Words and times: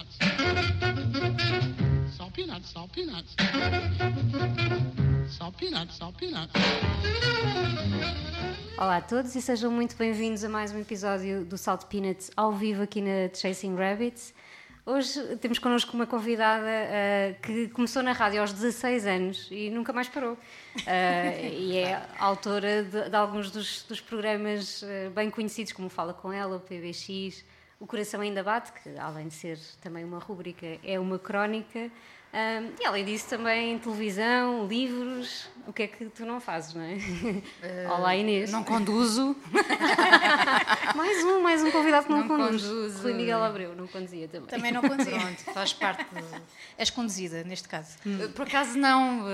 peanuts. 0.00 0.16
Salt 2.16 2.32
peanuts, 2.32 2.70
salt 2.70 2.92
peanuts. 2.92 3.36
Salt 5.28 5.56
peanuts, 5.58 5.96
salt 5.96 6.16
peanuts. 6.18 6.52
Olá 8.78 8.96
a 8.96 9.00
todos 9.00 9.34
e 9.34 9.42
sejam 9.42 9.70
muito 9.70 9.96
bem-vindos 9.96 10.42
a 10.44 10.48
mais 10.48 10.72
um 10.72 10.80
episódio 10.80 11.44
do 11.44 11.58
Salt 11.58 11.84
Peanuts 11.84 12.30
ao 12.36 12.52
vivo 12.52 12.82
aqui 12.82 13.02
na 13.02 13.32
Chasing 13.34 13.76
Rabbits. 13.76 14.32
Hoje 14.86 15.36
temos 15.36 15.58
connosco 15.58 15.94
uma 15.94 16.06
convidada 16.06 16.66
uh, 16.66 17.40
que 17.42 17.68
começou 17.68 18.02
na 18.02 18.12
rádio 18.12 18.40
aos 18.40 18.52
16 18.52 19.06
anos 19.06 19.48
e 19.50 19.68
nunca 19.68 19.92
mais 19.92 20.08
parou. 20.08 20.32
Uh, 20.32 21.46
e 21.52 21.76
é 21.76 22.02
autora 22.18 22.82
de, 22.82 23.10
de 23.10 23.16
alguns 23.16 23.50
dos, 23.50 23.82
dos 23.82 24.00
programas 24.00 24.82
uh, 24.82 25.10
bem 25.14 25.30
conhecidos, 25.30 25.72
como 25.72 25.90
Fala 25.90 26.14
Com 26.14 26.32
Ela, 26.32 26.56
o 26.56 26.60
PBX, 26.60 27.44
O 27.80 27.86
Coração 27.86 28.20
Ainda 28.20 28.44
Bate, 28.44 28.72
que 28.72 28.90
além 28.98 29.28
de 29.28 29.34
ser 29.34 29.58
também 29.80 30.04
uma 30.04 30.18
rúbrica, 30.18 30.66
é 30.84 31.00
uma 31.00 31.18
crónica. 31.18 31.90
Um, 32.32 32.72
e 32.78 32.84
além 32.84 33.06
disso, 33.06 33.26
também 33.30 33.78
televisão, 33.78 34.66
livros. 34.66 35.48
O 35.66 35.72
que 35.72 35.84
é 35.84 35.86
que 35.88 36.04
tu 36.10 36.26
não 36.26 36.38
fazes, 36.40 36.74
não 36.74 36.82
é? 36.82 36.94
Uh, 36.94 37.90
Olá, 37.90 38.14
Inês. 38.14 38.52
Não 38.52 38.62
conduzo. 38.62 39.34
mais 40.94 41.24
um, 41.24 41.40
mais 41.40 41.62
um 41.62 41.70
convidado 41.70 42.04
que 42.04 42.12
não, 42.12 42.18
não 42.20 42.28
conduz. 42.28 42.62
Conduzo. 42.62 43.02
Rui 43.02 43.14
Miguel 43.14 43.42
Abreu, 43.42 43.74
não 43.74 43.86
conduzia 43.88 44.28
também. 44.28 44.48
Também 44.48 44.72
não 44.72 44.82
conduzia. 44.82 45.18
Pronto, 45.18 45.44
faz 45.54 45.72
parte. 45.72 46.04
De... 46.04 46.42
És 46.76 46.90
conduzida, 46.90 47.42
neste 47.44 47.66
caso. 47.66 47.96
Hum. 48.04 48.30
Por 48.34 48.46
acaso 48.46 48.76
não, 48.76 49.24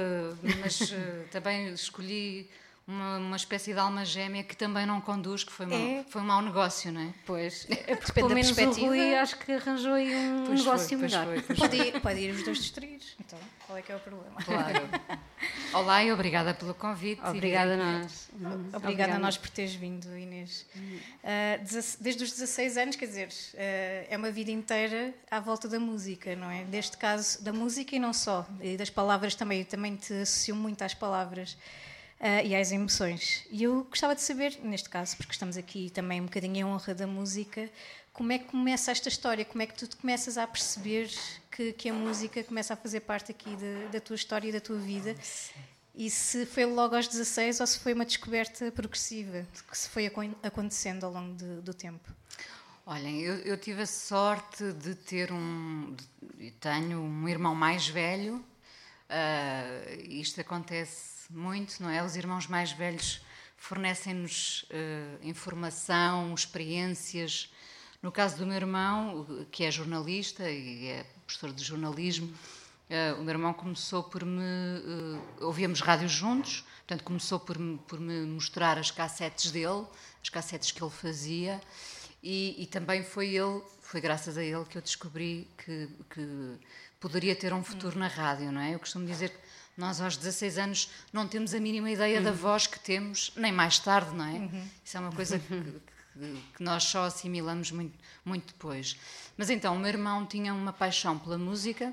mas 0.63 0.95
também 1.33 1.73
escolhi 1.73 2.49
uma, 2.87 3.19
uma 3.19 3.37
espécie 3.37 3.73
de 3.73 3.79
alma 3.81 4.05
gêmea 4.05 4.45
que 4.45 4.57
também 4.57 4.87
não 4.87 5.01
conduz, 5.01 5.43
que 5.43 5.51
foi, 5.53 5.67
é. 5.73 6.05
foi 6.09 6.23
um 6.23 6.25
mau 6.25 6.41
negócio, 6.41 6.93
não 6.93 7.01
é? 7.01 7.13
Pois, 7.27 7.67
é 7.69 7.97
porque 7.97 8.13
pelo 8.13 8.31
menos 8.31 8.57
o 8.57 8.87
Rui 8.87 9.15
acho 9.17 9.39
que 9.39 9.53
arranjou 9.53 9.95
aí 9.95 10.15
um 10.15 10.47
pois 10.47 10.61
negócio 10.61 10.99
foi, 10.99 11.09
melhor. 11.09 11.43
Foi, 11.43 11.57
pode, 11.57 11.77
ir, 11.77 12.01
pode 12.01 12.21
ir 12.21 12.31
os 12.31 12.45
dois 12.45 12.59
distritos, 12.59 13.17
então 13.19 13.39
qual 13.67 13.77
é 13.77 13.83
que 13.83 13.91
é 13.91 13.97
o 13.97 13.99
problema? 13.99 14.37
Claro. 14.41 14.89
Olá 15.75 16.05
e 16.05 16.13
obrigada 16.13 16.55
pelo 16.55 16.75
convite. 16.75 17.21
Obrigada 17.25 17.75
a 17.75 17.77
nós. 17.77 18.31
Obrigada, 18.33 18.77
obrigada 18.77 19.15
a 19.17 19.19
nós 19.19 19.37
por 19.37 19.51
teres 19.51 19.75
vindo, 19.75 20.17
Inês. 20.17 20.65
Uh, 20.77 21.99
desde 22.01 22.23
os 22.23 22.31
16 22.31 22.77
anos, 22.77 22.97
quer 22.97 23.07
dizer, 23.07 23.29
uh, 23.29 24.07
é 24.09 24.17
uma 24.17 24.31
vida 24.31 24.53
inteira 24.53 25.13
à 25.29 25.41
volta 25.41 25.69
da 25.69 25.81
música, 25.81 26.37
não 26.37 26.49
é? 26.49 26.63
Neste 26.65 26.97
caso, 26.97 27.43
da 27.43 27.53
música 27.53 27.97
e 27.97 27.99
não 27.99 28.13
só, 28.13 28.47
e 28.61 28.77
das 28.77 28.91
palavras 28.91 29.35
também. 29.35 29.61
Eu 29.61 29.67
também 29.67 29.97
te 29.97 30.13
associo 30.15 30.55
muito 30.55 30.83
às 30.83 30.95
palavras 30.95 31.59
uh, 32.21 32.47
e 32.47 32.55
às 32.55 32.73
emoções. 32.73 33.45
E 33.51 33.63
eu 33.63 33.85
gostava 33.85 34.15
de 34.15 34.23
saber, 34.23 34.59
neste 34.63 34.89
caso, 34.89 35.17
porque 35.17 35.33
estamos 35.33 35.57
aqui 35.57 35.91
também 35.91 36.21
um 36.21 36.25
bocadinho 36.25 36.57
em 36.57 36.65
honra 36.65 36.95
da 36.95 37.07
música, 37.07 37.71
como 38.13 38.33
é 38.33 38.39
que 38.39 38.47
começa 38.47 38.91
esta 38.91 39.11
história? 39.11 39.45
Como 39.45 39.61
é 39.61 39.67
que 39.67 39.75
tu 39.75 39.95
começas 39.99 40.39
a 40.39 40.47
perceber 40.47 41.11
que, 41.51 41.75
que 41.75 41.91
a 41.91 41.93
música 41.93 42.43
começa 42.43 42.73
a 42.73 42.77
fazer 42.77 43.01
parte 43.01 43.31
aqui 43.31 43.55
de, 43.57 43.89
da 43.89 44.01
tua 44.01 44.17
história 44.17 44.49
e 44.49 44.53
da 44.53 44.61
tua 44.61 44.79
vida? 44.79 45.15
E 45.95 46.09
se 46.09 46.47
foi 46.47 46.65
logo 46.65 46.97
aos 46.97 47.09
16 47.09 47.61
ou 47.61 47.67
se 47.67 47.79
foi 47.79 47.93
uma 47.93 48.07
descoberta 48.07 48.73
progressiva, 48.73 49.47
que 49.71 49.77
se 49.77 49.89
foi 49.91 50.11
acontecendo 50.43 51.05
ao 51.05 51.13
longo 51.13 51.35
de, 51.37 51.61
do 51.61 51.75
tempo? 51.75 52.11
Olhem, 52.87 53.21
eu, 53.21 53.35
eu, 53.39 53.59
tive 53.59 53.83
a 53.83 53.87
sorte 53.87 54.73
de 54.73 54.95
ter 54.95 55.33
um. 55.33 55.95
De, 56.39 56.53
tenho 56.53 57.01
um 57.01 57.29
irmão 57.29 57.55
mais 57.55 57.89
velho. 57.89 58.37
Uh, 59.11 60.03
isto 60.09 60.41
acontece 60.41 61.16
muito, 61.31 61.83
não 61.83 61.91
é? 61.91 62.03
Os 62.03 62.17
irmãos 62.17 62.47
mais 62.47 62.73
velhos 62.73 63.21
fornecem-nos 63.57 64.65
uh, 64.71 65.27
informação, 65.27 66.35
experiências. 66.35 67.51
No 68.03 68.13
caso 68.13 68.37
do 68.37 68.47
meu 68.47 68.57
irmão, 68.57 69.47
que 69.51 69.65
é 69.65 69.71
jornalista 69.71 70.49
e 70.51 70.87
é 70.87 71.07
professor 71.27 71.53
de 71.53 71.65
jornalismo, 71.65 72.27
uh, 72.27 73.21
o 73.21 73.25
meu 73.25 73.31
irmão 73.31 73.53
começou 73.53 74.05
por 74.05 74.25
me. 74.25 74.41
Uh, 74.41 75.47
ouvíamos 75.47 75.81
rádio 75.81 76.09
juntos, 76.09 76.65
portanto, 76.87 77.05
começou 77.05 77.41
por 77.41 77.59
me, 77.59 77.79
por 77.79 77.99
me 77.99 78.27
mostrar 78.27 78.79
as 78.79 78.91
cassetes 78.91 79.51
dele, 79.51 79.85
as 80.23 80.29
cassetes 80.29 80.71
que 80.71 80.83
ele 80.83 80.91
fazia, 80.91 81.61
e, 82.23 82.63
e 82.63 82.67
também 82.67 83.03
foi 83.03 83.35
ele, 83.35 83.63
foi 83.81 84.01
graças 84.01 84.37
a 84.37 84.45
ele 84.45 84.65
que 84.65 84.79
eu 84.79 84.83
descobri 84.83 85.49
que, 85.59 85.89
que 86.11 86.59
poderia 87.01 87.35
ter 87.35 87.53
um 87.53 87.63
futuro 87.63 87.99
na 87.99 88.09
rádio, 88.09 88.51
não 88.51 88.61
é? 88.61 88.75
Eu 88.75 88.79
costumo 88.79 89.07
dizer 89.07 89.31
que 89.31 89.46
nós, 89.77 90.01
aos 90.01 90.17
16 90.17 90.59
anos, 90.59 90.91
não 91.13 91.29
temos 91.29 91.53
a 91.53 91.61
mínima 91.61 91.91
ideia 91.91 92.19
uhum. 92.19 92.25
da 92.25 92.33
voz 92.33 92.67
que 92.67 92.81
temos, 92.81 93.31
nem 93.37 93.53
mais 93.53 93.79
tarde, 93.79 94.15
não 94.15 94.25
é? 94.25 94.33
Uhum. 94.33 94.69
Isso 94.83 94.97
é 94.97 95.01
uma 95.01 95.13
coisa 95.13 95.39
que, 95.39 95.81
que, 96.57 96.63
nós 96.63 96.85
só 96.85 97.05
assimilamos 97.05 97.71
muito, 97.71 97.99
muito 98.25 98.47
depois. 98.47 98.97
Mas 99.37 99.51
então, 99.51 99.77
o 99.77 99.79
meu 99.79 99.89
irmão 99.89 100.25
tinha 100.25 100.55
uma 100.55 100.73
paixão 100.73 101.19
pela 101.19 101.37
música, 101.37 101.93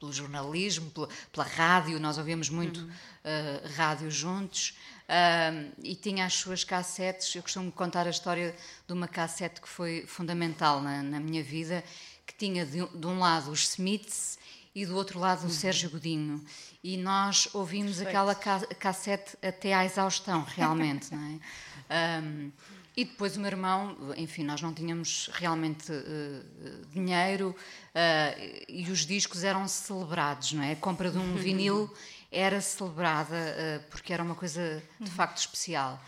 pelo 0.00 0.12
jornalismo, 0.12 0.90
pela, 0.90 1.08
pela 1.30 1.46
rádio, 1.46 2.00
nós 2.00 2.18
ouvíamos 2.18 2.48
muito 2.48 2.80
uhum. 2.80 2.88
uh, 2.88 3.74
rádio 3.76 4.10
juntos, 4.10 4.76
uh, 5.08 5.72
e 5.84 5.94
tinha 5.94 6.26
as 6.26 6.34
suas 6.34 6.64
cassetes. 6.64 7.32
Eu 7.36 7.42
costumo 7.42 7.70
contar 7.70 8.08
a 8.08 8.10
história 8.10 8.56
de 8.88 8.92
uma 8.92 9.06
cassete 9.06 9.60
que 9.60 9.68
foi 9.68 10.04
fundamental 10.04 10.82
na, 10.82 11.00
na 11.00 11.20
minha 11.20 11.44
vida, 11.44 11.84
que 12.26 12.34
tinha 12.34 12.66
de, 12.66 12.84
de 12.84 13.06
um 13.06 13.20
lado 13.20 13.52
os 13.52 13.68
Smiths 13.68 14.36
e 14.74 14.86
do 14.86 14.96
outro 14.96 15.18
lado 15.18 15.46
o 15.46 15.50
Sérgio 15.50 15.90
Godinho. 15.90 16.44
E 16.82 16.96
nós 16.96 17.48
ouvimos 17.52 17.98
Perfeito. 17.98 18.08
aquela 18.08 18.34
ca 18.34 18.60
cassete 18.76 19.36
até 19.40 19.72
à 19.72 19.84
exaustão, 19.84 20.42
realmente, 20.48 21.14
não 21.14 21.22
é? 21.22 22.20
Um, 22.22 22.50
e 22.94 23.04
depois 23.04 23.36
o 23.36 23.40
meu 23.40 23.48
irmão, 23.48 23.96
enfim, 24.18 24.44
nós 24.44 24.60
não 24.60 24.74
tínhamos 24.74 25.30
realmente 25.32 25.90
uh, 25.90 26.86
dinheiro 26.92 27.56
uh, 27.94 28.64
e 28.68 28.90
os 28.90 29.06
discos 29.06 29.44
eram 29.44 29.66
celebrados, 29.66 30.52
não 30.52 30.62
é? 30.62 30.72
A 30.72 30.76
compra 30.76 31.10
de 31.10 31.16
um 31.16 31.34
vinil 31.36 31.90
era 32.30 32.60
celebrada 32.60 33.34
uh, 33.34 33.90
porque 33.90 34.12
era 34.12 34.22
uma 34.22 34.34
coisa 34.34 34.82
de 35.00 35.10
facto 35.10 35.38
especial. 35.38 35.98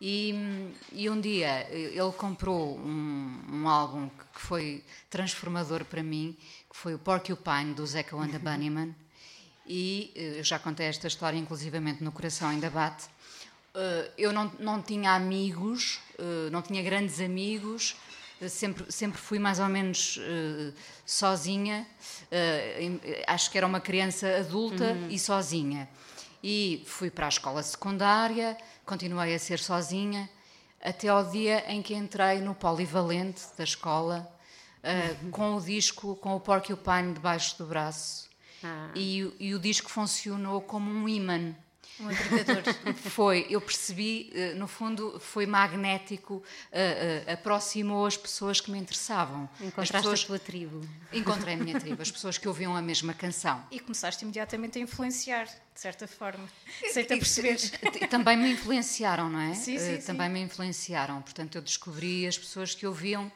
E, 0.00 0.34
e, 0.90 1.08
um 1.08 1.20
dia 1.20 1.68
ele 1.70 2.10
comprou 2.16 2.76
um, 2.76 3.40
um 3.48 3.68
álbum 3.68 4.08
que 4.34 4.40
foi 4.40 4.82
transformador 5.08 5.84
para 5.84 6.02
mim, 6.02 6.36
que 6.68 6.76
foi 6.76 6.92
o 6.92 6.98
Porcupine 6.98 7.72
do 7.72 7.86
Zeca 7.86 8.16
Wanda 8.16 8.36
Bunnyman, 8.40 8.92
e 9.66 10.12
eh, 10.14 10.38
eu 10.38 10.44
já 10.44 10.58
contei 10.58 10.86
esta 10.86 11.06
história 11.06 11.36
inclusivamente 11.38 12.02
no 12.02 12.12
Coração 12.12 12.48
Ainda 12.48 12.70
Bate. 12.70 13.04
Eh, 13.74 14.10
eu 14.18 14.32
não, 14.32 14.50
não 14.58 14.82
tinha 14.82 15.12
amigos, 15.12 16.00
eh, 16.18 16.50
não 16.50 16.62
tinha 16.62 16.82
grandes 16.82 17.20
amigos, 17.20 17.96
sempre, 18.48 18.90
sempre 18.90 19.18
fui 19.18 19.38
mais 19.38 19.60
ou 19.60 19.68
menos 19.68 20.18
sozinha, 21.06 21.86
acho 23.28 23.48
que 23.48 23.56
era 23.56 23.64
uma 23.64 23.80
criança 23.80 24.38
adulta 24.38 24.82
uhum. 24.82 25.08
e 25.08 25.16
sozinha. 25.16 25.88
E 26.42 26.82
fui 26.84 27.08
para 27.08 27.26
a 27.26 27.28
escola 27.28 27.62
secundária, 27.62 28.58
continuei 28.84 29.32
a 29.32 29.38
ser 29.38 29.60
sozinha, 29.60 30.28
até 30.82 31.06
ao 31.06 31.24
dia 31.30 31.64
em 31.68 31.80
que 31.80 31.94
entrei 31.94 32.40
no 32.40 32.54
polivalente 32.54 33.42
da 33.56 33.62
escola 33.62 34.28
uh, 34.82 35.30
com 35.30 35.54
o 35.54 35.60
disco, 35.60 36.16
com 36.16 36.34
o 36.34 36.40
Porcupine 36.40 37.14
debaixo 37.14 37.56
do 37.58 37.66
braço. 37.66 38.31
Ah. 38.62 38.90
E, 38.94 39.32
e, 39.40 39.54
o 39.54 39.58
disco 39.58 39.90
funcionou 39.90 40.60
como 40.60 40.90
um 40.90 41.08
imã. 41.08 41.54
Um 42.00 42.08
agregador. 42.08 42.62
foi, 42.96 43.46
eu 43.50 43.60
percebi, 43.60 44.30
eh, 44.34 44.54
no 44.54 44.66
fundo, 44.66 45.20
foi 45.20 45.46
magnético, 45.46 46.34
uh, 46.34 46.40
uh, 46.40 47.32
aproximou 47.32 48.06
as 48.06 48.16
pessoas 48.16 48.60
que 48.60 48.70
me 48.70 48.78
interessavam. 48.78 49.48
Encontraste 49.60 49.92
pessoas... 49.92 50.22
a 50.22 50.26
tua 50.26 50.38
tribo. 50.38 50.80
Encontrei 51.12 51.54
a 51.54 51.56
minha 51.56 51.78
tribo, 51.80 52.00
as 52.00 52.10
pessoas 52.10 52.38
que 52.38 52.48
ouviam 52.48 52.74
a 52.74 52.82
mesma 52.82 53.12
canção. 53.12 53.62
E 53.70 53.78
começaste 53.78 54.24
imediatamente 54.24 54.78
a 54.78 54.82
influenciar, 54.82 55.44
de 55.44 55.80
certa 55.80 56.08
forma, 56.08 56.48
sem-te 56.90 57.16
perceber. 57.16 57.58
E, 58.00 58.06
também 58.06 58.36
me 58.36 58.50
influenciaram, 58.50 59.28
não 59.28 59.40
é? 59.40 59.54
Sim, 59.54 59.78
sim, 59.78 59.98
também 59.98 60.28
sim. 60.28 60.32
me 60.32 60.40
influenciaram. 60.40 61.20
Portanto, 61.20 61.56
eu 61.56 61.62
descobri 61.62 62.26
as 62.26 62.38
pessoas 62.38 62.74
que 62.74 62.86
ouviam 62.86 63.30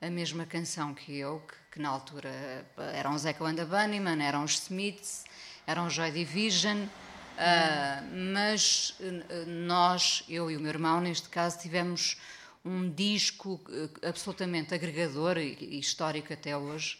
a 0.00 0.10
mesma 0.10 0.44
canção 0.44 0.92
que 0.92 1.16
eu, 1.16 1.40
que, 1.46 1.61
que 1.72 1.80
na 1.80 1.88
altura 1.88 2.30
eram 2.92 3.14
os 3.14 3.24
Echo 3.24 3.46
and 3.46 3.54
the 3.54 3.64
Bunnymen, 3.64 4.22
eram 4.22 4.44
os 4.44 4.58
Smiths, 4.58 5.24
eram 5.66 5.86
os 5.86 5.94
Joy 5.94 6.10
Division, 6.10 6.82
uh, 6.82 6.88
mas 8.34 8.94
uh, 9.00 9.48
nós, 9.48 10.22
eu 10.28 10.50
e 10.50 10.56
o 10.56 10.60
meu 10.60 10.68
irmão, 10.68 11.00
neste 11.00 11.30
caso, 11.30 11.58
tivemos 11.58 12.18
um 12.62 12.90
disco 12.90 13.54
uh, 13.68 14.06
absolutamente 14.06 14.74
agregador 14.74 15.38
e, 15.38 15.78
histórico 15.78 16.30
até 16.34 16.54
hoje, 16.54 16.98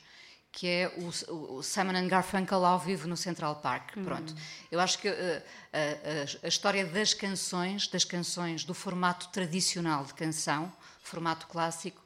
que 0.50 0.66
é 0.66 0.92
o, 1.28 1.62
Simon 1.62 2.08
Garfunkel 2.08 2.64
ao 2.64 2.78
vivo 2.78 3.06
no 3.06 3.16
Central 3.16 3.56
Park. 3.56 3.96
Uhum. 3.96 4.04
Pronto. 4.04 4.34
Eu 4.70 4.80
acho 4.80 4.98
que 4.98 5.08
a, 5.08 5.12
a, 5.12 6.44
a, 6.44 6.48
história 6.48 6.86
das 6.86 7.12
canções, 7.12 7.88
das 7.88 8.04
canções 8.04 8.64
do 8.64 8.72
formato 8.72 9.28
tradicional 9.28 10.04
de 10.04 10.14
canção, 10.14 10.72
formato 11.02 11.46
clássico, 11.46 12.00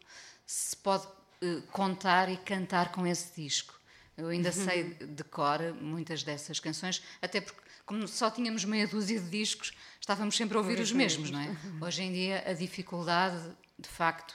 se 0.45 0.77
pode 0.77 1.16
uh, 1.43 1.63
contar 1.73 2.29
e 2.29 2.37
cantar 2.37 2.93
com 2.93 3.07
esse 3.07 3.41
disco. 3.41 3.75
Eu 4.17 4.29
ainda 4.29 4.49
uhum. 4.49 4.65
sei 4.65 4.95
de 4.95 5.25
cor 5.25 5.61
muitas 5.75 6.23
dessas 6.23 6.59
canções, 6.59 7.03
até 7.21 7.41
porque, 7.41 7.61
como 7.85 8.09
só 8.09 8.31
tínhamos 8.31 8.65
meia 8.65 8.87
dúzia 8.87 9.21
de 9.21 9.29
discos, 9.29 9.73
estávamos 10.01 10.37
sempre 10.37 10.57
a 10.57 10.61
ouvir 10.61 10.81
os 10.81 10.91
mesmos, 10.91 11.31
não 11.31 11.41
é? 11.41 11.57
Hoje 11.81 12.03
em 12.03 12.13
dia, 12.13 12.43
a 12.47 12.53
dificuldade, 12.53 13.55
de 13.79 13.89
facto, 13.89 14.35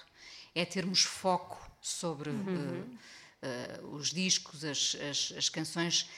é 0.53 0.63
termos 0.65 1.01
foco 1.01 1.69
sobre. 1.81 2.29
Uhum. 2.29 2.81
Uh, 2.81 2.97
uh, 3.41 3.95
os 3.95 4.11
discos, 4.11 4.63
as, 4.63 4.95
as, 5.09 5.33
as, 5.37 5.49
canções, 5.49 6.09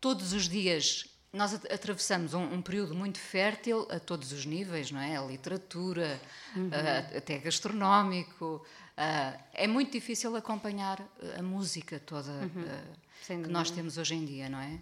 todos 0.00 0.32
os 0.32 0.48
dias. 0.48 1.06
Nós 1.32 1.54
atravessamos 1.54 2.34
um, 2.34 2.42
um, 2.42 2.60
período 2.60 2.92
muito 2.92 3.18
fértil 3.18 3.86
a 3.88 4.00
todos 4.00 4.32
os 4.32 4.44
níveis, 4.44 4.90
não 4.90 5.00
é? 5.00 5.16
A 5.16 5.22
literatura, 5.22 6.20
uhum. 6.56 6.68
uh, 6.68 7.16
até 7.16 7.38
gastronómico. 7.38 8.66
Uh, 9.00 9.42
é 9.54 9.66
muito 9.66 9.92
difícil 9.92 10.36
acompanhar 10.36 11.00
a 11.38 11.42
música 11.42 11.98
toda 12.00 12.30
uhum. 12.32 13.42
que 13.42 13.48
nós 13.48 13.70
temos 13.70 13.96
hoje 13.96 14.14
em 14.14 14.26
dia, 14.26 14.46
não 14.50 14.58
é? 14.60 14.78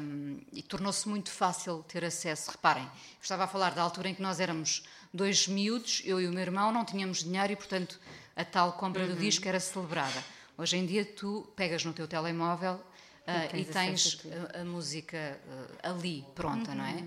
Um, 0.00 0.40
e 0.50 0.62
tornou-se 0.62 1.06
muito 1.06 1.30
fácil 1.30 1.84
ter 1.86 2.02
acesso. 2.06 2.50
Reparem, 2.50 2.90
estava 3.20 3.44
a 3.44 3.46
falar 3.46 3.74
da 3.74 3.82
altura 3.82 4.08
em 4.08 4.14
que 4.14 4.22
nós 4.22 4.40
éramos 4.40 4.84
dois 5.12 5.46
miúdos, 5.46 6.00
eu 6.06 6.18
e 6.22 6.26
o 6.26 6.30
meu 6.30 6.40
irmão, 6.40 6.72
não 6.72 6.86
tínhamos 6.86 7.22
dinheiro 7.22 7.52
e, 7.52 7.56
portanto, 7.56 8.00
a 8.34 8.46
tal 8.46 8.72
compra 8.72 9.02
uhum. 9.02 9.10
do 9.10 9.16
disco 9.16 9.46
era 9.46 9.60
celebrada. 9.60 10.24
Hoje 10.56 10.78
em 10.78 10.86
dia, 10.86 11.04
tu 11.04 11.46
pegas 11.54 11.84
no 11.84 11.92
teu 11.92 12.08
telemóvel 12.08 12.74
uh, 12.74 13.56
e 13.56 13.62
tens 13.66 14.22
a, 14.54 14.60
a, 14.62 14.64
música 14.64 15.38
uh, 15.46 15.90
ali, 15.90 16.24
pronta, 16.34 16.70
uhum. 16.70 16.76
não 16.78 16.84
é? 16.86 17.04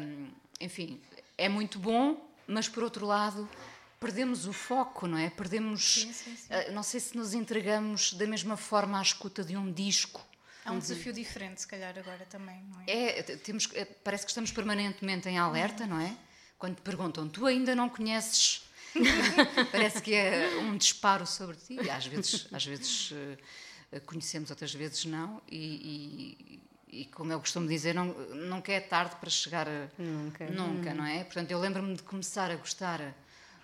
Um, 0.00 0.28
enfim, 0.60 1.00
é 1.38 1.48
muito 1.48 1.78
bom, 1.78 2.28
mas 2.48 2.68
por 2.68 2.82
outro 2.82 3.06
lado 3.06 3.48
perdemos 3.98 4.46
o 4.46 4.52
foco, 4.52 5.06
não 5.06 5.18
é? 5.18 5.30
Perdemos. 5.30 5.94
Sim, 5.94 6.12
sim, 6.12 6.36
sim. 6.36 6.52
Uh, 6.52 6.72
não 6.72 6.82
sei 6.82 7.00
se 7.00 7.16
nos 7.16 7.34
entregamos 7.34 8.12
da 8.12 8.26
mesma 8.26 8.56
forma 8.56 8.98
à 8.98 9.02
escuta 9.02 9.44
de 9.44 9.56
um 9.56 9.72
disco 9.72 10.24
Há 10.66 10.72
um 10.72 10.74
uhum. 10.74 10.80
desafio 10.80 11.12
diferente, 11.12 11.60
se 11.60 11.68
calhar, 11.68 11.96
agora 11.96 12.26
também, 12.28 12.60
não 12.64 12.80
é? 12.80 13.20
É, 13.20 13.22
temos, 13.22 13.70
é, 13.72 13.84
parece 13.84 14.24
que 14.24 14.32
estamos 14.32 14.50
permanentemente 14.50 15.28
em 15.28 15.38
alerta, 15.38 15.84
uhum. 15.84 15.90
não 15.90 16.00
é? 16.00 16.16
Quando 16.58 16.74
te 16.74 16.82
perguntam, 16.82 17.28
tu 17.28 17.46
ainda 17.46 17.72
não 17.76 17.88
conheces. 17.88 18.66
parece 19.70 20.02
que 20.02 20.12
é 20.12 20.56
um 20.58 20.76
disparo 20.76 21.24
sobre 21.24 21.56
ti. 21.56 21.78
E 21.80 21.88
às 21.88 22.06
vezes, 22.06 22.48
às 22.52 22.66
vezes 22.66 23.12
uh, 23.12 24.00
conhecemos, 24.06 24.50
outras 24.50 24.74
vezes 24.74 25.04
não. 25.04 25.40
E, 25.48 26.60
e, 26.90 27.02
e, 27.02 27.04
como 27.06 27.30
eu 27.30 27.38
costumo 27.38 27.68
dizer, 27.68 27.94
não, 27.94 28.06
nunca 28.06 28.72
é 28.72 28.80
tarde 28.80 29.14
para 29.20 29.30
chegar 29.30 29.68
a. 29.68 29.88
Nunca. 29.96 30.46
Nunca, 30.46 30.94
não 30.94 31.06
é? 31.06 31.22
Portanto, 31.22 31.50
eu 31.52 31.60
lembro-me 31.60 31.94
de 31.94 32.02
começar 32.02 32.50
a 32.50 32.56
gostar 32.56 33.14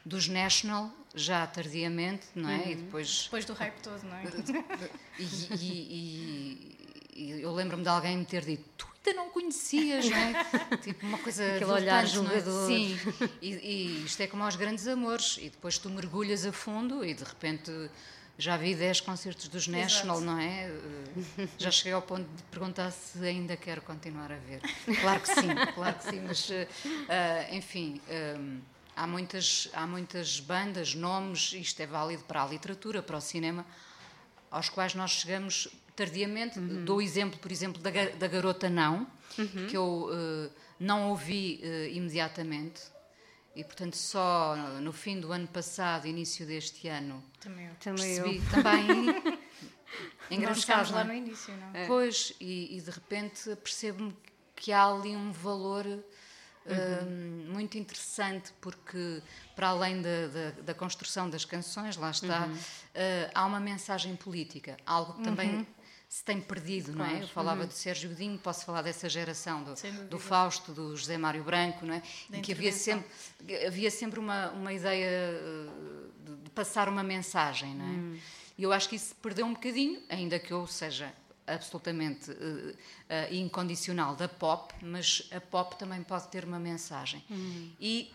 dos 0.04 0.28
National 0.28 0.90
já 1.14 1.46
tardiamente, 1.46 2.26
não 2.34 2.48
é? 2.48 2.56
Uhum. 2.56 2.70
E 2.70 2.74
depois 2.74 3.24
depois 3.24 3.44
do 3.44 3.52
hype 3.52 3.80
todo, 3.80 4.02
não 4.04 4.16
é? 4.16 4.22
E, 5.18 6.76
e, 7.14 7.42
eu 7.42 7.52
lembro-me 7.52 7.82
de 7.82 7.88
alguém 7.88 8.16
me 8.16 8.24
ter 8.24 8.44
dito: 8.44 8.64
Tu 8.76 8.86
ainda 9.06 9.20
não 9.20 9.30
conhecias, 9.30 10.08
não 10.08 10.16
é? 10.16 10.44
tipo, 10.82 11.06
uma 11.06 11.18
coisa. 11.18 11.44
Aquele 11.44 11.70
olhar 11.70 12.04
é? 12.04 12.06
julgador. 12.06 12.64
É? 12.64 12.74
Sim, 12.74 12.98
e, 13.40 13.50
e, 13.50 14.04
isto 14.04 14.20
é 14.22 14.26
como 14.26 14.42
aos 14.42 14.56
grandes 14.56 14.86
amores, 14.88 15.36
e 15.38 15.50
depois 15.50 15.78
tu 15.78 15.90
mergulhas 15.90 16.46
a 16.46 16.52
fundo 16.52 17.04
e 17.04 17.14
de 17.14 17.24
repente. 17.24 17.70
Já 18.38 18.56
vi 18.56 18.74
10 18.74 19.02
concertos 19.02 19.46
dos 19.46 19.68
National, 19.68 20.16
Exato. 20.16 20.32
não 20.32 20.40
é? 20.40 20.70
Já 21.58 21.70
cheguei 21.70 21.92
ao 21.92 22.00
ponto 22.00 22.26
de 22.34 22.42
perguntar 22.44 22.90
se 22.90 23.22
ainda 23.24 23.58
quero 23.58 23.82
continuar 23.82 24.32
a 24.32 24.36
ver. 24.36 24.62
Claro 25.02 25.20
que 25.20 25.28
sim, 25.28 25.48
claro 25.74 25.98
que 25.98 26.04
sim, 26.04 26.20
mas 26.26 26.48
uh, 26.48 27.54
enfim. 27.54 28.00
Um, 28.08 28.60
há 28.96 29.06
muitas, 29.06 29.68
há 29.72 29.86
muitas 29.86 30.40
bandas, 30.40 30.94
nomes, 30.94 31.52
isto 31.52 31.80
é 31.80 31.86
válido 31.86 32.24
para 32.24 32.42
a 32.42 32.46
literatura, 32.46 33.02
para 33.02 33.16
o 33.16 33.20
cinema, 33.20 33.66
aos 34.50 34.68
quais 34.68 34.94
nós 34.94 35.10
chegamos 35.12 35.68
tardiamente. 35.96 36.58
Uhum. 36.58 36.84
Dou 36.84 36.98
o 36.98 37.02
exemplo, 37.02 37.38
por 37.38 37.50
exemplo, 37.50 37.80
da, 37.82 37.90
da 37.90 38.26
Garota 38.28 38.68
Não, 38.68 39.06
uhum. 39.38 39.66
que 39.68 39.76
eu 39.76 40.08
uh, 40.10 40.50
não 40.78 41.10
ouvi 41.10 41.60
uh, 41.62 41.88
imediatamente. 41.94 42.82
E, 43.54 43.62
portanto, 43.62 43.96
só 43.96 44.56
no 44.80 44.92
fim 44.92 45.20
do 45.20 45.30
ano 45.30 45.46
passado, 45.46 46.06
início 46.06 46.46
deste 46.46 46.88
ano, 46.88 47.22
também 47.38 47.66
eu. 47.66 47.94
percebi 47.94 48.36
eu. 48.36 48.50
também. 48.50 49.38
engraçado. 50.30 50.92
lá 50.92 51.04
no 51.04 51.12
início, 51.12 51.54
não 51.56 51.70
é? 51.74 51.86
Pois, 51.86 52.32
e, 52.40 52.76
e 52.76 52.80
de 52.80 52.90
repente 52.90 53.54
percebo-me 53.56 54.16
que 54.56 54.72
há 54.72 54.86
ali 54.86 55.14
um 55.14 55.32
valor 55.32 55.84
Uhum. 56.64 57.52
muito 57.52 57.76
interessante 57.76 58.52
porque 58.60 59.20
para 59.56 59.70
além 59.70 60.00
da, 60.00 60.28
da, 60.28 60.50
da, 60.62 60.74
construção 60.74 61.28
das 61.28 61.44
canções 61.44 61.96
lá 61.96 62.12
está 62.12 62.46
uhum. 62.46 62.54
uh, 62.54 63.30
há 63.34 63.44
uma 63.44 63.58
mensagem 63.58 64.14
política 64.14 64.76
algo 64.86 65.14
que 65.14 65.24
também 65.24 65.56
uhum 65.56 65.66
se 66.12 66.22
tem 66.22 66.38
perdido, 66.38 66.92
claro. 66.92 67.10
não 67.10 67.18
é? 67.20 67.22
Eu 67.22 67.28
falava 67.28 67.62
uhum. 67.62 67.66
de 67.66 67.72
Sérgio 67.72 68.10
Godinho, 68.10 68.38
posso 68.38 68.66
falar 68.66 68.82
dessa 68.82 69.08
geração 69.08 69.64
do, 69.64 69.72
do 70.10 70.18
Fausto, 70.18 70.70
do 70.70 70.94
José 70.94 71.16
Mário 71.16 71.42
Branco, 71.42 71.86
não 71.86 71.94
é? 71.94 72.02
em 72.30 72.42
que 72.42 72.52
havia 72.52 72.70
sempre, 72.70 73.08
havia 73.66 73.90
sempre 73.90 74.20
uma, 74.20 74.50
uma 74.50 74.74
ideia 74.74 75.08
eh, 75.08 75.70
de, 76.22 76.36
de 76.36 76.50
passar 76.50 76.86
uma 76.86 77.02
mensagem, 77.02 77.74
não 77.74 77.86
é? 77.86 77.88
Uhum. 77.88 78.18
E 78.58 78.62
eu 78.62 78.74
acho 78.74 78.90
que 78.90 78.96
isso 78.96 79.14
perdeu 79.22 79.46
um 79.46 79.54
bocadinho, 79.54 80.02
ainda 80.06 80.38
que 80.38 80.52
eu 80.52 80.66
seja 80.66 81.10
absolutamente 81.46 82.30
uh, 82.30 82.34
uh, 82.34 83.34
incondicional 83.34 84.14
da 84.14 84.28
pop, 84.28 84.74
mas 84.82 85.28
a 85.30 85.40
pop 85.40 85.76
também 85.78 86.02
pode 86.02 86.28
ter 86.28 86.44
uma 86.44 86.58
mensagem. 86.58 87.24
Uhum. 87.28 87.70
E 87.80 88.12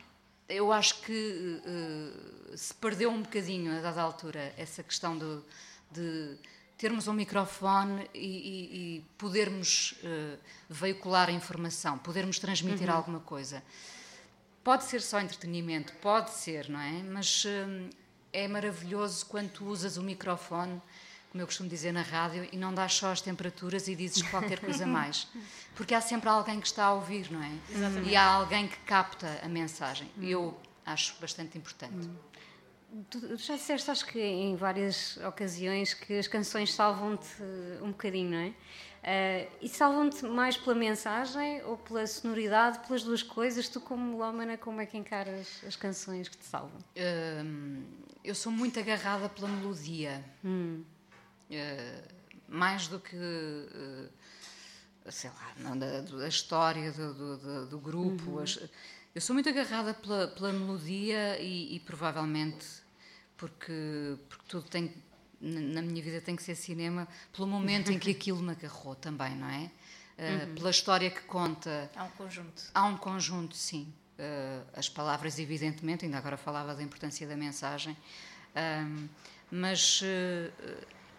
eu 0.47 0.71
acho 0.71 1.01
que 1.01 1.62
uh, 1.65 2.57
se 2.57 2.74
perdeu 2.75 3.09
um 3.09 3.21
bocadinho, 3.21 3.77
a 3.77 3.81
dada 3.81 4.01
altura, 4.01 4.53
essa 4.57 4.81
questão 4.81 5.18
do, 5.18 5.44
de 5.91 6.38
termos 6.77 7.07
um 7.07 7.13
microfone 7.13 8.09
e, 8.13 8.19
e, 8.19 8.97
e 8.97 9.06
podermos 9.18 9.95
veicular 10.69 11.27
a 11.27 11.31
informação, 11.31 11.97
podermos 11.97 12.38
transmitir 12.38 12.88
uhum. 12.88 12.95
alguma 12.95 13.19
coisa. 13.19 13.63
Pode 14.63 14.83
ser 14.83 15.01
só 15.01 15.19
entretenimento, 15.19 15.94
pode 15.95 16.30
ser, 16.31 16.69
não 16.69 16.80
é? 16.80 17.01
Mas 17.01 17.45
é 18.31 18.47
maravilhoso 18.47 19.25
quando 19.25 19.50
tu 19.50 19.65
usas 19.65 19.97
o 19.97 20.03
microfone, 20.03 20.80
como 21.31 21.41
eu 21.41 21.45
costumo 21.45 21.69
dizer 21.69 21.91
na 21.91 22.01
rádio, 22.01 22.47
e 22.51 22.57
não 22.57 22.74
dás 22.74 22.94
só 22.94 23.12
as 23.12 23.21
temperaturas 23.21 23.88
e 23.88 23.95
dizes 23.95 24.21
qualquer 24.24 24.59
coisa 24.59 24.85
mais. 24.88 25.27
Porque 25.75 25.94
há 25.94 26.01
sempre 26.01 26.29
alguém 26.29 26.59
que 26.59 26.68
está 26.68 26.85
a 26.85 26.94
ouvir, 26.94 27.31
não 27.31 27.41
é? 27.44 27.51
Exatamente. 27.69 28.09
E 28.09 28.15
há 28.15 28.25
alguém 28.25 28.68
que 28.68 28.77
capta 28.79 29.39
a 29.44 29.47
mensagem. 29.47 30.09
Uhum. 30.18 30.24
Eu 30.24 30.57
acho 30.85 31.15
bastante 31.19 31.57
importante. 31.57 32.07
Uhum. 32.07 33.03
Tu 33.09 33.38
já 33.38 33.56
disseste, 33.56 33.91
acho 33.91 34.06
que 34.06 34.19
em 34.19 34.56
várias 34.56 35.18
ocasiões, 35.18 35.94
que 35.94 36.18
as 36.18 36.27
canções 36.27 36.74
salvam-te 36.74 37.44
um 37.81 37.89
bocadinho, 37.89 38.31
não 38.31 38.38
é? 38.38 38.53
Uh, 39.07 39.50
e 39.62 39.69
salvam-te 39.69 40.25
mais 40.25 40.57
pela 40.57 40.75
mensagem 40.75 41.63
ou 41.63 41.77
pela 41.77 42.06
sonoridade, 42.07 42.80
pelas 42.80 43.03
duas 43.03 43.21
coisas? 43.21 43.69
Tu, 43.69 43.80
como 43.80 44.03
melómana, 44.03 44.57
como 44.57 44.81
é 44.81 44.85
que 44.85 44.97
encaras 44.97 45.63
as 45.65 45.75
canções 45.75 46.27
que 46.27 46.38
te 46.38 46.45
salvam? 46.45 46.80
Uh, 46.95 47.83
eu 48.23 48.35
sou 48.35 48.51
muito 48.51 48.80
agarrada 48.80 49.30
pela 49.30 49.47
melodia. 49.47 50.23
Hum. 50.44 50.83
Uh, 51.49 52.18
mais 52.47 52.87
do 52.87 52.99
que, 52.99 53.18
sei 55.09 55.30
lá, 55.30 55.54
não, 55.57 55.77
da, 55.77 56.27
história 56.27 56.92
do, 56.94 57.37
do, 57.37 57.66
do 57.66 57.77
grupo. 57.77 58.31
Uhum. 58.31 58.39
As, 58.39 58.57
eu 59.13 59.19
sou 59.19 59.33
muito 59.33 59.49
agarrada 59.49 59.94
pela, 59.94 60.27
pela 60.27 60.54
melodia 60.54 61.39
e, 61.42 61.75
e, 61.75 61.80
provavelmente 61.81 62.66
porque, 63.35 64.16
porque 64.30 64.45
tudo 64.47 64.69
tem 64.69 64.94
na 65.39 65.81
minha 65.81 66.01
vida 66.01 66.19
tem 66.19 66.35
que 66.35 66.42
ser 66.42 66.56
cinema 66.56 67.07
pelo 67.31 67.47
momento 67.47 67.92
em 67.92 67.99
que 67.99 68.09
aquilo 68.11 68.42
me 68.42 68.51
agarrou 68.51 68.95
também, 68.95 69.35
não 69.35 69.49
é? 69.49 69.71
Uh, 70.18 70.47
uhum. 70.47 70.56
Pela 70.56 70.69
história 70.71 71.11
que 71.11 71.21
conta. 71.21 71.92
Há 71.95 72.04
um 72.06 72.09
conjunto. 72.09 72.63
Há 72.73 72.85
um 72.85 72.97
conjunto, 72.97 73.56
sim. 73.56 73.94
Uh, 74.18 74.66
as 74.73 74.89
palavras, 74.89 75.37
evidentemente, 75.37 76.06
ainda 76.06 76.18
agora 76.18 76.37
falava 76.37 76.73
da 76.73 76.81
importância 76.81 77.27
da 77.27 77.37
mensagem, 77.37 77.94
uh, 77.94 79.09
mas 79.51 80.01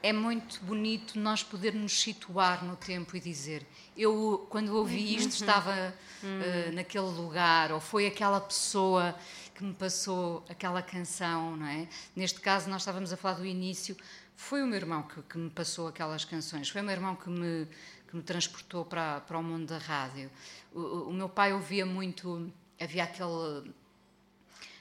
é 0.02 0.12
muito 0.12 0.62
bonito 0.64 1.18
nós 1.18 1.42
podermos 1.42 2.00
situar 2.00 2.64
no 2.64 2.76
tempo 2.76 3.16
e 3.16 3.20
dizer. 3.20 3.66
Eu 3.96 4.46
quando 4.48 4.74
ouvi 4.76 5.14
isto 5.14 5.30
uhum. 5.30 5.34
estava 5.34 5.94
uh, 6.22 6.72
naquele 6.72 7.06
lugar 7.06 7.72
ou 7.72 7.80
foi 7.80 8.06
aquela 8.06 8.40
pessoa 8.40 9.14
que 9.54 9.64
me 9.64 9.74
passou 9.74 10.44
aquela 10.48 10.82
canção 10.82 11.56
não 11.56 11.66
é? 11.66 11.88
Neste 12.14 12.40
caso 12.40 12.70
nós 12.70 12.82
estávamos 12.82 13.12
a 13.12 13.16
falar 13.16 13.36
do 13.36 13.46
início. 13.46 13.96
Foi 14.36 14.62
o 14.62 14.66
meu 14.66 14.76
irmão 14.76 15.02
que, 15.02 15.20
que 15.22 15.36
me 15.36 15.50
passou 15.50 15.88
aquelas 15.88 16.24
canções. 16.24 16.68
Foi 16.68 16.80
o 16.80 16.84
meu 16.84 16.92
irmão 16.92 17.16
que 17.16 17.28
me 17.28 17.66
que 18.08 18.16
me 18.16 18.22
transportou 18.22 18.84
para 18.84 19.20
para 19.20 19.38
o 19.38 19.42
mundo 19.42 19.66
da 19.66 19.78
rádio. 19.78 20.30
O, 20.72 21.10
o 21.10 21.12
meu 21.12 21.28
pai 21.28 21.52
ouvia 21.52 21.84
muito 21.84 22.50
havia 22.80 23.04
aquele 23.04 23.72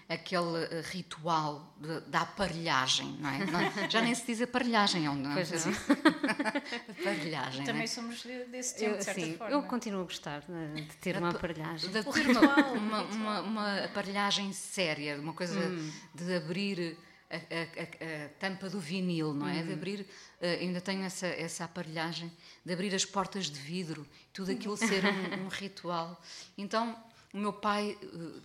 aquele 0.10 0.64
eh, 0.64 0.82
ritual 0.82 1.76
de, 1.78 2.00
da 2.10 2.22
aparelhagem, 2.22 3.18
não 3.20 3.30
é? 3.30 3.46
Não, 3.46 3.90
já 3.90 4.02
nem 4.02 4.16
se 4.16 4.26
diz 4.26 4.42
aparelhagem, 4.42 5.06
é 5.06 5.10
não 5.10 5.32
é? 5.32 5.34
Pois 5.34 5.52
é. 5.68 7.02
aparelhagem. 7.02 7.66
Também 7.66 7.84
é? 7.84 7.88
somos 7.88 8.24
desse 8.24 8.78
tempo, 8.78 8.92
eu, 8.92 8.98
de 8.98 9.04
certa 9.04 9.22
sim, 9.22 9.36
forma. 9.36 9.54
Eu 9.54 9.64
continuo 9.64 10.02
a 10.02 10.04
gostar 10.06 10.42
de, 10.42 10.82
de 10.82 10.96
ter 10.98 11.18
uma 11.18 11.32
aparelhagem. 11.32 11.92
De 11.92 12.04
ter 12.04 12.30
uma, 12.30 12.72
uma, 12.72 13.02
uma, 13.04 13.42
uma, 13.42 13.84
aparelhagem 13.84 14.54
séria, 14.54 15.20
uma 15.20 15.34
coisa 15.34 15.60
hum. 15.60 15.92
de 16.16 16.36
abrir. 16.36 16.98
A, 17.30 17.36
a, 17.36 17.40
a, 17.40 18.26
a, 18.26 18.30
tampa 18.40 18.70
do 18.70 18.80
vinil, 18.80 19.34
não 19.34 19.50
é? 19.50 19.62
De 19.62 19.72
hum. 19.72 19.74
abrir, 19.74 20.00
uh, 20.00 20.46
ainda 20.62 20.80
tenho 20.80 21.04
essa, 21.04 21.28
essa 21.28 21.66
aparelhagem, 21.66 22.32
de 22.66 22.72
abrir 22.72 22.96
as 22.96 23.04
portas 23.04 23.48
de 23.48 23.60
vidro, 23.60 24.08
tudo 24.32 24.50
aquilo 24.50 24.78
ser 24.78 25.04
um, 25.04 25.44
um 25.44 25.48
ritual. 25.50 26.24
Então, 26.58 26.98
o 27.34 27.38
meu 27.38 27.52
pai 27.52 27.98
uh, 28.02 28.42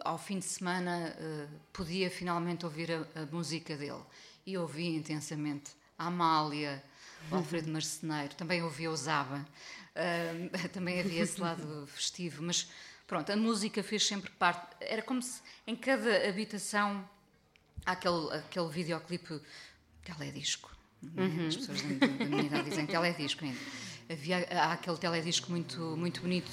ao 0.00 0.18
fim 0.18 0.38
de 0.38 0.44
semana 0.44 1.16
uh, 1.18 1.60
podia 1.72 2.10
finalmente 2.10 2.64
ouvir 2.64 2.92
a, 2.92 3.22
a, 3.22 3.26
música 3.26 3.76
dele 3.76 4.02
e 4.46 4.56
ouvia 4.56 4.96
intensamente 4.96 5.72
a 5.98 6.06
Amália, 6.06 6.82
o 7.30 7.36
Alfredo 7.36 7.70
Marceneiro, 7.70 8.34
também 8.34 8.62
ouvia 8.62 8.90
o 8.90 8.96
Zaba, 8.96 9.46
uh, 9.96 10.68
também 10.72 11.00
havia 11.00 11.22
esse 11.22 11.40
lado 11.40 11.86
festivo, 11.88 12.42
mas 12.42 12.70
pronto, 13.06 13.30
a 13.32 13.36
música 13.36 13.82
fez 13.82 14.06
sempre 14.06 14.30
parte, 14.32 14.76
era 14.80 15.02
como 15.02 15.22
se 15.22 15.40
em 15.66 15.74
cada 15.74 16.28
habitação 16.28 17.08
há 17.84 17.92
aquele, 17.92 18.34
aquele 18.34 18.68
videoclipe 18.68 19.40
teledisco. 20.04 20.76
Uhum. 21.02 21.46
As 21.46 21.56
pessoas 21.56 21.80
da, 21.82 22.06
da 22.06 22.24
minha 22.24 22.42
idade 22.42 22.68
dizem 22.68 22.86
teledisco 22.86 23.44
ainda. 23.44 23.58
Havia, 24.10 24.48
há 24.50 24.72
aquele 24.72 24.96
teledisco 24.96 25.50
muito, 25.50 25.80
muito 25.96 26.20
bonito 26.20 26.50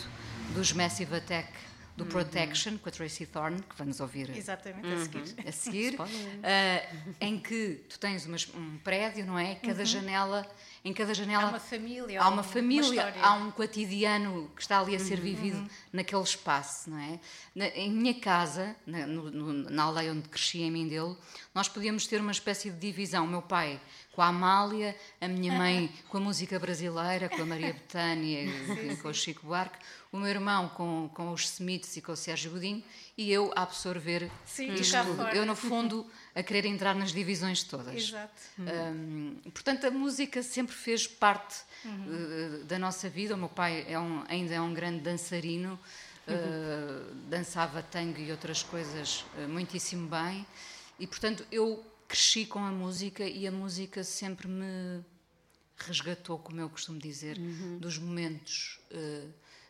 dos 0.54 0.72
Massive 0.72 1.16
Attack 1.16 1.52
do 1.96 2.04
uhum. 2.04 2.10
Protection, 2.10 2.78
com 2.78 2.90
a 2.90 2.92
Tracy 2.92 3.26
Thorn, 3.26 3.62
que 3.62 3.76
vamos 3.78 4.00
ouvir 4.00 4.30
Exatamente, 4.36 4.88
a 4.88 4.98
seguir. 5.00 5.20
Uhum. 5.20 5.48
A 5.48 5.52
seguir 5.52 5.96
uh, 6.00 7.16
em 7.22 7.40
que 7.40 7.84
tu 7.90 7.98
tens 8.00 8.26
umas, 8.26 8.48
um 8.54 8.78
prédio, 8.80 9.26
não 9.26 9.40
é? 9.40 9.56
Cada 9.56 9.80
uhum. 9.80 9.86
janela, 9.86 10.48
em 10.86 10.94
cada 10.94 11.16
janela 11.16 11.46
há 11.46 11.50
uma 11.50 11.60
família, 11.60 12.22
há 12.22 12.30
uma 12.30 12.44
família, 12.44 13.14
uma 13.16 13.26
há 13.26 13.34
um 13.34 13.50
cotidiano 13.50 14.52
que 14.56 14.62
está 14.62 14.80
ali 14.80 14.96
a 14.96 15.00
ser 15.00 15.18
uhum. 15.18 15.24
vivido 15.24 15.58
uhum. 15.58 15.70
naquele 15.92 16.22
espaço, 16.22 16.92
não 16.92 17.00
é? 17.00 17.20
Na, 17.56 17.66
em 17.70 17.90
minha 17.90 18.14
casa, 18.14 18.76
na, 18.86 19.08
no, 19.08 19.52
na 19.52 19.84
aldeia 19.84 20.12
onde 20.12 20.30
cresci 20.30 20.62
em 20.62 20.70
Mindelo, 20.70 21.18
nós 21.56 21.68
podíamos 21.68 22.06
ter 22.06 22.22
uma 22.22 22.32
espécie 22.32 22.70
de 22.70 22.78
divisão. 22.78 23.26
O 23.26 23.28
meu 23.28 23.42
pai 23.42 23.82
com 24.12 24.22
a 24.22 24.28
Amália, 24.28 24.96
a 25.20 25.28
minha 25.28 25.58
mãe 25.58 25.92
com 26.08 26.18
a 26.18 26.22
música 26.22 26.60
brasileira, 26.60 27.30
com 27.30 27.42
a 27.42 27.46
Maria 27.46 27.74
Betânia 27.76 28.44
e 28.44 28.96
com 28.98 29.10
o 29.10 29.14
Chico 29.14 29.48
Buarque, 29.48 29.80
o 30.12 30.18
meu 30.18 30.30
irmão 30.30 30.70
com, 30.70 31.10
com 31.14 31.32
os 31.32 31.44
Smiths 31.54 31.98
e 31.98 32.02
com 32.02 32.14
o 32.14 32.16
Sérgio 32.16 32.52
Godinho 32.52 32.84
e 33.18 33.32
eu 33.32 33.52
a 33.56 33.64
absorver 33.64 34.32
Sim, 34.46 34.74
isto 34.74 34.98
tudo. 35.04 35.24
Eu, 35.30 35.46
no 35.46 35.56
fundo, 35.56 36.06
a 36.36 36.44
querer 36.44 36.66
entrar 36.66 36.94
nas 36.94 37.14
divisões 37.14 37.64
todas. 37.64 37.96
Exato. 37.96 38.34
Um, 38.60 39.36
portanto, 39.54 39.88
a 39.88 39.92
música 39.92 40.44
sempre 40.44 40.76
fez 40.76 41.08
parte 41.08 41.62
uhum. 41.86 42.62
uh, 42.62 42.64
da 42.66 42.78
nossa 42.78 43.10
vida. 43.10 43.36
O 43.36 43.38
meu 43.38 43.48
pai 43.48 43.86
é 43.88 43.98
um, 43.98 44.24
ainda 44.28 44.54
é 44.54 44.60
um 44.60 44.74
grande 44.74 45.00
dançarino, 45.00 45.80
uh, 46.28 47.16
dançava 47.30 47.82
tango 47.82 48.20
e 48.20 48.32
outras 48.32 48.62
coisas 48.62 49.24
uh, 49.38 49.48
muitíssimo 49.48 50.10
bem. 50.10 50.46
E, 51.00 51.08
portanto, 51.08 51.46
eu 51.50 51.82
cresci 52.06 52.46
com 52.46 52.60
a 52.60 52.72
música 52.72 53.24
e 53.24 53.48
a 53.48 53.52
música 53.52 54.04
sempre 54.04 54.50
me 54.50 55.02
resgatou, 55.78 56.38
como 56.38 56.60
eu 56.60 56.70
costumo 56.70 57.00
dizer, 57.00 57.38
uhum. 57.38 57.78
dos 57.80 57.98
momentos 57.98 58.80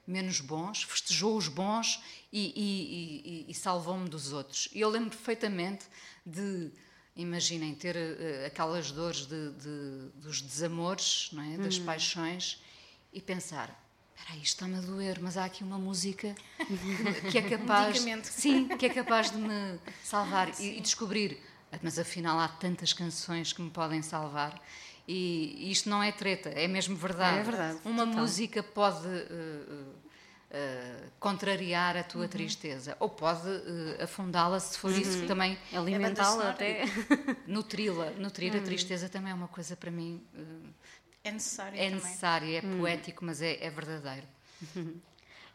menos 0.07 0.39
bons, 0.39 0.83
festejou 0.83 1.35
os 1.38 1.47
bons 1.47 2.01
e, 2.31 2.53
e, 2.55 3.45
e, 3.47 3.51
e 3.51 3.53
salvou-me 3.53 4.07
dos 4.09 4.31
outros. 4.31 4.69
E 4.74 4.81
eu 4.81 4.89
lembro 4.89 5.09
perfeitamente 5.09 5.85
de, 6.25 6.71
imaginem, 7.15 7.74
ter 7.74 7.95
uh, 7.95 8.45
aquelas 8.45 8.91
dores 8.91 9.25
de, 9.25 9.51
de, 9.51 10.09
dos 10.15 10.41
desamores, 10.41 11.31
é? 11.53 11.57
das 11.57 11.77
uhum. 11.77 11.85
paixões 11.85 12.62
e 13.13 13.21
pensar. 13.21 13.83
Espera 14.15 14.33
aí, 14.33 14.43
está-me 14.43 14.75
a 14.77 14.81
doer, 14.81 15.19
mas 15.21 15.38
há 15.38 15.45
aqui 15.45 15.63
uma 15.63 15.77
música 15.77 16.33
que 17.31 17.38
é 17.38 17.41
capaz, 17.41 18.00
sim, 18.24 18.67
que 18.77 18.85
é 18.85 18.89
capaz 18.89 19.31
de 19.31 19.38
me 19.38 19.79
salvar 20.03 20.50
e, 20.59 20.77
e 20.77 20.81
descobrir 20.81 21.41
mas 21.81 22.00
afinal 22.00 22.39
há 22.39 22.47
tantas 22.47 22.93
canções 22.93 23.53
que 23.53 23.62
me 23.62 23.69
podem 23.69 24.01
salvar. 24.01 24.62
E 25.07 25.71
isto 25.71 25.88
não 25.89 26.01
é 26.01 26.12
treta, 26.12 26.50
é 26.50 26.67
mesmo 26.67 26.95
verdade. 26.95 27.39
É 27.39 27.43
verdade. 27.43 27.79
Uma 27.85 28.05
total. 28.05 28.21
música 28.21 28.63
pode 28.63 29.07
uh, 29.07 29.93
uh, 30.51 31.12
contrariar 31.19 31.95
a 31.95 32.03
tua 32.03 32.24
uhum. 32.24 32.27
tristeza, 32.27 32.97
ou 33.00 33.07
pode 33.07 33.47
uh, 33.47 34.03
afundá-la 34.03 34.59
se 34.59 34.77
for 34.79 34.91
uhum. 34.91 34.97
isso 35.00 35.21
que 35.21 35.27
também. 35.27 35.57
Alimentá-la 35.71 36.50
até. 36.50 36.85
Nutri-la. 37.45 38.12
Nutrir 38.12 38.53
uhum. 38.53 38.59
a 38.59 38.63
tristeza 38.63 39.07
também 39.07 39.31
é 39.31 39.35
uma 39.35 39.47
coisa 39.47 39.75
para 39.75 39.91
mim. 39.91 40.24
é 41.24 41.31
necessário. 41.31 41.79
É 41.79 41.89
necessário, 41.89 42.55
é 42.55 42.62
uhum. 42.62 42.79
poético, 42.79 43.24
mas 43.24 43.41
é, 43.43 43.63
é 43.63 43.69
verdadeiro. 43.69 44.27
Uhum. 44.75 45.00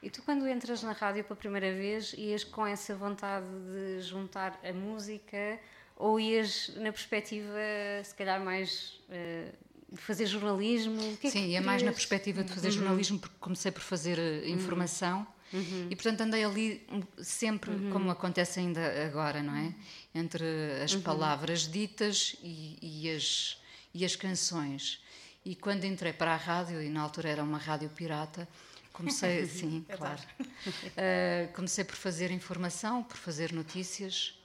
E 0.02 0.08
tu, 0.08 0.22
quando 0.22 0.48
entras 0.48 0.82
na 0.82 0.92
rádio 0.92 1.24
pela 1.24 1.36
primeira 1.36 1.74
vez, 1.74 2.14
ias 2.16 2.42
com 2.42 2.66
essa 2.66 2.94
vontade 2.94 3.46
de 3.46 4.00
juntar 4.00 4.58
a 4.64 4.72
música 4.72 5.58
ou 6.00 6.18
ias 6.18 6.72
na 6.76 6.90
perspectiva, 6.90 7.58
se 8.02 8.14
calhar, 8.14 8.42
mais 8.42 9.00
uh, 9.08 9.94
de 9.94 10.00
fazer 10.00 10.26
jornalismo? 10.26 11.16
Que 11.18 11.26
é 11.26 11.30
Sim, 11.30 11.46
ia 11.48 11.60
mais 11.60 11.82
na 11.82 11.92
perspectiva 11.92 12.42
de 12.42 12.52
fazer 12.52 12.68
uhum. 12.68 12.74
jornalismo, 12.74 13.18
porque 13.18 13.36
comecei 13.38 13.70
por 13.70 13.82
fazer 13.82 14.18
uh, 14.18 14.48
informação. 14.48 15.26
Uhum. 15.52 15.88
E 15.90 15.96
portanto 15.96 16.20
andei 16.22 16.44
ali 16.44 16.86
sempre, 17.18 17.70
uhum. 17.72 17.90
como 17.90 18.10
acontece 18.10 18.60
ainda 18.60 19.04
agora, 19.04 19.42
não 19.42 19.54
é? 19.54 19.74
Entre 20.14 20.44
as 20.82 20.94
uhum. 20.94 21.02
palavras 21.02 21.68
ditas 21.68 22.36
e, 22.42 22.78
e, 22.80 23.10
as, 23.10 23.58
e 23.92 24.04
as 24.04 24.16
canções. 24.16 25.02
E 25.44 25.54
quando 25.54 25.84
entrei 25.84 26.12
para 26.12 26.32
a 26.32 26.36
rádio, 26.36 26.80
e 26.82 26.88
na 26.88 27.02
altura 27.02 27.28
era 27.28 27.42
uma 27.42 27.58
rádio 27.58 27.90
pirata, 27.90 28.48
comecei, 28.92 29.44
sim, 29.48 29.84
é 29.88 29.96
claro. 29.96 30.22
Uh, 30.46 31.52
comecei 31.52 31.84
por 31.84 31.96
fazer 31.96 32.30
informação, 32.30 33.02
por 33.02 33.16
fazer 33.16 33.52
notícias, 33.52 34.39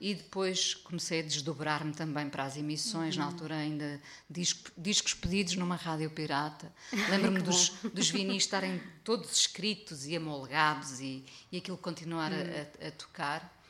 e 0.00 0.14
depois 0.14 0.74
comecei 0.74 1.20
a 1.20 1.22
desdobrar-me 1.22 1.92
também 1.92 2.30
para 2.30 2.44
as 2.44 2.56
emissões, 2.56 3.14
uhum. 3.14 3.20
na 3.20 3.26
altura 3.26 3.56
ainda 3.56 4.00
disco, 4.30 4.70
discos 4.76 5.12
pedidos 5.12 5.56
numa 5.56 5.76
rádio 5.76 6.10
pirata. 6.10 6.72
Lembro-me 7.10 7.42
dos, 7.42 7.68
dos 7.92 8.08
vinis 8.08 8.44
estarem 8.44 8.80
todos 9.04 9.30
escritos 9.36 10.06
e 10.06 10.16
amolgados 10.16 11.00
e, 11.00 11.22
e 11.52 11.58
aquilo 11.58 11.76
continuar 11.76 12.32
uhum. 12.32 12.38
a, 12.82 12.88
a, 12.88 12.90
tocar. 12.92 13.60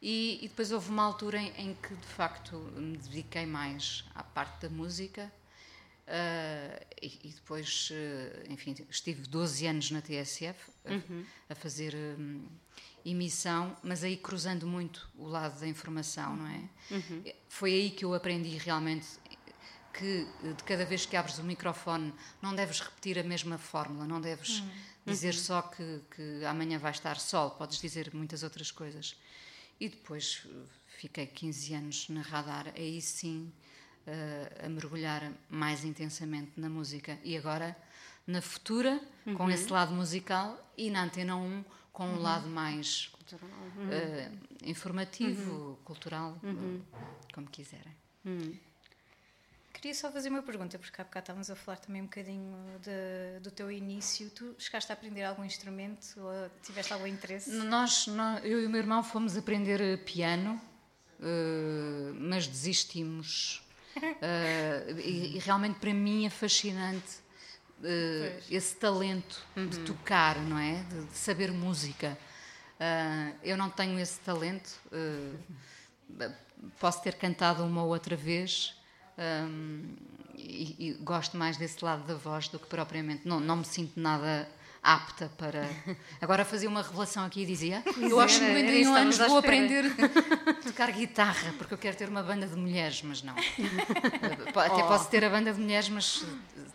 E, 0.00 0.38
e, 0.40 0.48
depois 0.48 0.70
houve 0.70 0.88
uma 0.90 1.02
altura 1.02 1.38
em, 1.38 1.52
em, 1.58 1.74
que 1.74 1.94
de 1.94 2.06
facto 2.06 2.56
me 2.76 2.96
dediquei 2.96 3.44
mais 3.44 4.04
à 4.14 4.22
parte 4.22 4.62
da 4.62 4.70
música. 4.70 5.30
Uh, 6.06 6.86
e, 7.02 7.20
e, 7.24 7.28
depois, 7.28 7.90
uh, 7.90 8.52
enfim, 8.52 8.74
estive 8.88 9.28
12 9.28 9.66
anos 9.66 9.90
na 9.90 10.00
TSF 10.00 10.70
a, 10.84 10.92
uhum. 10.92 11.24
a 11.48 11.54
fazer 11.54 11.94
um, 11.94 12.44
emissão, 13.04 13.76
mas 13.82 14.04
aí 14.04 14.16
cruzando 14.16 14.66
muito 14.66 15.08
o 15.16 15.26
lado 15.26 15.58
da 15.60 15.66
informação, 15.66 16.36
não 16.36 16.46
é? 16.46 16.68
Uhum. 16.90 17.24
Foi 17.48 17.72
aí 17.72 17.90
que 17.90 18.04
eu 18.04 18.14
aprendi 18.14 18.56
realmente 18.56 19.06
que 19.92 20.26
de 20.42 20.62
cada 20.64 20.84
vez 20.84 21.04
que 21.04 21.16
abres 21.16 21.38
o 21.38 21.44
microfone 21.44 22.12
não 22.40 22.54
deves 22.54 22.80
repetir 22.80 23.18
a 23.18 23.22
mesma 23.22 23.58
fórmula, 23.58 24.06
não 24.06 24.20
deves 24.20 24.60
uhum. 24.60 24.70
dizer 25.06 25.34
uhum. 25.34 25.40
só 25.40 25.62
que, 25.62 26.00
que 26.14 26.44
amanhã 26.44 26.78
vai 26.78 26.92
estar 26.92 27.18
sol, 27.18 27.50
podes 27.50 27.80
dizer 27.80 28.10
muitas 28.14 28.42
outras 28.42 28.70
coisas. 28.70 29.16
E 29.78 29.88
depois 29.88 30.46
fiquei 30.86 31.26
15 31.26 31.74
anos 31.74 32.08
na 32.08 32.20
radar, 32.20 32.72
aí 32.76 33.00
sim 33.00 33.52
uh, 34.06 34.66
a 34.66 34.68
mergulhar 34.68 35.32
mais 35.48 35.84
intensamente 35.84 36.52
na 36.56 36.68
música. 36.68 37.18
E 37.24 37.36
agora 37.36 37.76
na 38.26 38.40
Futura, 38.40 39.00
com 39.36 39.44
uhum. 39.44 39.50
esse 39.50 39.70
lado 39.72 39.92
musical, 39.92 40.72
e 40.76 40.90
na 40.90 41.02
Antena 41.02 41.36
1 41.36 41.64
com 42.00 42.06
um 42.06 42.14
uhum. 42.14 42.22
lado 42.22 42.48
mais 42.48 43.12
uh, 43.30 44.38
informativo, 44.64 45.52
uhum. 45.52 45.76
cultural, 45.84 46.34
uhum. 46.42 46.80
como 47.34 47.46
quiserem. 47.48 47.94
Uhum. 48.24 48.56
Queria 49.74 49.92
só 49.92 50.10
fazer 50.10 50.30
uma 50.30 50.42
pergunta, 50.42 50.78
porque 50.78 50.98
há 50.98 51.04
bocado 51.04 51.24
estávamos 51.24 51.50
a 51.50 51.56
falar 51.56 51.76
também 51.76 52.00
um 52.00 52.06
bocadinho 52.06 52.56
de, 52.80 53.40
do 53.40 53.50
teu 53.50 53.70
início. 53.70 54.30
Tu 54.30 54.54
chegaste 54.58 54.90
a 54.90 54.94
aprender 54.94 55.24
algum 55.24 55.44
instrumento 55.44 56.18
ou 56.18 56.50
tiveste 56.62 56.90
algum 56.90 57.06
interesse? 57.06 57.50
Nós, 57.50 58.06
nós 58.06 58.42
eu 58.46 58.62
e 58.62 58.66
o 58.66 58.70
meu 58.70 58.80
irmão 58.80 59.02
fomos 59.02 59.36
aprender 59.36 59.82
eh, 59.82 59.98
piano, 59.98 60.58
uh, 61.18 62.14
mas 62.14 62.46
desistimos. 62.46 63.62
Uh, 63.94 64.96
e, 65.04 65.36
e, 65.36 65.38
realmente 65.40 65.78
para 65.78 65.92
mim 65.92 66.24
é 66.24 66.30
fascinante 66.30 67.18
uh, 67.80 68.42
esse 68.50 68.76
talento 68.76 69.42
uhum. 69.56 69.66
de 69.66 69.78
tocar, 69.80 70.38
não 70.38 70.58
é? 70.58 70.82
De, 70.84 71.06
de 71.06 71.16
saber 71.16 71.50
música. 71.52 72.16
Uh, 72.76 73.36
eu 73.42 73.56
não 73.56 73.68
tenho 73.70 73.98
esse 73.98 74.18
talento. 74.20 74.70
Uh, 74.92 75.38
posso 76.78 77.02
ter 77.02 77.14
cantado 77.14 77.64
uma 77.64 77.82
ou 77.82 77.90
outra 77.90 78.16
vez 78.16 78.74
um, 79.18 79.94
e, 80.34 80.76
e, 80.78 80.92
gosto 81.02 81.36
mais 81.36 81.56
desse 81.56 81.84
lado 81.84 82.04
da 82.06 82.14
voz 82.14 82.48
do 82.48 82.58
que 82.58 82.66
propriamente. 82.66 83.26
Não, 83.26 83.38
não 83.38 83.56
me 83.56 83.64
sinto 83.64 84.00
nada 84.00 84.48
apta 84.82 85.30
para. 85.36 85.68
Agora 86.20 86.44
fazia 86.44 86.68
uma 86.68 86.82
revelação 86.82 87.24
aqui 87.24 87.42
e 87.42 87.46
dizia: 87.46 87.82
Eu 88.00 88.20
acho 88.20 88.40
que 88.40 88.46
91 88.46 88.94
anos 88.94 89.18
vou 89.18 89.38
aprender 89.38 89.84
a 90.46 90.54
tocar 90.54 90.90
guitarra, 90.92 91.54
porque 91.58 91.74
eu 91.74 91.78
quero 91.78 91.96
ter 91.96 92.08
uma 92.08 92.22
banda 92.22 92.46
de 92.46 92.56
mulheres, 92.56 93.02
mas 93.02 93.22
não. 93.22 93.34
Até 93.34 94.82
oh. 94.82 94.88
posso 94.88 95.08
ter 95.08 95.24
a 95.24 95.30
banda 95.30 95.52
de 95.52 95.60
mulheres, 95.60 95.88
mas 95.88 96.24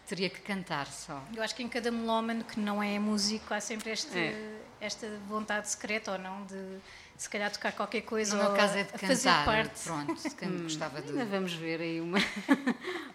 teria 0.07 0.29
que 0.29 0.41
cantar 0.41 0.87
só. 0.87 1.23
Eu 1.35 1.43
acho 1.43 1.55
que 1.55 1.63
em 1.63 1.69
cada 1.69 1.91
melómano 1.91 2.43
que 2.43 2.59
não 2.59 2.81
é 2.81 2.97
músico 2.99 3.53
há 3.53 3.59
sempre 3.59 3.91
este, 3.91 4.17
é. 4.17 4.59
esta 4.79 5.07
vontade 5.27 5.69
secreta 5.69 6.11
ou 6.11 6.17
não 6.17 6.45
de 6.45 6.79
se 7.17 7.29
calhar 7.29 7.49
tocar 7.49 7.71
qualquer 7.71 8.01
coisa 8.01 8.35
no 8.35 8.43
meu 8.43 8.51
caso 8.53 8.77
é 8.77 8.83
de 8.83 8.91
cantar, 8.91 9.07
fazer 9.07 9.29
parte. 9.45 9.83
pronto, 9.85 10.11
hum, 10.11 10.63
gostava 10.63 11.01
de... 11.01 11.11
Ainda 11.11 11.23
vamos 11.23 11.53
ver 11.53 11.79
aí 11.79 12.01
uma, 12.01 12.17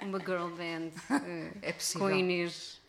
uma 0.01 0.19
girl 0.19 0.49
band 0.49 0.91
é 1.61 1.71
possível. 1.71 2.09
com 2.09 2.15
Inês 2.15 2.81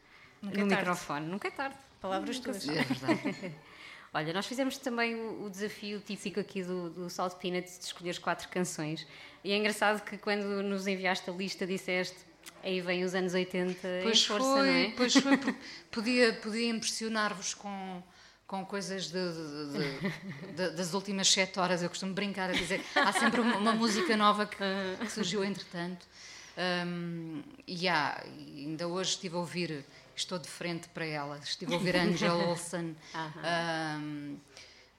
Nunca 0.41 0.57
no 0.57 0.73
é 0.73 0.75
microfone. 0.75 1.27
Nunca 1.27 1.47
é 1.47 1.51
tarde. 1.51 1.77
Palavras 2.01 2.39
tuas. 2.39 2.67
É 2.67 2.83
verdade. 2.83 3.55
Olha, 4.13 4.33
nós 4.33 4.45
fizemos 4.45 4.77
também 4.77 5.15
o, 5.15 5.45
o 5.45 5.49
desafio 5.49 5.99
típico 6.01 6.39
aqui 6.39 6.61
do, 6.63 6.89
do 6.89 7.09
Salt 7.09 7.35
Peanuts 7.35 7.79
de 7.79 7.85
escolher 7.85 8.19
quatro 8.19 8.49
canções. 8.49 9.07
E 9.43 9.51
é 9.53 9.57
engraçado 9.57 10.03
que 10.03 10.17
quando 10.17 10.43
nos 10.63 10.85
enviaste 10.87 11.29
a 11.29 11.33
lista 11.33 11.65
disseste 11.65 12.17
Aí 12.63 12.81
vem 12.81 13.03
os 13.03 13.13
anos 13.15 13.33
80 13.35 13.79
Pois 14.03 14.17
em 14.19 14.25
força, 14.25 14.47
foi, 14.47 14.67
não 14.67 14.75
é? 14.75 14.93
pois 14.97 15.13
foi. 15.13 15.37
po- 15.37 15.55
Podia, 15.91 16.33
podia 16.33 16.69
impressionar-vos 16.69 17.53
com, 17.53 18.01
com 18.47 18.65
coisas 18.65 19.11
de- 19.11 19.13
de- 19.13 20.53
de- 20.55 20.69
das 20.75 20.93
últimas 20.95 21.31
sete 21.31 21.59
horas. 21.59 21.81
Eu 21.83 21.89
costumo 21.89 22.13
brincar 22.13 22.49
a 22.49 22.53
dizer 22.53 22.83
há 22.95 23.13
sempre 23.13 23.41
uma, 23.41 23.57
uma 23.57 23.73
música 23.73 24.17
nova 24.17 24.45
que, 24.47 24.57
que 24.99 25.11
surgiu 25.11 25.43
entretanto. 25.43 26.05
Um, 26.57 27.41
e 27.67 27.87
há, 27.87 28.21
ainda 28.25 28.87
hoje 28.87 29.11
estive 29.11 29.35
a 29.35 29.39
ouvir, 29.39 29.85
estou 30.15 30.37
de 30.39 30.47
frente 30.47 30.87
para 30.89 31.05
ela, 31.05 31.37
estive 31.43 31.73
a 31.73 31.77
ouvir 31.77 31.95
Angel 31.95 32.37
Olsen, 32.49 32.95
um, 33.99 34.37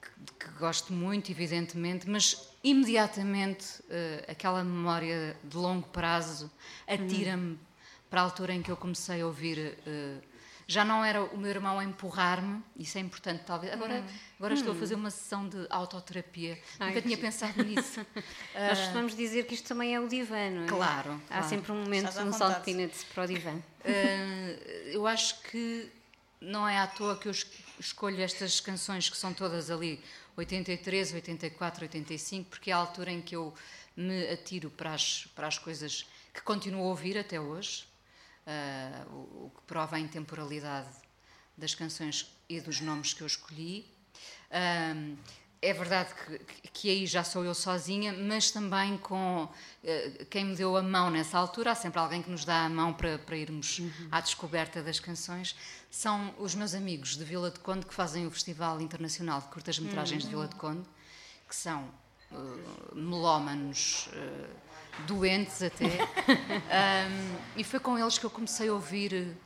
que, 0.00 0.46
que 0.46 0.50
gosto 0.58 0.92
muito, 0.92 1.30
evidentemente, 1.30 2.08
mas 2.08 2.48
imediatamente 2.64 3.66
eh, 3.90 4.24
aquela 4.28 4.62
memória 4.64 5.36
de 5.44 5.56
longo 5.56 5.88
prazo 5.88 6.50
atira-me 6.86 7.58
para 8.10 8.20
a 8.20 8.24
altura 8.24 8.52
em 8.52 8.62
que 8.62 8.70
eu 8.70 8.76
comecei 8.76 9.20
a 9.22 9.26
ouvir. 9.26 9.78
eh, 9.86 10.18
já 10.68 10.84
não 10.84 11.04
era 11.04 11.22
o 11.24 11.36
meu 11.36 11.50
irmão 11.50 11.78
a 11.78 11.84
empurrar-me, 11.84 12.62
isso 12.76 12.96
é 12.96 13.00
importante, 13.00 13.42
talvez. 13.44 13.72
Agora, 13.72 14.02
agora 14.38 14.54
estou 14.54 14.72
a 14.72 14.76
fazer 14.76 14.94
uma 14.94 15.10
sessão 15.10 15.46
de 15.46 15.66
autoterapia. 15.68 16.58
Ai, 16.78 16.88
Nunca 16.88 17.02
tinha 17.02 17.18
pensado 17.18 17.62
nisso. 17.64 18.00
Nós 18.54 18.78
costumamos 18.78 19.14
dizer 19.16 19.44
que 19.44 19.54
isto 19.54 19.66
também 19.68 19.94
é 19.94 20.00
o 20.00 20.08
divã, 20.08 20.48
não 20.50 20.64
é? 20.64 20.66
Claro, 20.68 21.20
Há 21.28 21.34
claro. 21.34 21.48
sempre 21.48 21.72
um 21.72 21.82
momento 21.82 22.08
Estás 22.08 22.18
à 22.18 22.24
no 22.24 22.30
vontade. 22.32 22.52
Salt 22.54 22.64
Peanuts 22.64 23.04
para 23.04 23.24
o 23.24 23.26
divã. 23.26 23.60
Eh, 23.84 24.51
eu 25.02 25.06
acho 25.08 25.40
que 25.42 25.90
não 26.40 26.66
é 26.68 26.78
à 26.78 26.86
toa 26.86 27.16
que 27.16 27.26
eu 27.26 27.32
es- 27.32 27.46
escolho 27.78 28.20
estas 28.22 28.60
canções 28.60 29.10
que 29.10 29.16
são 29.16 29.34
todas 29.34 29.68
ali 29.70 30.00
83, 30.36 31.12
84, 31.14 31.82
85, 31.84 32.48
porque 32.50 32.70
é 32.70 32.74
a 32.74 32.76
altura 32.76 33.10
em 33.10 33.20
que 33.20 33.34
eu 33.34 33.52
me 33.96 34.28
atiro 34.30 34.70
para 34.70 34.94
as, 34.94 35.26
para 35.34 35.48
as 35.48 35.58
coisas 35.58 36.06
que 36.32 36.40
continuo 36.42 36.82
a 36.84 36.86
ouvir 36.88 37.18
até 37.18 37.40
hoje, 37.40 37.84
eh, 38.46 39.04
o, 39.10 39.46
o 39.46 39.52
que 39.56 39.62
prova 39.66 39.96
a 39.96 39.98
intemporalidade 40.00 40.88
das 41.56 41.74
canções 41.74 42.30
e 42.48 42.60
dos 42.60 42.80
nomes 42.80 43.12
que 43.12 43.22
eu 43.22 43.26
escolhi. 43.26 43.84
Ahm, 44.50 45.16
é 45.62 45.72
verdade 45.72 46.12
que, 46.12 46.68
que 46.72 46.90
aí 46.90 47.06
já 47.06 47.22
sou 47.22 47.44
eu 47.44 47.54
sozinha, 47.54 48.12
mas 48.12 48.50
também 48.50 48.98
com 48.98 49.48
eh, 49.84 50.26
quem 50.28 50.44
me 50.44 50.56
deu 50.56 50.76
a 50.76 50.82
mão 50.82 51.08
nessa 51.08 51.38
altura, 51.38 51.70
há 51.70 51.74
sempre 51.76 52.00
alguém 52.00 52.20
que 52.20 52.28
nos 52.28 52.44
dá 52.44 52.64
a 52.64 52.68
mão 52.68 52.92
para, 52.92 53.16
para 53.18 53.36
irmos 53.36 53.80
à 54.10 54.20
descoberta 54.20 54.82
das 54.82 54.98
canções, 54.98 55.56
são 55.88 56.34
os 56.36 56.56
meus 56.56 56.74
amigos 56.74 57.16
de 57.16 57.22
Vila 57.24 57.48
de 57.48 57.60
Conde 57.60 57.86
que 57.86 57.94
fazem 57.94 58.26
o 58.26 58.30
Festival 58.32 58.80
Internacional 58.80 59.40
de 59.40 59.46
Curtas-Metragens 59.46 60.24
de 60.24 60.30
Vila 60.30 60.48
de 60.48 60.56
Conde, 60.56 60.82
que 61.48 61.54
são 61.54 61.88
eh, 62.32 62.36
melómanos 62.94 64.08
eh, 64.14 64.48
doentes 65.06 65.62
até, 65.62 65.86
Ahm, 66.72 67.36
e 67.56 67.62
foi 67.62 67.78
com 67.78 67.96
eles 67.96 68.18
que 68.18 68.26
eu 68.26 68.30
comecei 68.30 68.68
a 68.68 68.72
ouvir, 68.72 69.36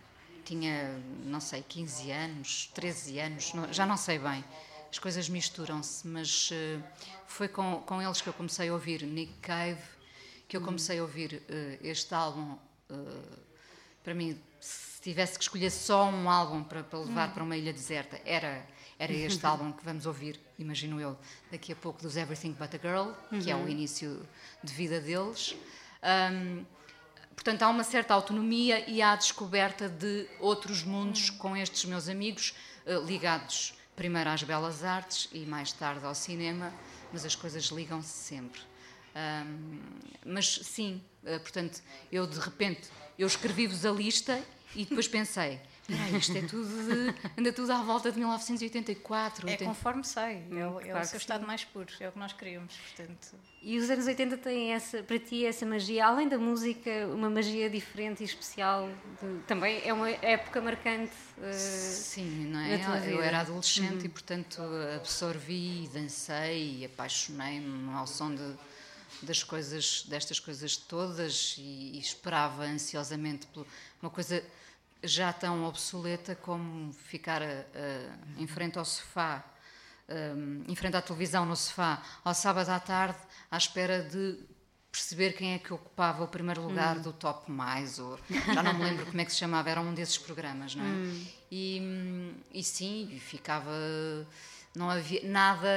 tinha, 0.46 0.98
não 1.24 1.40
sei, 1.40 1.62
15 1.62 2.10
anos, 2.10 2.70
13 2.72 3.18
anos, 3.18 3.52
já 3.70 3.84
não 3.84 3.98
sei 3.98 4.18
bem, 4.18 4.42
as 4.90 4.98
coisas 4.98 5.28
misturam-se, 5.28 6.06
mas 6.06 6.50
eh, 6.52 6.78
foi 7.26 7.48
com, 7.48 7.82
com 7.82 8.00
eles 8.00 8.20
que 8.20 8.28
eu 8.28 8.32
comecei 8.32 8.68
a 8.68 8.72
ouvir 8.72 9.02
Nick 9.02 9.32
Cave, 9.34 9.82
que 10.48 10.56
eu 10.56 10.60
comecei 10.60 10.98
a 10.98 11.02
ouvir 11.02 11.42
eh, 11.48 11.78
este 11.82 12.14
álbum, 12.14 12.56
eh, 12.90 12.94
para 14.02 14.14
mim, 14.14 14.40
se 14.60 15.00
tivesse 15.02 15.36
que 15.36 15.44
escolher 15.44 15.70
só 15.70 16.08
um 16.08 16.30
álbum 16.30 16.62
para, 16.62 16.82
para 16.82 16.98
levar 17.00 17.34
para 17.34 17.42
uma 17.42 17.56
ilha 17.56 17.72
deserta, 17.72 18.20
era, 18.24 18.66
era 18.98 19.12
este 19.12 19.44
álbum 19.46 19.72
que 19.72 19.84
vamos 19.84 20.06
ouvir, 20.06 20.40
imagino 20.58 21.00
eu, 21.00 21.18
daqui 21.50 21.72
a 21.72 21.76
pouco, 21.76 22.00
dos 22.00 22.16
Everything 22.16 22.52
But 22.52 22.74
a 22.74 22.78
Girl, 22.78 23.12
que 23.42 23.50
é 23.50 23.56
o 23.56 23.68
início 23.68 24.26
de 24.62 24.72
vida 24.72 25.00
deles. 25.00 25.54
Ahm, 26.02 26.64
Portanto, 27.34 27.62
há 27.64 27.68
uma 27.68 27.84
certa 27.84 28.14
autonomia 28.14 28.88
e 28.88 29.02
há 29.02 29.12
a 29.12 29.16
descoberta 29.16 29.90
de 29.90 30.26
outros 30.40 30.82
mundos 30.82 31.28
com 31.28 31.54
estes 31.54 31.84
meus 31.84 32.08
amigos, 32.08 32.54
ligados 33.04 33.75
primeiro 33.96 34.30
às 34.30 34.42
belas 34.42 34.84
artes 34.84 35.28
e 35.32 35.40
mais 35.40 35.72
tarde 35.72 36.04
ao 36.04 36.14
cinema, 36.14 36.72
mas 37.12 37.24
as 37.24 37.34
coisas 37.34 37.64
ligam-se 37.64 38.12
sempre. 38.12 38.60
Ahm, 39.14 39.80
mas 40.24 40.60
sim, 40.62 41.02
eh, 41.24 41.38
portanto, 41.38 41.80
eu 42.12 42.26
de 42.26 42.38
repente, 42.38 42.88
eu 43.18 43.26
escrevi-vos 43.26 43.86
a 43.86 43.90
lista 43.90 44.40
e 44.74 44.84
depois 44.84 45.08
pensei, 45.08 45.58
"Espera 45.88 46.04
aí, 46.04 46.16
isto 46.18 46.36
é 46.36 46.42
tudo 46.42 46.66
de, 46.68 47.14
anda 47.40 47.52
tudo 47.52 47.70
à 47.72 47.82
volta 47.82 48.10
de 48.10 48.18
1984. 48.18 49.46
É 49.48 49.52
80. 49.52 49.64
conforme 49.64 50.04
sai, 50.04 50.42
é, 50.50 50.66
o- 50.66 50.80
é 50.80 50.84
claro 50.84 51.04
o 51.04 51.08
seu 51.08 51.18
estado 51.18 51.46
mais 51.46 51.64
puro, 51.64 51.86
é 52.00 52.08
o 52.08 52.12
que 52.12 52.18
nós 52.18 52.32
queríamos, 52.32 52.74
portanto... 52.74 53.34
E 53.62 53.78
os 53.78 53.90
anos 53.90 54.06
80 54.06 54.36
têm 54.38 54.72
essa, 54.72 55.02
para 55.02 55.18
ti 55.18 55.44
essa 55.44 55.66
magia, 55.66 56.06
além 56.06 56.28
da 56.28 56.38
música, 56.38 56.90
uma 57.12 57.28
magia 57.30 57.68
diferente 57.68 58.20
e 58.22 58.24
especial. 58.24 58.88
de- 59.20 59.42
também 59.46 59.80
é 59.84 59.92
uma 59.92 60.08
época 60.10 60.60
marcante. 60.60 61.12
eh, 61.42 61.52
Sim, 61.52 62.46
não 62.46 62.60
é? 62.60 62.74
Eu. 63.06 63.16
Uhum. 63.16 63.22
era 63.22 63.40
adolescente 63.40 64.06
e, 64.06 64.08
portanto, 64.08 64.60
absorvi, 64.94 65.88
dancei 65.92 66.80
e 66.80 66.84
apaixonei-me 66.84 67.92
ao 67.94 68.06
som 68.06 68.34
de, 68.34 68.54
das 69.22 69.42
coisas, 69.42 70.04
destas 70.08 70.38
coisas 70.38 70.76
todas 70.76 71.56
e, 71.58 71.92
e 71.94 71.98
esperava 71.98 72.64
ansiosamente 72.64 73.46
por 73.48 73.66
uma 74.02 74.10
coisa 74.10 74.42
já 75.06 75.32
tão 75.32 75.64
obsoleta 75.64 76.34
como 76.34 76.92
ficar 76.92 77.42
a- 77.42 77.46
a- 77.46 78.40
em 78.40 78.46
frente 78.46 78.78
ao 78.78 78.84
sofá, 78.84 79.44
um, 80.08 80.64
em 80.68 80.74
frente 80.76 80.96
à 80.96 81.02
televisão 81.02 81.44
no 81.44 81.56
sofá, 81.56 82.02
ao 82.24 82.34
sábado 82.34 82.68
à 82.70 82.78
tarde, 82.80 83.18
à 83.50 83.56
espera 83.56 84.02
de 84.02 84.38
perceber 84.92 85.32
quem 85.34 85.52
é 85.54 85.58
que 85.58 85.72
ocupava 85.74 86.24
o 86.24 86.28
primeiro 86.28 86.62
lugar 86.62 86.98
do 86.98 87.12
Top 87.12 87.50
Mais, 87.50 87.98
ou 87.98 88.18
já 88.54 88.62
não 88.62 88.72
me 88.74 88.84
lembro 88.84 89.04
como 89.06 89.20
é 89.20 89.24
que 89.24 89.32
se 89.32 89.38
chamava, 89.38 89.68
era 89.68 89.80
um 89.80 89.92
desses 89.92 90.16
programas, 90.16 90.74
não 90.74 90.84
é? 90.84 90.88
E, 91.50 91.78
hum, 91.82 92.34
e 92.52 92.62
sim, 92.64 93.08
e 93.12 93.20
ficava. 93.20 93.70
Não 94.74 94.90
havia 94.90 95.22
nada, 95.26 95.68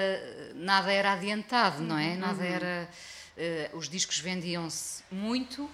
nada 0.56 0.92
era 0.92 1.14
adiantado, 1.14 1.82
não 1.82 1.98
é? 1.98 2.16
Nada 2.16 2.46
era. 2.46 2.90
eh, 3.38 3.70
os 3.74 3.88
discos 3.88 4.20
vendiam-se 4.20 5.02
muito, 5.12 5.70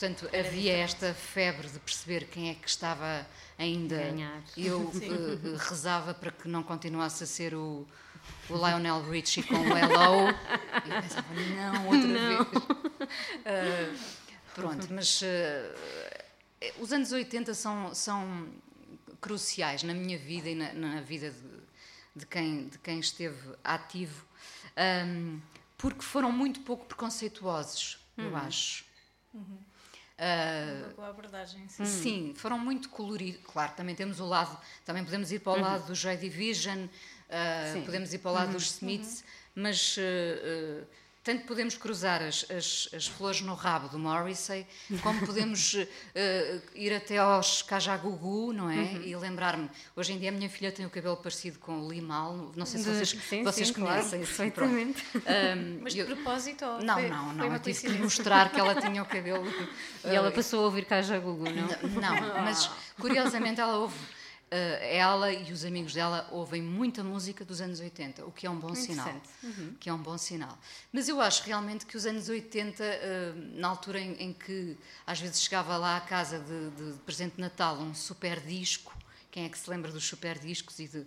portanto 0.00 0.30
havia 0.34 0.78
esta 0.78 1.12
febre 1.12 1.68
de 1.68 1.78
perceber 1.78 2.24
quem 2.28 2.48
é 2.48 2.54
que 2.54 2.66
estava 2.66 3.26
ainda. 3.58 3.98
Ganhar. 3.98 4.42
Eu 4.56 4.90
eh, 4.96 5.56
rezava 5.68 6.14
para 6.14 6.32
que 6.32 6.48
não 6.48 6.62
continuasse 6.62 7.22
a 7.22 7.26
ser 7.26 7.54
o, 7.54 7.86
o 8.48 8.54
Lionel 8.54 9.02
Richie 9.02 9.42
com 9.42 9.56
o 9.56 9.76
Hello. 9.76 10.30
E 10.86 10.88
eu 10.90 11.02
pensava, 11.02 11.34
não, 11.34 11.86
outra 11.86 12.08
vez. 12.08 13.10
Ah, 13.44 13.94
pronto, 14.54 14.88
mas 14.90 15.20
ah, 15.22 16.64
os 16.78 16.90
anos 16.94 17.12
80 17.12 17.52
são, 17.52 17.94
são 17.94 18.48
cruciais 19.20 19.82
na 19.82 19.92
minha 19.92 20.16
vida 20.16 20.48
e 20.48 20.54
na, 20.54 20.72
na 20.72 21.00
vida 21.02 21.30
de, 21.30 22.20
de 22.20 22.26
quem, 22.26 22.68
de 22.68 22.78
quem 22.78 23.00
esteve 23.00 23.54
ativo, 23.62 24.24
ahm, 24.74 25.40
porque 25.76 26.00
foram 26.00 26.32
muito 26.32 26.60
pouco 26.60 26.86
preconceituosos, 26.86 27.98
eu 28.16 28.34
acho. 28.34 28.88
Ah, 30.22 30.82
Uma 30.84 30.94
boa 30.94 31.08
abordagem, 31.08 31.66
sim. 31.66 31.84
Sim, 31.86 32.34
foram 32.36 32.58
muito 32.58 32.90
coloridos. 32.90 33.40
Claro, 33.42 33.72
também 33.72 33.94
temos 33.94 34.20
o 34.20 34.26
lado, 34.26 34.54
também 34.84 35.02
podemos 35.02 35.32
ir 35.32 35.38
para 35.38 35.52
o 35.52 35.60
lado 35.60 35.86
do 35.86 35.94
Joy 35.94 36.18
Division, 36.18 36.84
uh, 36.84 37.82
podemos 37.86 38.12
ir 38.12 38.18
para 38.18 38.30
o 38.30 38.34
lado 38.34 38.52
dos 38.52 38.64
Smiths, 38.72 39.24
mas 39.54 39.96
uh, 39.96 40.00
uh, 40.82 40.86
tanto 41.22 41.44
podemos 41.44 41.76
cruzar 41.76 42.22
as, 42.22 42.46
as, 42.50 42.88
as 42.94 43.06
flores 43.06 43.42
no 43.42 43.54
rabo 43.54 43.88
do 43.88 43.98
Morrissey, 43.98 44.66
como 45.02 45.24
podemos 45.26 45.74
uh, 45.74 45.86
ir 46.74 46.94
até 46.94 47.18
aos 47.18 47.60
Kajagugu, 47.62 48.52
não 48.54 48.70
é? 48.70 48.92
E 49.04 49.14
lembrar-me, 49.16 49.70
hoje 49.94 50.14
em 50.14 50.18
dia 50.18 50.30
a 50.30 50.32
minha 50.32 50.48
filha 50.48 50.72
tem 50.72 50.86
o 50.86 50.90
cabelo 50.90 51.16
parecido 51.18 51.58
com 51.58 51.80
o 51.80 51.92
Limal, 51.92 52.52
não 52.56 52.64
sei 52.64 52.80
se 52.80 52.88
vocês, 52.88 53.08
sim, 53.10 53.44
vocês 53.44 53.68
sim, 53.68 53.74
claro, 53.74 54.00
conhecem. 54.00 54.24
sim, 54.24 54.50
pronto. 54.50 54.70
perfeitamente. 54.70 55.04
Um, 55.14 55.80
Mas 55.84 55.92
de 55.92 55.98
eu- 56.00 56.06
propósito 56.06 56.64
ou 56.64 56.80
não, 56.82 56.94
foi, 56.94 57.08
não, 57.10 57.26
foi 57.26 57.34
não, 57.34 57.46
uma 57.46 57.56
eu 57.56 57.60
tive 57.60 57.80
que 57.80 57.98
mostrar 57.98 58.50
que 58.50 58.58
ela 58.58 58.74
tinha 58.80 59.02
o 59.02 59.06
cabelo. 59.06 59.44
E 60.02 60.14
ela 60.14 60.30
uh, 60.30 60.32
passou 60.32 60.60
a 60.60 60.64
ouvir 60.64 60.86
Caja 60.86 61.18
Gugu, 61.18 61.44
não? 61.44 61.68
não, 62.00 62.42
mas 62.42 62.70
curiosamente 62.98 63.60
ela 63.60 63.76
ouve. 63.76 63.94
Eh, 64.50 64.96
ela 64.96 65.32
e 65.32 65.52
os 65.52 65.64
amigos 65.64 65.94
dela 65.94 66.28
ouvem 66.32 66.60
muita 66.60 67.04
música 67.04 67.44
dos 67.44 67.60
anos 67.60 67.78
80, 67.78 68.24
o 68.24 68.32
que 68.32 68.46
é 68.46 68.50
um 68.50 68.58
bom 68.58 68.74
sinal. 68.74 69.08
Interessante. 69.08 69.76
Que 69.78 69.88
é 69.88 69.92
um 69.92 70.02
bom 70.02 70.18
sinal. 70.18 70.58
Mas 70.92 71.08
eu 71.08 71.20
acho 71.20 71.44
realmente 71.44 71.86
que 71.86 71.96
os 71.96 72.04
anos 72.04 72.28
80, 72.28 72.82
eh, 72.82 73.32
na 73.54 73.68
altura 73.68 74.00
em, 74.00 74.12
em 74.14 74.32
que 74.32 74.76
às 75.06 75.20
vezes 75.20 75.40
chegava 75.40 75.76
lá 75.76 75.96
à 75.96 76.00
casa 76.00 76.40
de, 76.40 76.70
de 76.70 76.98
presente 77.00 77.36
de 77.36 77.40
Natal 77.40 77.76
um 77.76 77.94
super 77.94 78.40
disco, 78.40 78.92
quem 79.30 79.44
é 79.44 79.48
que 79.48 79.56
se 79.56 79.70
lembra 79.70 79.92
dos 79.92 80.04
super 80.04 80.36
discos 80.38 80.80
e 80.80 80.88
de, 80.88 81.06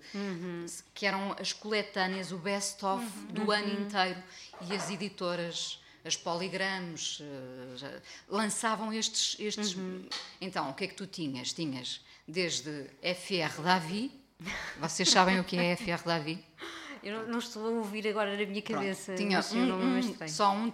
que 0.94 1.06
eram 1.06 1.36
as 1.38 1.52
coletâneas, 1.52 2.32
o 2.32 2.38
best-of 2.38 3.06
do 3.30 3.52
ano 3.52 3.82
inteiro 3.82 4.24
e 4.62 4.74
as 4.74 4.90
editoras 4.90 5.80
as 6.06 6.18
poligramos 6.18 7.22
eh, 7.22 8.02
lançavam 8.28 8.92
estes, 8.94 9.38
estes 9.40 9.78
então 10.42 10.70
o 10.70 10.74
que 10.74 10.84
é 10.84 10.88
que 10.88 10.96
tu 10.96 11.08
tinhas? 11.08 11.54
Tinhas 11.54 12.02
desde 12.28 12.88
FR 13.02 13.62
Davi 13.62 14.12
vocês 14.80 15.10
sabem 15.10 15.40
o 15.40 15.44
que 15.44 15.58
é 15.58 15.76
FR 15.76 16.04
Davi? 16.06 16.44
Eu 17.02 17.20
não, 17.24 17.28
não 17.34 17.40
estou 17.40 17.66
a 17.66 17.70
ouvir 17.70 18.08
agora 18.08 18.32
na 18.38 18.46
minha 18.46 18.62
cabeça. 18.62 19.14
Pronto, 19.14 19.18
tinha 19.18 19.40
um, 19.54 19.98
um, 20.00 20.28
só 20.28 20.54
um 20.54 20.72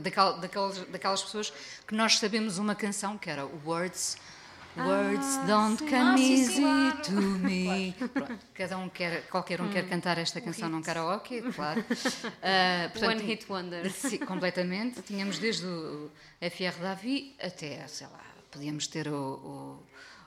daquel- 0.00 0.38
daquelas, 0.38 0.78
daquelas 0.88 1.22
pessoas 1.22 1.52
que 1.86 1.94
nós 1.94 2.18
sabemos 2.18 2.58
uma 2.58 2.74
canção 2.74 3.16
que 3.18 3.28
era 3.30 3.44
Words. 3.64 4.16
Words 4.76 5.36
don't 5.46 5.78
come 5.84 5.94
Ah, 5.96 6.16
sim, 6.16 6.32
easy 6.32 6.52
sim, 6.54 6.62
claro. 6.62 7.02
to 7.02 7.12
me. 7.12 7.92
Pronto, 8.14 8.38
cada 8.54 8.78
um 8.78 8.88
quer, 8.88 9.26
qualquer 9.28 9.60
um 9.60 9.68
quer 9.70 9.86
cantar 9.86 10.16
esta 10.16 10.40
canção 10.40 10.68
num 10.70 10.80
karaoke, 10.82 11.42
claro. 11.54 11.84
Ah, 12.42 12.88
portanto, 12.90 13.10
One 13.20 13.22
hit 13.22 13.46
wonder. 13.50 13.88
Sim, 13.92 14.18
completamente. 14.18 15.02
Tínhamos 15.02 15.38
desde 15.38 15.66
o 15.66 16.10
FR 16.40 16.80
Davi 16.80 17.36
até, 17.38 17.86
sei 17.86 18.06
lá, 18.06 18.20
podíamos 18.50 18.86
ter 18.86 19.08
o, 19.08 19.14
o, 19.14 19.82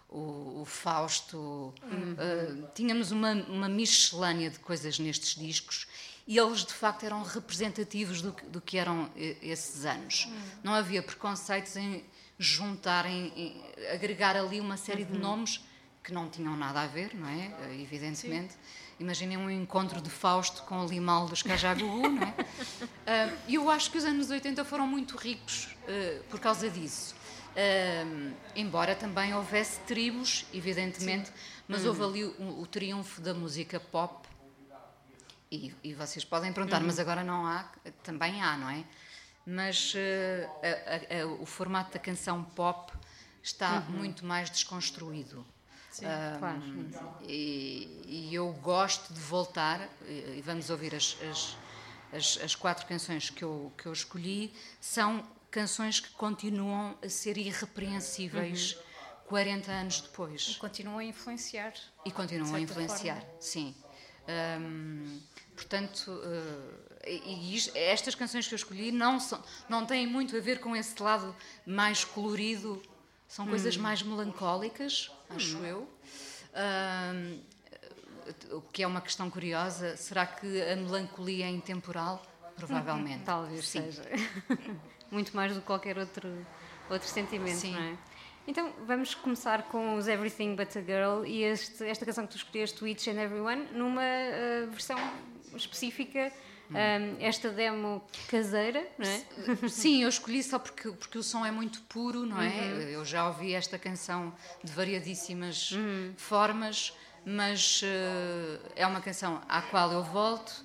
o- 0.10 0.62
o 0.62 0.66
Fausto. 0.66 1.74
ah, 2.18 2.70
tínhamos 2.74 3.12
uma, 3.12 3.34
uma 3.48 3.68
miscelânea 3.70 4.50
de 4.50 4.60
coisas 4.60 4.98
nestes 5.00 5.36
discos 5.36 5.88
e 6.28 6.38
eles 6.38 6.64
de 6.66 6.74
facto 6.74 7.04
eram 7.06 7.22
representativos 7.24 8.22
do, 8.22 8.34
que- 8.34 8.46
do 8.46 8.62
que 8.62 8.78
eram 8.78 9.10
eh, 9.16 9.36
esses 9.42 9.86
anos. 9.86 10.28
Não 10.64 10.74
havia 10.74 11.02
preconceitos 11.04 11.76
em 11.76 12.04
juntarem, 12.38 13.32
em 13.36 13.62
agregar 13.94 14.36
ali 14.36 14.60
uma 14.60 14.78
série 14.78 15.06
de 15.06 15.18
nomes 15.18 15.62
que 16.04 16.14
não 16.14 16.30
tinham 16.30 16.56
nada 16.56 16.82
a 16.82 16.88
ver, 16.88 17.16
não 17.16 17.28
é? 17.28 17.54
Eh, 17.70 17.82
Evidentemente. 17.82 18.56
Imaginem 19.00 19.36
um 19.38 19.50
encontro 19.50 20.00
de 20.00 20.10
Fausto 20.10 20.64
com 20.64 20.86
o 20.86 20.88
Limal 20.88 21.26
dos 21.28 21.42
Cajagugu, 21.44 22.08
não 22.10 22.24
é? 22.24 22.34
E 23.48 23.56
eu 23.56 23.70
acho 23.70 23.92
que 23.92 23.98
os 23.98 24.06
anos 24.06 24.30
80 24.30 24.64
foram 24.64 24.88
muito 24.88 25.16
ricos 25.18 25.70
ah, 25.88 26.22
por 26.30 26.40
causa 26.40 26.70
disso. 26.70 27.15
Embora 28.56 28.96
também 28.96 29.34
houvesse 29.34 29.80
tribos, 29.82 30.46
evidentemente, 30.54 31.32
mas 31.68 31.86
houve 31.86 32.04
ali 32.04 32.24
o, 32.24 32.62
o 32.62 32.68
triunfo 32.68 33.22
da 33.22 33.34
música 33.34 33.80
pop. 33.80 34.28
E, 35.52 35.74
e 35.84 35.94
vocês 35.94 36.26
podem 36.26 36.52
perguntar, 36.52 36.80
mas 36.82 37.00
agora 37.00 37.24
não 37.24 37.46
há? 37.46 37.70
Também 38.04 38.42
há, 38.42 38.58
não 38.58 38.70
é? 38.70 38.84
Mas 39.46 39.94
ah, 39.96 40.50
a- 40.64 41.18
a- 41.20 41.22
a- 41.22 41.28
o 41.28 41.46
formato 41.46 41.94
da 41.94 42.00
canção 42.00 42.44
pop 42.44 42.92
está 43.44 43.80
muito 43.82 44.26
mais 44.26 44.50
desconstruído. 44.50 45.46
Ah, 46.04 46.36
claro. 46.40 46.62
e, 47.22 48.02
e 48.06 48.36
eu 48.36 48.52
gosto 48.62 49.14
de 49.14 49.20
voltar, 49.20 49.80
e, 50.06 50.36
e 50.40 50.44
vamos 50.46 50.70
ouvir 50.70 50.94
as, 50.94 51.16
as, 51.32 51.58
as, 52.12 52.40
as 52.44 52.56
quatro 52.56 52.86
canções 52.86 53.30
que 53.30 53.44
eu, 53.44 53.72
que 53.78 53.86
eu 53.86 53.94
escolhi, 53.94 54.54
são 54.82 55.24
canções 55.56 56.02
que 56.02 56.10
continuam 56.10 56.98
a 57.02 57.08
ser 57.08 57.38
irrepreensíveis 57.38 58.78
40 59.26 59.72
anos 59.72 60.02
depois. 60.02 60.58
Continuam 60.58 60.98
a 60.98 61.04
influenciar. 61.06 61.74
E 62.04 62.12
continuam 62.12 62.56
a 62.56 62.60
influenciar, 62.60 63.22
forma. 63.22 63.36
sim. 63.40 63.74
Hum, 64.28 65.22
portanto, 65.56 66.12
eh, 67.06 67.22
e, 67.26 67.56
e 67.56 67.72
estas 67.74 68.16
canções 68.16 68.46
que 68.50 68.54
eu 68.54 68.58
escolhi 68.58 68.92
não, 68.92 69.18
são, 69.18 69.42
não 69.70 69.86
têm 69.86 70.06
muito 70.06 70.36
a 70.36 70.42
ver 70.42 70.60
com 70.60 70.76
esse 70.76 71.02
lado 71.02 71.34
mais 71.66 72.04
colorido, 72.04 72.82
são 73.26 73.48
coisas 73.48 73.78
mais 73.78 74.04
melancólicas, 74.04 75.10
acho 75.30 75.58
eu. 75.60 75.88
Hum, 76.54 77.40
o 78.52 78.62
que 78.62 78.84
é 78.84 78.88
uma 78.88 79.00
questão 79.00 79.30
curiosa, 79.30 79.96
será 79.96 80.26
que 80.26 80.62
a 80.64 80.76
melancolia 80.76 81.46
é 81.46 81.50
intemporal? 81.50 82.22
Provavelmente. 82.58 83.24
Talvez 83.24 83.68
sim. 83.70 83.80
seja. 83.82 84.04
Muito 85.12 85.36
mais 85.36 85.54
do 85.54 85.62
que 85.62 85.66
qualquer 85.68 85.98
outro, 85.98 86.46
outro 86.90 87.08
sentimento, 87.08 87.58
Sim. 87.60 87.74
não 87.74 87.82
é? 87.82 87.98
Então 88.48 88.72
vamos 88.86 89.16
começar 89.16 89.64
com 89.64 89.96
os 89.96 90.08
Everything 90.08 90.56
But 90.56 90.76
a 90.78 90.82
Girl 90.82 91.26
e 91.26 91.44
este- 91.44 91.84
esta 91.86 92.06
canção 92.06 92.26
que 92.28 92.34
tu 92.34 92.38
escolheste, 92.38 92.86
Each 92.88 93.10
and 93.10 93.20
Everyone, 93.20 93.68
numa 93.74 94.04
eh, 94.04 94.68
versão 94.70 94.98
específica, 95.56 96.32
Hum. 96.70 96.76
eh, 96.76 97.16
esta 97.20 97.50
demo 97.50 98.04
caseira, 98.28 98.88
não 98.98 99.08
é? 99.08 99.68
Sim, 99.70 100.04
eu 100.04 100.10
escolhi 100.10 100.42
só 100.44 100.58
porque, 100.60 100.90
porque 100.92 101.18
o 101.18 101.24
som 101.24 101.46
é 101.46 101.52
muito 101.52 101.82
puro, 101.84 102.26
não 102.26 102.40
é? 102.42 102.94
Eu 102.94 103.04
já 103.06 103.28
ouvi 103.28 103.54
esta 103.54 103.78
canção 103.80 104.34
de 104.64 104.72
variadíssimas 104.72 105.72
formas, 106.18 106.96
mas 107.26 107.82
eh, 107.84 108.60
é 108.76 108.86
uma 108.86 109.02
canção 109.02 109.42
à 109.50 109.62
qual 109.64 109.92
eu 109.92 110.04
volto 110.04 110.64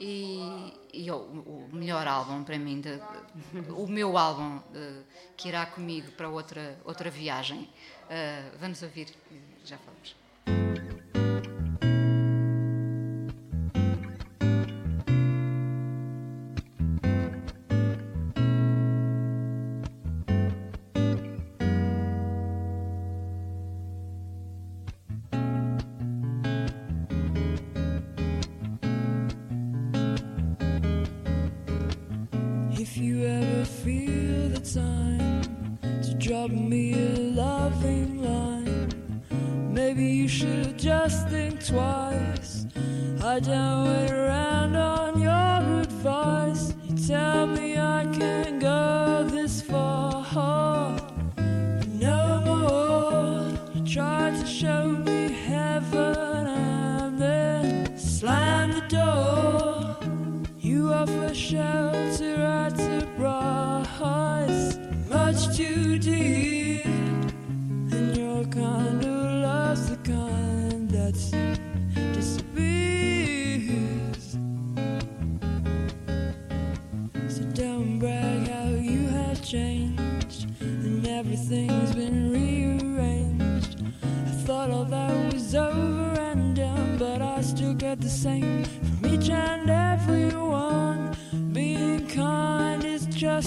e, 0.00 0.72
e 0.94 1.10
o, 1.10 1.68
melhor 1.72 2.06
álbum 2.06 2.42
para 2.42 2.58
mim, 2.58 2.80
de- 2.80 2.96
de- 2.96 3.70
o 3.70 3.86
meu 3.86 4.16
álbum 4.16 4.58
eh, 4.74 5.02
que 5.36 5.48
irá 5.48 5.66
comigo 5.66 6.10
para 6.12 6.28
outra, 6.28 6.78
outra 6.84 7.10
viagem. 7.10 7.68
Eh, 8.08 8.50
vamos 8.58 8.82
ouvir, 8.82 9.08
já 9.64 9.76
falamos. 9.78 10.89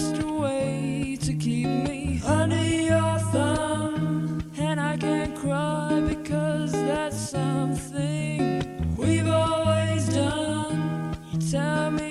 Just 0.04 0.22
a 0.22 0.32
way 0.32 1.16
to 1.18 1.32
keep 1.34 1.66
me 1.66 2.20
under 2.26 2.62
your 2.62 3.18
thumb, 3.32 4.42
and 4.58 4.78
I 4.78 4.96
can't 4.98 5.34
cry 5.34 6.02
because 6.06 6.72
that's 6.72 7.16
something 7.16 8.96
we've 8.98 9.28
always 9.28 10.08
done. 10.08 11.16
You 11.32 11.38
tell 11.50 11.90
me 11.90 12.03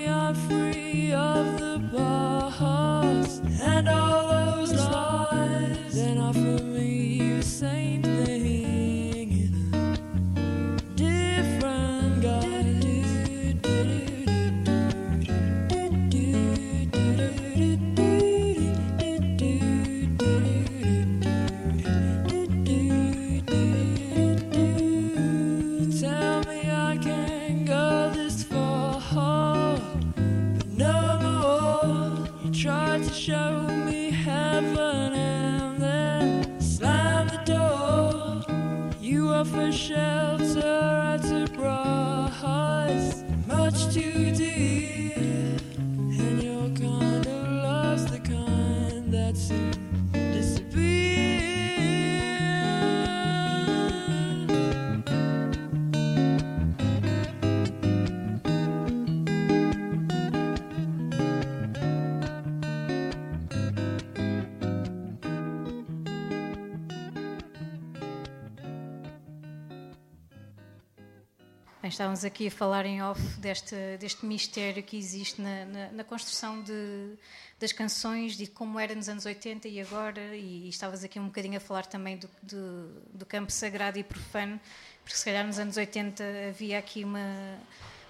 estávamos 72.04 72.26
aqui 72.26 72.48
a 72.48 72.52
falar 72.52 72.86
em 72.86 73.02
off 73.02 73.22
deste, 73.40 73.76
deste 73.98 74.26
mistério 74.26 74.84
que 74.84 74.98
existe 74.98 75.42
na, 75.42 75.64
na, 75.64 75.92
na 75.94 76.04
construção 76.04 76.62
de, 76.62 77.14
das 77.58 77.72
canções, 77.72 78.36
de 78.36 78.46
como 78.46 78.78
era 78.78 78.94
nos 78.94 79.08
anos 79.08 79.26
80 79.26 79.70
e 79.70 79.80
agora, 79.80 80.36
e, 80.36 80.66
e 80.66 80.70
estavas 80.70 81.02
aqui 81.06 81.18
um 81.18 81.28
bocadinho 81.28 81.56
a 81.56 81.62
falar 81.62 81.86
também 81.86 82.18
do, 82.18 82.30
do, 82.42 82.90
do 83.14 83.26
campo 83.26 83.54
sagrado 83.54 83.98
e 83.98 84.04
profano, 84.04 84.60
porque 85.02 85.16
se 85.16 85.24
calhar 85.24 85.48
nos 85.48 85.58
anos 85.58 85.78
80 85.78 86.22
havia 86.50 86.78
aqui 86.78 87.06
uma, 87.06 87.58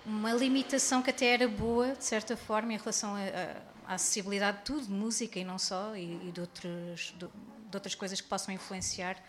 uma 0.04 0.34
limitação 0.34 1.04
que 1.04 1.12
até 1.12 1.28
era 1.28 1.48
boa, 1.48 1.94
de 1.94 2.04
certa 2.04 2.36
forma, 2.36 2.74
em 2.74 2.78
relação 2.78 3.14
à 3.86 3.94
acessibilidade 3.94 4.58
de 4.58 4.64
tudo, 4.64 4.88
de 4.88 4.92
música 4.92 5.38
e 5.38 5.44
não 5.44 5.60
só, 5.60 5.96
e, 5.96 6.30
e 6.30 6.32
de, 6.32 6.42
outros, 6.42 7.14
de, 7.16 7.28
de 7.28 7.76
outras 7.76 7.94
coisas 7.94 8.20
que 8.20 8.28
possam 8.28 8.56
influenciar. 8.56 9.24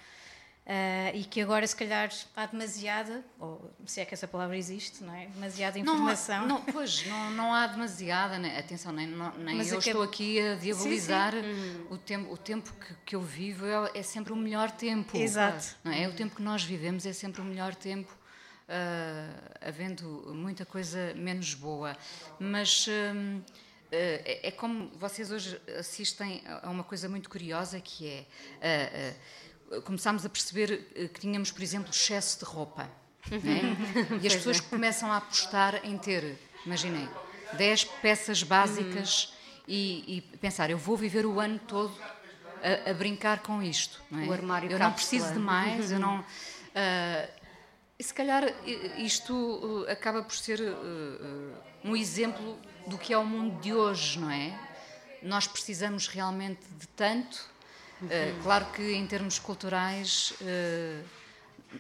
Uh, 0.64 1.14
e 1.14 1.24
que 1.24 1.42
agora 1.42 1.66
se 1.66 1.76
calhar 1.76 2.10
há 2.34 2.46
demasiada, 2.46 3.22
ou 3.38 3.70
se 3.84 4.00
é 4.00 4.04
que 4.06 4.14
essa 4.14 4.26
palavra 4.26 4.56
existe, 4.56 5.04
não 5.04 5.14
é? 5.14 5.26
Demasiada 5.26 5.78
informação. 5.78 6.46
Não, 6.46 6.58
não 6.60 6.64
pois, 6.72 7.06
não, 7.06 7.30
não 7.32 7.52
há 7.52 7.66
demasiada, 7.66 8.38
né? 8.38 8.58
atenção, 8.58 8.90
nem, 8.90 9.06
não, 9.06 9.30
nem 9.36 9.58
eu 9.58 9.78
estou 9.78 10.02
aqui 10.02 10.40
a 10.40 10.54
diabolizar 10.54 11.34
sim, 11.34 11.42
sim. 11.42 11.86
O, 11.90 11.98
tempo, 11.98 12.32
o 12.32 12.36
tempo 12.38 12.72
que, 12.72 12.94
que 13.04 13.14
eu 13.14 13.20
vivo 13.20 13.66
é, 13.66 13.98
é, 13.98 14.02
sempre 14.02 14.32
o 14.32 14.36
melhor 14.36 14.70
tempo. 14.70 15.14
Exato. 15.14 15.76
Não 15.84 15.92
é? 15.92 16.08
o 16.08 16.14
tempo 16.14 16.34
que 16.34 16.42
nós 16.42 16.64
vivemos 16.64 17.04
é 17.04 17.12
sempre 17.12 17.42
o 17.42 17.44
melhor 17.44 17.74
tempo, 17.74 18.10
uh, 18.66 19.58
havendo 19.60 20.32
muita 20.34 20.64
coisa 20.64 21.12
menos 21.14 21.52
boa. 21.52 21.94
Mas. 22.40 22.86
Uh, 22.86 23.42
é, 23.92 24.48
é 24.48 24.50
como 24.50 24.88
vocês 24.96 25.30
hoje 25.30 25.60
assistem 25.78 26.42
a 26.62 26.68
uma 26.68 26.82
coisa 26.82 27.08
muito 27.08 27.30
curiosa 27.30 27.80
que 27.80 28.08
é 28.60 29.14
começámos 29.82 30.24
a 30.24 30.28
perceber 30.28 30.86
eh, 30.94 31.08
que 31.08 31.20
tínhamos, 31.20 31.50
por 31.50 31.62
exemplo, 31.62 31.90
excesso 31.90 32.38
de 32.38 32.44
roupa. 32.44 32.88
É? 33.30 34.20
E 34.22 34.26
as 34.26 34.34
pessoas 34.34 34.60
começam 34.60 35.10
a 35.10 35.16
apostar 35.16 35.80
em 35.84 35.96
ter, 35.96 36.38
imaginem, 36.66 37.08
10 37.56 37.84
peças 38.02 38.42
básicas 38.42 39.32
e, 39.66 40.18
e, 40.32 40.36
pensar, 40.38 40.70
eu 40.70 40.78
vou 40.78 40.96
viver 40.96 41.24
o 41.24 41.40
ano 41.40 41.58
todo 41.58 41.94
a, 42.62 42.90
a 42.90 42.94
brincar 42.94 43.40
com 43.40 43.62
isto. 43.62 44.02
É? 44.12 44.26
O 44.26 44.32
armário 44.32 44.70
Eu 44.70 44.78
não 44.78 44.92
preciso 44.92 45.32
de 45.32 45.38
mais, 45.38 45.90
eu 45.90 45.98
não. 45.98 46.20
Uh, 46.20 46.24
e 47.98 48.02
se 48.02 48.12
calhar 48.12 48.44
isto 48.98 49.34
uh, 49.34 49.90
acaba 49.90 50.22
por 50.22 50.34
ser 50.34 50.60
uh, 50.60 51.54
um 51.84 51.96
exemplo 51.96 52.58
do 52.86 52.98
que 52.98 53.12
é 53.12 53.18
o 53.18 53.24
mundo 53.24 53.60
de 53.60 53.72
hoje, 53.72 54.18
não 54.18 54.30
é? 54.30 54.58
Nós 55.22 55.46
precisamos 55.46 56.06
realmente 56.06 56.60
de 56.78 56.86
tanto 56.88 57.53
Uh, 58.02 58.42
claro 58.42 58.66
que 58.66 58.92
em 58.92 59.06
termos 59.06 59.38
culturais 59.38 60.34
uh, 60.40 61.04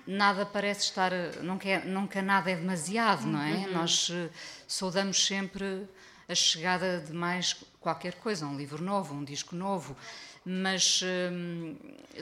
nada 0.06 0.46
parece 0.46 0.82
estar, 0.84 1.12
nunca, 1.42 1.80
nunca 1.80 2.22
nada 2.22 2.50
é 2.50 2.56
demasiado, 2.56 3.26
não 3.26 3.40
é? 3.40 3.66
Uhum. 3.66 3.72
Nós 3.72 4.08
uh, 4.08 4.30
saudamos 4.66 5.26
sempre 5.26 5.86
a 6.28 6.34
chegada 6.34 7.00
de 7.00 7.12
mais 7.12 7.54
qualquer 7.80 8.14
coisa, 8.14 8.46
um 8.46 8.56
livro 8.56 8.82
novo, 8.82 9.14
um 9.14 9.24
disco 9.24 9.54
novo, 9.54 9.94
mas 10.42 11.02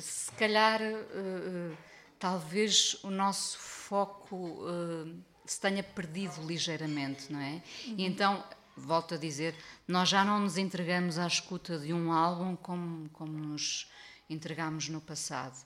se 0.00 0.32
calhar 0.36 0.80
talvez 2.18 2.96
o 3.04 3.10
nosso 3.10 3.58
foco 3.58 4.64
se 5.44 5.60
tenha 5.60 5.84
perdido 5.84 6.44
ligeiramente, 6.44 7.32
não 7.32 7.40
é? 7.40 7.62
Uhum. 7.86 7.94
E 7.98 8.04
então 8.04 8.44
volto 8.76 9.14
a 9.14 9.16
dizer, 9.16 9.54
nós 9.86 10.08
já 10.08 10.24
não 10.24 10.40
nos 10.40 10.56
entregamos 10.56 11.18
à 11.18 11.26
escuta 11.26 11.78
de 11.78 11.92
um 11.92 12.12
álbum 12.12 12.56
como, 12.56 13.08
como 13.10 13.32
nos 13.32 13.90
entregámos 14.28 14.88
no 14.88 15.00
passado. 15.00 15.64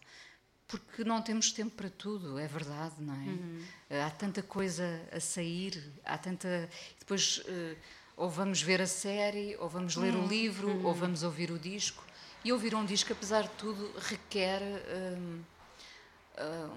Porque 0.69 1.05
não 1.05 1.23
temos 1.23 1.53
tempo 1.53 1.77
para 1.77 1.89
tudo, 1.89 2.39
é 2.39 2.49
verdade, 2.49 2.95
não 2.99 3.15
é? 3.15 3.19
Uhum. 3.19 3.65
Há 4.05 4.11
tanta 4.11 4.43
coisa 4.43 5.01
a 5.13 5.21
sair, 5.21 5.93
há 6.05 6.19
tanta. 6.19 6.69
Depois, 6.99 7.39
uh, 7.39 7.77
ou 8.17 8.29
vamos 8.29 8.61
ver 8.63 8.83
a 8.83 8.87
série, 8.87 9.57
ou 9.61 9.69
vamos 9.69 9.95
ler 9.95 10.13
uhum. 10.15 10.25
o 10.25 10.29
livro, 10.29 10.69
uhum. 10.69 10.87
ou 10.87 10.93
vamos 10.93 11.23
ouvir 11.23 11.53
o 11.53 11.59
disco. 11.59 12.05
E 12.45 12.53
ouvir 12.53 12.75
um 12.75 12.85
disco, 12.85 13.13
apesar 13.13 13.43
de 13.43 13.51
tudo, 13.51 13.93
requer. 13.99 14.61
Uh, 14.63 15.57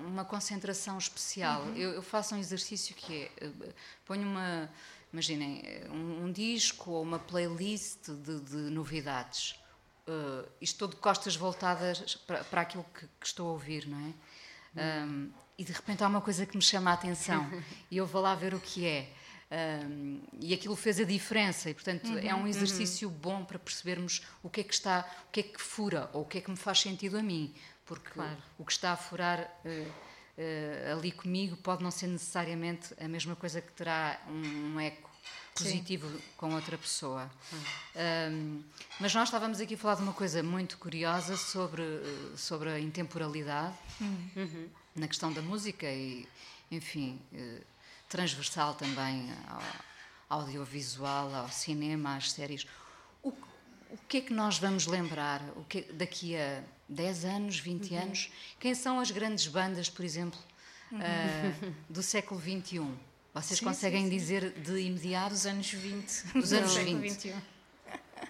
uma 0.08 0.24
concentração 0.24 0.98
especial. 0.98 1.64
Uhum. 1.64 1.76
Eu, 1.76 1.92
eu, 1.92 2.02
faço 2.02 2.34
um 2.34 2.38
exercício 2.38 2.96
que 2.96 3.30
é, 3.42 3.46
uh, 3.46 3.74
ponho 4.06 4.26
uma, 4.26 4.72
imaginem, 5.12 5.64
um, 5.90 6.26
um, 6.26 6.32
disco 6.32 6.92
ou 6.92 7.02
uma 7.02 7.20
playlist 7.20 8.10
de, 8.10 8.40
de 8.42 8.58
novidades. 8.72 9.56
Uh, 10.08 10.48
isto 10.60 10.88
de 10.88 10.96
costas 10.96 11.36
voltadas 11.36 12.16
para, 12.28 12.44
para 12.44 12.62
aquilo 12.62 12.86
que, 12.94 13.08
que, 13.20 13.26
estou 13.26 13.50
a 13.50 13.52
ouvir, 13.52 13.88
não 13.88 14.00
é? 14.00 14.14
Um, 15.06 15.32
e 15.58 15.64
de 15.64 15.72
repente 15.72 16.04
há 16.04 16.08
uma 16.08 16.22
coisa 16.22 16.46
que 16.46 16.56
me 16.56 16.64
chama 16.64 16.92
a 16.92 16.94
atenção 16.94 17.50
e 17.92 17.98
eu 17.98 18.06
vou 18.06 18.22
lá 18.22 18.34
ver 18.34 18.54
o 18.54 18.60
que 18.60 18.86
é. 18.88 19.12
Um, 19.52 20.22
e 20.40 20.54
aquilo 20.54 20.76
fez 20.76 21.00
a 21.00 21.04
diferença 21.04 21.72
e 21.72 21.74
portanto 21.74 22.08
uhum, 22.08 22.20
é 22.20 22.36
um 22.36 22.48
exercício 22.48 23.10
uhum. 23.10 23.16
bom 23.16 23.44
para 23.46 23.58
percebermos 23.58 24.22
o 24.44 24.50
que 24.50 24.62
é 24.62 24.64
que 24.64 24.76
está 24.76 25.04
o 25.28 25.32
que 25.32 25.40
é 25.40 25.44
que 25.44 25.60
fura 25.60 26.08
ou 26.14 26.22
o 26.22 26.26
que 26.26 26.38
é 26.38 26.42
que 26.42 26.52
me 26.52 26.56
faz 26.56 26.82
sentido 26.82 27.18
a 27.18 27.24
mim 27.24 27.52
porque 27.84 28.12
claro. 28.12 28.38
o 28.60 28.64
que 28.64 28.72
está 28.72 28.92
a 28.92 28.96
furar 28.96 29.52
uh, 29.66 29.92
uh, 30.40 30.98
ali 30.98 31.12
comigo 31.12 31.58
pode 31.58 31.84
não 31.84 31.92
ser 31.92 32.08
necessariamente 32.08 32.94
a 33.00 33.08
mesma 33.08 33.36
coisa 33.36 33.62
que 33.62 33.72
terá 33.74 34.20
um, 34.28 34.76
um 34.76 34.80
eco 34.80 35.10
positivo 35.54 36.10
Sim. 36.10 36.22
com 36.38 36.54
outra 36.56 36.78
pessoa. 36.78 37.30
Um, 38.32 38.64
mas 39.00 39.14
nós 39.14 39.28
estávamos 39.28 39.60
aqui 39.60 39.74
a 39.74 39.78
falar 39.78 39.96
de 39.96 40.04
uma 40.04 40.14
coisa 40.14 40.42
muito 40.42 40.78
curiosa 40.78 41.36
sobre, 41.36 41.84
sobre 42.38 42.70
a 42.70 42.80
intemporalidade 42.80 43.76
uhum. 44.00 44.70
na 44.96 45.08
questão 45.08 45.34
da 45.34 45.42
música 45.42 45.86
e, 45.86 46.28
enfim, 46.72 47.20
eh, 47.34 47.62
transversal 48.08 48.74
também 48.76 49.30
ao 49.48 50.40
audiovisual, 50.40 51.34
ao 51.34 51.50
cinema, 51.50 52.16
às 52.16 52.32
séries. 52.32 52.66
O, 53.22 53.30
o 53.30 53.98
que 54.08 54.18
é 54.18 54.22
que 54.22 54.34
nós 54.34 54.58
vamos 54.58 54.86
lembrar 54.86 55.42
o 55.56 55.64
que, 55.66 55.82
daqui 55.94 56.38
a 56.38 56.64
10 56.90 57.26
anos, 57.26 57.60
20 57.60 57.92
uhum. 57.92 58.02
anos? 58.02 58.32
Quem 58.60 58.74
são 58.74 59.00
as 59.00 59.12
grandes 59.12 59.48
bandas, 59.48 59.90
por 59.90 60.04
exemplo, 60.04 60.40
uhum. 60.92 61.00
uh, 61.00 61.76
do 61.90 62.02
século 62.02 62.42
XXI? 62.42 62.82
Vocês 63.34 63.60
sim, 63.60 63.66
conseguem 63.66 64.04
sim, 64.04 64.10
sim. 64.10 64.18
dizer 64.18 64.52
de 64.60 64.80
imediato? 64.80 65.30
Dos 65.30 65.46
anos 65.46 65.72
20. 65.72 66.24
Dos 66.34 66.52
anos 66.52 66.76
20. 66.76 67.34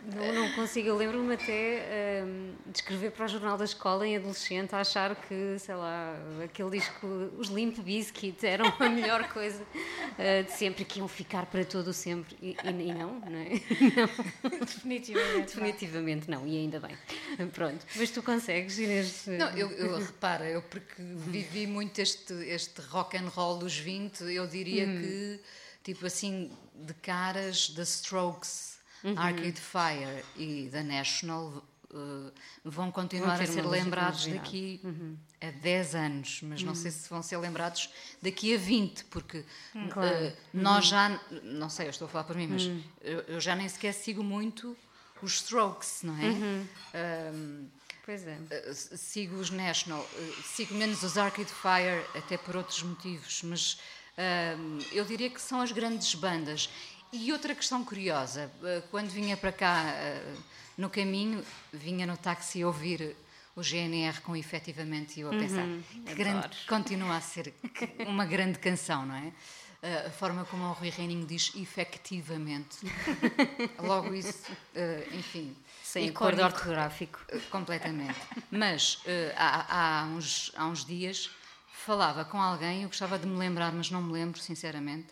21. 0.06 0.20
Não, 0.20 0.34
não 0.34 0.52
consigo. 0.54 0.88
Eu 0.88 0.96
lembro-me 0.96 1.34
até 1.34 2.24
um, 2.24 2.54
de 2.72 2.80
escrever 2.80 3.12
para 3.12 3.26
o 3.26 3.28
jornal 3.28 3.58
da 3.58 3.66
escola 3.66 4.08
em 4.08 4.16
adolescente, 4.16 4.74
a 4.74 4.80
achar 4.80 5.16
que, 5.16 5.58
sei 5.60 5.76
lá, 5.76 6.16
aquele 6.44 6.72
disco, 6.72 7.08
os 7.38 7.50
Limp 7.50 7.80
Bizkit 7.80 8.46
eram 8.46 8.66
a 8.80 8.90
melhor 8.90 9.28
coisa 9.30 9.62
uh, 9.64 10.44
de 10.44 10.52
sempre, 10.52 10.86
que 10.86 11.00
iam 11.00 11.08
ficar 11.08 11.46
para 11.46 11.66
todo 11.66 11.88
o 11.88 11.94
sempre. 11.94 12.36
E, 12.42 12.56
e, 12.64 12.90
e 12.90 12.94
não, 12.94 13.20
não 13.20 13.40
é? 13.40 13.50
Não. 13.96 14.60
Definitivamente. 14.60 15.56
Definitivamente 15.56 16.30
não. 16.30 16.42
não, 16.42 16.48
e 16.48 16.58
ainda 16.58 16.80
bem. 16.80 16.98
Pronto. 17.54 17.86
Mas 17.96 18.10
tu 18.12 18.24
consegues, 18.24 18.78
Inês? 18.80 19.26
Não, 19.28 19.50
eu, 19.58 19.70
eu 19.72 19.98
repara, 19.98 20.46
eu 20.46 20.62
porque 20.62 21.02
vivi 21.02 21.68
muito 21.68 22.00
este, 22.00 22.34
este 22.46 22.82
rock 22.82 23.18
and 23.18 23.30
roll 23.30 23.58
dos 23.58 23.78
20, 23.78 24.24
eu 24.24 24.48
diria 24.48 24.86
hum. 24.86 25.02
que, 25.02 25.40
tipo 25.84 26.06
assim, 26.06 26.52
de 26.76 26.94
caras, 26.94 27.70
da 27.70 27.84
Strokes 27.84 28.69
Uhum. 29.04 29.18
Arcade 29.18 29.60
Fire 29.60 30.26
e 30.36 30.70
The 30.70 30.84
National 30.84 31.64
uh, 31.92 32.32
vão 32.64 32.92
continuar 32.92 33.36
vão 33.36 33.44
a 33.44 33.48
ser 33.48 33.66
lembrados 33.66 34.28
daqui 34.28 34.80
uhum. 34.84 35.18
a 35.42 35.52
10 35.52 35.96
anos, 35.96 36.42
mas 36.44 36.62
uhum. 36.62 36.68
não 36.68 36.76
sei 36.76 36.92
se 36.92 37.10
vão 37.10 37.22
ser 37.22 37.38
lembrados 37.38 37.90
daqui 38.22 38.54
a 38.54 38.58
20, 38.58 39.06
porque 39.06 39.46
hum, 39.76 39.86
uh, 39.86 39.90
claro. 39.90 40.34
nós 40.54 40.86
uhum. 40.86 40.92
já, 40.92 41.22
não 41.44 41.70
sei, 41.70 41.88
eu 41.88 41.92
estou 41.92 42.08
a 42.08 42.10
falar 42.10 42.24
por 42.26 42.36
mim, 42.36 42.48
mas 42.48 42.64
hum. 42.64 42.82
eu, 43.02 43.20
eu, 43.22 43.40
já 43.40 43.56
nem 43.56 43.68
sequer 43.68 43.94
sigo 43.94 44.24
muito 44.24 44.76
os 45.22 45.36
Strokes, 45.36 46.02
não 46.04 46.18
é? 46.18 46.26
Um, 46.26 46.68
uhum. 46.94 47.70
Pois 48.06 48.26
é. 48.26 48.38
Uh, 48.38 48.74
sigo 48.74 49.36
os 49.36 49.52
National, 49.52 50.02
uh, 50.02 50.44
sigo 50.44 50.74
menos 50.74 51.04
os 51.04 51.16
Arcade 51.16 51.52
Fire, 51.52 52.04
até 52.18 52.38
por 52.38 52.56
outros 52.56 52.82
motivos, 52.82 53.44
mas 53.44 53.74
uh, 53.74 54.84
eu 54.92 55.06
diria 55.06 55.30
que 55.30 55.40
são 55.40 55.62
as 55.62 55.72
grandes 55.72 56.16
bandas. 56.16 56.70
E 57.12 57.32
outra 57.34 57.56
questão 57.56 57.84
curiosa, 57.84 58.52
eh, 58.64 58.84
quando 58.92 59.10
vinha 59.10 59.36
para 59.36 59.52
cá 59.52 59.84
eh, 59.88 60.36
no 60.78 60.90
caminho, 60.92 61.44
vinha 61.74 62.06
no 62.06 62.16
táxi 62.16 62.64
ouvir 62.64 63.16
o 63.56 63.64
GNR 63.64 64.22
com 64.22 64.36
efetivamente 64.36 65.20
eu 65.20 65.28
a 65.28 65.32
pensar 65.32 65.66
uhum, 65.66 65.82
que 66.06 66.14
grande, 66.14 66.50
continua 66.68 67.18
a 67.18 67.22
ser 67.22 67.52
uma 68.08 68.26
grande 68.26 68.60
canção, 68.60 69.08
não 69.08 69.16
é? 69.16 69.34
Eh, 69.82 70.06
a 70.06 70.12
forma 70.12 70.46
como 70.46 70.66
o 70.66 70.74
Rui 70.74 70.90
Reininho 70.90 71.26
diz 71.26 71.52
efetivamente. 71.56 72.78
Logo 73.82 74.14
isso, 74.14 74.46
enfim. 75.12 75.56
Sem 75.84 76.10
acordo 76.10 76.44
ortográfico. 76.44 77.20
Completamente. 77.50 78.20
Mas 78.52 79.02
há, 79.36 80.02
há, 80.02 80.06
uns, 80.06 80.52
há 80.56 80.68
uns 80.68 80.86
dias 80.86 81.32
falava 81.72 82.24
com 82.24 82.40
alguém, 82.40 82.84
eu 82.84 82.90
gostava 82.90 83.18
de 83.18 83.26
me 83.26 83.36
lembrar, 83.36 83.72
mas 83.72 83.90
não 83.90 84.02
me 84.02 84.12
lembro, 84.12 84.40
sinceramente, 84.40 85.08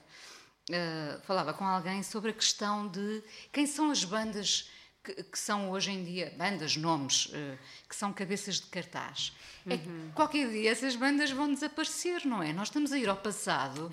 uh, 0.70 1.22
falava 1.22 1.54
com 1.54 1.66
alguém 1.66 2.04
sobre 2.04 2.32
a 2.32 2.34
questão 2.34 2.88
de 2.88 3.24
quem 3.52 3.66
são 3.66 3.92
as 3.92 4.04
bandas 4.04 4.70
que, 5.04 5.24
que 5.24 5.40
são 5.40 5.72
hoje 5.72 5.92
em 5.92 6.04
dia 6.04 6.34
bandas, 6.38 6.76
nomes, 6.76 7.30
eh, 7.34 7.58
que 7.88 7.96
são 7.96 8.12
cabeças 8.12 8.56
de 8.56 8.68
cartaz. 8.68 9.34
É 9.66 9.78
que 9.78 9.90
qualquer 10.14 10.50
dia 10.50 10.70
essas 10.70 10.96
bandas 10.96 11.32
vão 11.32 11.54
desaparecer, 11.54 12.26
não 12.26 12.44
é? 12.44 12.52
Nós 12.52 12.68
estamos 12.68 12.92
a 12.92 12.98
ir 12.98 13.08
ao 13.08 13.16
passado 13.16 13.90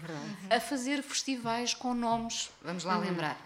a 0.51 0.61
fazer 0.61 1.03
festivais 1.03 1.73
com 1.73 1.95
nomes, 1.95 2.51
vamos 2.63 2.83
lá 2.83 2.99
lembrar. 2.99 3.39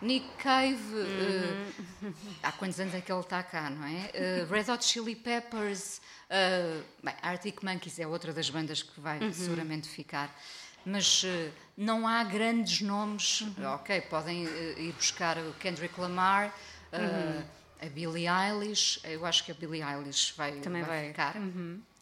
Nick 0.00 0.26
Cave, 0.36 0.76
eh, 0.96 1.72
há 2.42 2.50
quantos 2.50 2.80
anos 2.80 2.92
é 2.92 3.00
que 3.00 3.12
ele 3.12 3.20
está 3.20 3.40
cá, 3.40 3.70
não 3.70 3.86
é? 3.86 4.10
Eh, 4.12 4.46
Red 4.50 4.68
Hot 4.72 4.84
Chili 4.84 5.14
Peppers, 5.14 6.00
eh, 6.28 6.80
bem, 7.00 7.14
Arctic 7.22 7.62
Monkeys 7.62 8.00
é 8.00 8.06
outra 8.06 8.32
das 8.32 8.50
bandas 8.50 8.82
que 8.82 9.00
vai 9.00 9.32
seguramente 9.32 9.88
ficar. 9.88 10.28
Mas 10.84 11.22
eh, 11.24 11.50
não 11.76 12.06
há 12.06 12.22
grandes 12.24 12.80
nomes, 12.80 13.44
ok, 13.74 14.00
podem 14.02 14.46
eh, 14.46 14.74
ir 14.80 14.92
buscar 14.92 15.38
o 15.38 15.52
Kendrick 15.54 15.98
Lamar, 16.00 16.54
eh, 16.92 17.42
a 17.80 17.88
Billie 17.88 18.28
Eilish, 18.28 19.00
eu 19.04 19.26
acho 19.26 19.44
que 19.44 19.50
a 19.50 19.54
Billie 19.54 19.82
Eilish 19.82 20.32
vai, 20.36 20.52
Também 20.60 20.82
vai. 20.84 21.08
ficar, 21.08 21.34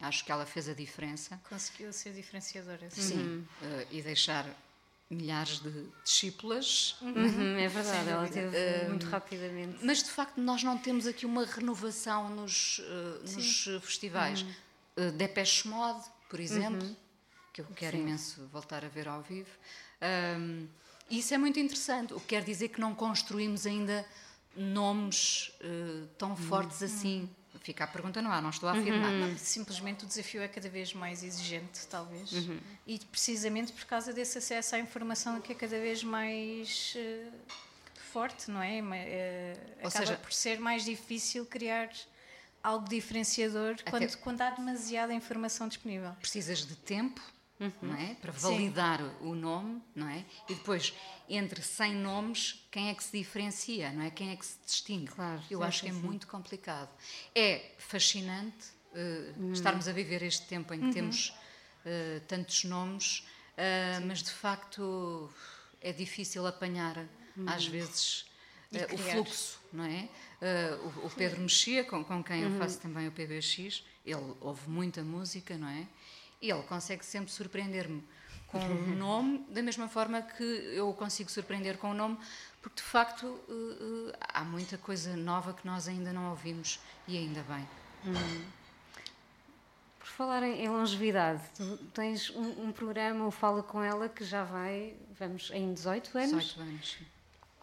acho 0.00 0.24
que 0.24 0.32
ela 0.32 0.44
fez 0.44 0.68
a 0.68 0.74
diferença. 0.74 1.40
Conseguiu 1.48 1.92
ser 1.92 2.12
diferenciadora. 2.12 2.90
Sim, 2.90 3.46
eh, 3.62 3.86
e 3.90 4.02
deixar 4.02 4.46
milhares 5.10 5.58
de 5.60 5.88
discípulas. 6.04 6.96
Uhum, 7.00 7.56
é 7.58 7.68
verdade, 7.68 8.08
ela 8.08 8.28
teve 8.28 8.88
muito 8.88 9.06
rapidamente. 9.06 9.78
Mas 9.82 10.02
de 10.02 10.10
facto 10.10 10.40
nós 10.40 10.62
não 10.62 10.78
temos 10.78 11.06
aqui 11.06 11.26
uma 11.26 11.44
renovação 11.44 12.28
nos, 12.30 12.80
eh, 12.84 13.36
nos 13.36 13.64
festivais. 13.82 14.44
Uh, 14.96 15.10
Depeche 15.12 15.66
Mode, 15.68 16.04
por 16.28 16.38
exemplo, 16.40 16.86
que 17.52 17.60
eu 17.60 17.66
quero 17.74 17.96
imenso 17.96 18.46
voltar 18.52 18.84
a 18.84 18.88
ver 18.88 19.08
ao 19.08 19.22
vivo. 19.22 19.50
Ahm, 20.00 20.66
isso 21.10 21.34
é 21.34 21.38
muito 21.38 21.58
interessante, 21.58 22.14
o 22.14 22.20
que 22.20 22.26
quer 22.28 22.44
dizer 22.44 22.68
que 22.68 22.80
não 22.80 22.94
construímos 22.94 23.66
ainda 23.66 24.06
nomes 24.56 25.52
eh, 25.60 26.06
tão 26.18 26.36
fortes 26.36 26.82
assim. 26.82 27.28
Fica 27.62 27.84
a 27.84 27.86
pergunta 27.86 28.22
no 28.22 28.30
ar, 28.30 28.40
não 28.40 28.50
estou 28.50 28.68
a 28.68 28.72
afirmar. 28.72 29.10
Não, 29.12 29.36
simplesmente 29.36 30.04
o 30.04 30.06
desafio 30.06 30.40
é 30.40 30.48
cada 30.48 30.68
vez 30.68 30.94
mais 30.94 31.22
exigente, 31.22 31.86
talvez. 31.88 32.30
E 32.86 32.98
precisamente 32.98 33.72
por 33.72 33.84
causa 33.84 34.12
desse 34.12 34.38
acesso 34.38 34.76
à 34.76 34.78
informação 34.78 35.40
que 35.40 35.52
é 35.52 35.54
cada 35.54 35.78
vez 35.78 36.02
mais 36.02 36.94
eh, 36.96 37.28
forte, 38.12 38.50
não 38.50 38.62
é? 38.62 38.80
Ou 39.82 39.88
acaba 39.88 40.06
seja- 40.06 40.16
por 40.16 40.32
ser 40.32 40.58
mais 40.60 40.84
difícil 40.84 41.44
criar 41.44 41.90
algo 42.62 42.88
diferenciador 42.88 43.76
quando, 43.88 44.16
quando 44.18 44.40
há 44.42 44.50
demasiada 44.50 45.12
informação 45.12 45.66
disponível. 45.68 46.12
precisas 46.20 46.64
de 46.64 46.76
tempo 46.76 47.20
não 47.82 47.94
é? 47.94 48.14
para 48.14 48.32
validar 48.32 49.02
o 49.20 49.34
nome, 49.34 49.82
não 49.94 50.08
é? 50.08 50.24
E 50.48 50.54
depois, 50.54 50.94
entre 51.28 51.62
100 51.62 51.94
nomes, 51.94 52.66
quem 52.70 52.88
é 52.88 52.94
que 52.94 53.04
se 53.04 53.16
diferencia, 53.16 53.92
não 53.92 54.02
é? 54.02 54.10
Quem 54.10 54.30
é 54.30 54.36
que 54.36 54.46
se 54.46 54.56
distingue? 54.64 55.08
Claro, 55.08 55.42
Eu 55.50 55.60
sim, 55.60 55.64
acho 55.64 55.78
sim, 55.80 55.86
que 55.86 55.90
é 55.90 55.94
sim. 55.94 56.00
muito 56.00 56.26
complicado. 56.26 56.90
É 57.34 57.72
fascinante 57.78 58.80
eh, 58.94 59.32
estarmos 59.52 59.86
a 59.86 59.92
viver 59.92 60.22
este 60.22 60.46
tempo 60.46 60.74
em 60.74 60.80
que 60.80 60.92
temos 60.92 61.34
eh, 61.84 62.20
tantos 62.26 62.64
nomes, 62.64 63.24
eh, 63.56 64.00
mas 64.04 64.22
de 64.22 64.30
facto 64.30 65.30
é 65.80 65.92
difícil 65.92 66.46
apanhar, 66.46 67.06
às 67.46 67.66
vezes, 67.66 68.24
o 68.92 68.98
fluxo, 68.98 69.58
não 69.72 69.84
é? 69.84 70.08
O, 71.02 71.06
o 71.06 71.10
Pedro 71.10 71.40
Mexia, 71.40 71.84
com, 71.84 72.02
com 72.02 72.22
quem 72.22 72.42
eu 72.42 72.50
faço 72.58 72.80
também 72.80 73.06
o 73.06 73.12
PBX, 73.12 73.84
ele 74.04 74.34
ouve 74.40 74.68
muita 74.68 75.02
música, 75.02 75.56
não 75.56 75.68
é? 75.68 75.86
E 76.40 76.50
ele 76.50 76.62
consegue 76.62 77.04
sempre 77.04 77.30
surpreender-me 77.30 78.02
com 78.50 78.58
um 78.58 78.96
nome, 78.96 79.46
da 79.48 79.62
mesma 79.62 79.88
forma 79.88 80.22
que 80.22 80.42
eu 80.42 80.88
o 80.88 80.94
consigo 80.94 81.30
surpreender 81.30 81.78
com 81.78 81.90
o 81.90 81.94
nome, 81.94 82.18
porque 82.60 82.76
de 82.76 82.82
facto 82.82 83.40
eh, 83.48 84.12
eh, 84.12 84.18
há 84.20 84.44
muita 84.44 84.76
coisa 84.76 85.16
nova 85.16 85.54
que 85.54 85.64
nós 85.64 85.86
ainda 85.86 86.12
não 86.12 86.30
ouvimos 86.30 86.80
e 87.06 87.16
ainda 87.16 87.42
bem. 87.42 87.66
Por 89.98 90.06
falar 90.06 90.42
em, 90.42 90.68
longevidade, 90.68 91.42
tu 91.54 91.76
tens 91.94 92.30
um, 92.30 92.66
um 92.66 92.72
programa, 92.72 93.26
o 93.26 93.30
Fala 93.30 93.62
Com 93.62 93.82
Ela, 93.82 94.08
que 94.08 94.24
já 94.24 94.42
vai, 94.42 94.96
vamos, 95.18 95.50
em 95.54 95.72
18 95.72 96.18
anos. 96.18 96.44
18 96.44 96.60
anos. 96.60 96.98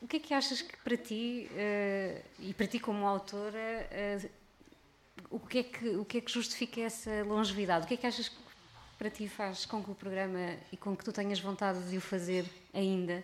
O 0.02 0.08
que 0.08 0.18
é 0.18 0.20
que 0.20 0.34
achas 0.34 0.62
que 0.62 0.78
para 0.78 0.96
ti, 0.96 1.50
eh, 1.54 2.22
e 2.40 2.54
para 2.54 2.68
ti 2.68 2.80
como 2.80 3.06
autora, 3.06 3.90
o, 5.30 5.40
que 5.40 5.58
é 5.58 5.64
que, 5.64 5.90
o 5.90 6.06
que 6.06 6.20
é 6.20 6.22
que 6.22 6.32
justifica 6.32 6.80
essa 6.82 7.24
longevidade? 7.24 7.86
O 7.86 7.88
que 7.88 7.96
é 7.96 7.98
que 7.98 8.08
achas 8.08 8.30
que 8.30 8.47
para 8.98 9.10
ti 9.10 9.28
faz 9.28 9.66
com 9.66 9.84
que 9.84 9.92
o 9.92 9.96
programa 9.96 10.58
e 10.72 10.78
com 10.78 10.96
que 10.96 11.04
tu 11.04 11.12
tenhas 11.12 11.40
vontade 11.40 11.90
de 11.90 11.98
o 11.98 12.02
fazer 12.02 12.46
ainda, 12.74 13.24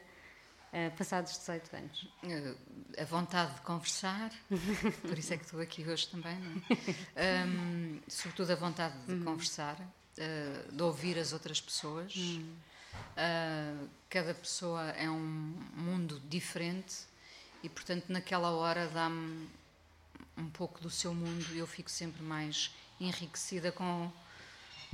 eh, 0.71 0.89
passados 0.91 1.37
18 1.37 1.75
anos? 1.75 2.07
Eh, 2.23 3.01
a 3.01 3.05
vontade 3.05 3.53
de 3.55 3.61
conversar, 3.61 4.31
por 5.01 5.17
isso 5.17 5.33
é 5.33 5.37
que 5.37 5.45
estou 5.45 5.59
aqui 5.59 5.87
hoje 5.87 6.07
também, 6.07 6.37
não 6.37 6.61
é? 7.15 7.41
Ahm, 7.43 7.99
sobretudo 8.07 8.51
a 8.51 8.55
vontade 8.55 8.95
de 9.07 9.23
conversar, 9.23 9.77
eh, 10.17 10.65
de 10.71 10.83
ouvir 10.83 11.17
as 11.17 11.33
outras 11.33 11.59
pessoas. 11.59 12.13
Ah, 13.15 13.75
cada 14.09 14.33
pessoa 14.33 14.89
é 14.91 15.09
um 15.09 15.55
mundo 15.75 16.21
diferente 16.29 17.05
e, 17.63 17.69
portanto, 17.69 18.05
naquela 18.09 18.51
hora 18.51 18.87
dá-me 18.87 19.47
um 20.37 20.49
pouco 20.49 20.81
do 20.81 20.89
seu 20.89 21.13
mundo 21.13 21.45
e 21.53 21.59
eu 21.59 21.67
fico 21.67 21.89
sempre 21.89 22.23
mais 22.23 22.71
enriquecida 22.99 23.71
com 23.71 24.11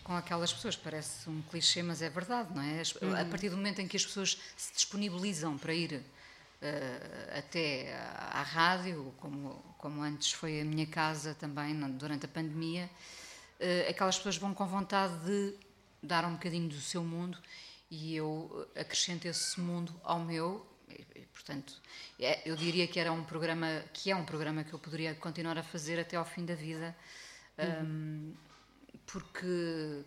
com 0.10 0.16
aquelas 0.16 0.52
pessoas. 0.52 0.76
Parece 0.76 1.30
um 1.30 1.40
clichê, 1.44 1.84
mas 1.84 2.02
é 2.02 2.10
verdade, 2.10 2.52
não 2.56 2.64
é? 2.64 2.82
A 3.22 3.26
partir 3.26 3.48
do 3.50 3.56
momento 3.56 3.80
em 3.80 3.88
que 3.88 3.96
as 3.96 4.04
pessoas 4.04 4.42
se 4.58 4.74
disponibilizam 4.74 5.56
para 5.56 5.72
ir 5.72 6.04
eh, 6.64 7.38
até 7.38 7.96
à 7.96 8.42
rádio, 8.42 9.14
como, 9.18 9.64
como 9.78 10.02
antes 10.02 10.32
foi 10.32 10.62
a 10.62 10.66
minha 10.66 10.88
casa 10.88 11.36
também 11.36 11.76
durante 11.92 12.26
a 12.26 12.28
pandemia, 12.28 12.90
eh, 13.60 13.86
aquelas 13.88 14.18
pessoas 14.18 14.36
vão 14.38 14.52
com 14.52 14.66
vontade 14.66 15.14
de 15.24 15.54
dar 16.02 16.26
um 16.26 16.34
bocadinho 16.34 16.68
do 16.68 16.82
seu 16.82 17.04
mundo 17.04 17.38
e 17.92 18.16
eu 18.16 18.68
acrescento 18.76 19.28
esse 19.28 19.62
mundo 19.62 19.94
ao 20.04 20.20
meu. 20.20 20.66
E, 20.90 21.06
e, 21.20 21.26
portanto, 21.28 21.80
é- 22.20 22.42
eu 22.50 22.56
diria 22.56 22.88
que 22.88 23.00
era 23.00 23.12
um 23.12 23.24
programa 23.24 23.84
que 23.94 24.10
é 24.10 24.16
um 24.16 24.26
programa 24.26 24.64
que 24.64 24.74
eu 24.74 24.80
poderia 24.80 25.14
continuar 25.14 25.56
a 25.60 25.62
fazer 25.62 26.00
até 26.00 26.18
ao 26.18 26.26
fim 26.26 26.44
da 26.46 26.56
vida, 26.56 26.96
hum, 27.84 28.34
porque 29.12 30.04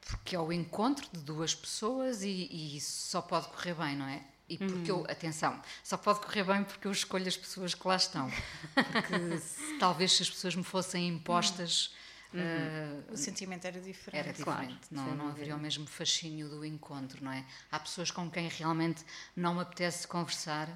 porque 0.00 0.34
é 0.34 0.40
o 0.40 0.50
encontro 0.52 1.06
de 1.12 1.20
duas 1.20 1.54
pessoas 1.54 2.22
e, 2.22 2.48
e 2.50 2.76
isso 2.78 3.10
só 3.10 3.20
pode 3.20 3.48
correr 3.48 3.74
bem, 3.74 3.94
não 3.96 4.06
é? 4.08 4.22
E 4.48 4.56
porque 4.56 4.90
eu, 4.90 5.04
atenção, 5.10 5.60
só 5.84 5.98
pode 5.98 6.20
correr 6.20 6.42
bem 6.44 6.64
porque 6.64 6.86
eu 6.88 6.92
escolho 6.92 7.28
as 7.28 7.36
pessoas 7.36 7.74
que 7.74 7.86
lá 7.86 7.96
estão. 7.96 8.30
Porque 8.74 9.38
se- 9.38 9.76
talvez 9.78 10.12
se 10.12 10.22
as 10.22 10.30
pessoas 10.30 10.54
me 10.56 10.64
fossem 10.64 11.06
impostas, 11.08 11.94
eh, 12.32 13.02
O 13.12 13.16
sentimento 13.18 13.66
era 13.66 13.78
diferente. 13.78 14.26
era 14.30 14.32
Claro, 14.42 14.60
diferente. 14.62 14.86
não, 14.90 15.04
sem 15.04 15.12
não 15.12 15.16
dúvida. 15.26 15.32
haveria 15.32 15.56
o 15.56 15.58
mesmo 15.60 15.86
fascínio 15.86 16.48
do 16.48 16.64
encontro, 16.64 17.22
não 17.22 17.30
é? 17.30 17.44
Há 17.70 17.78
pessoas 17.78 18.10
com 18.10 18.30
quem 18.30 18.48
realmente 18.48 19.04
não 19.36 19.54
me 19.56 19.60
apetece 19.60 20.08
conversar 20.08 20.66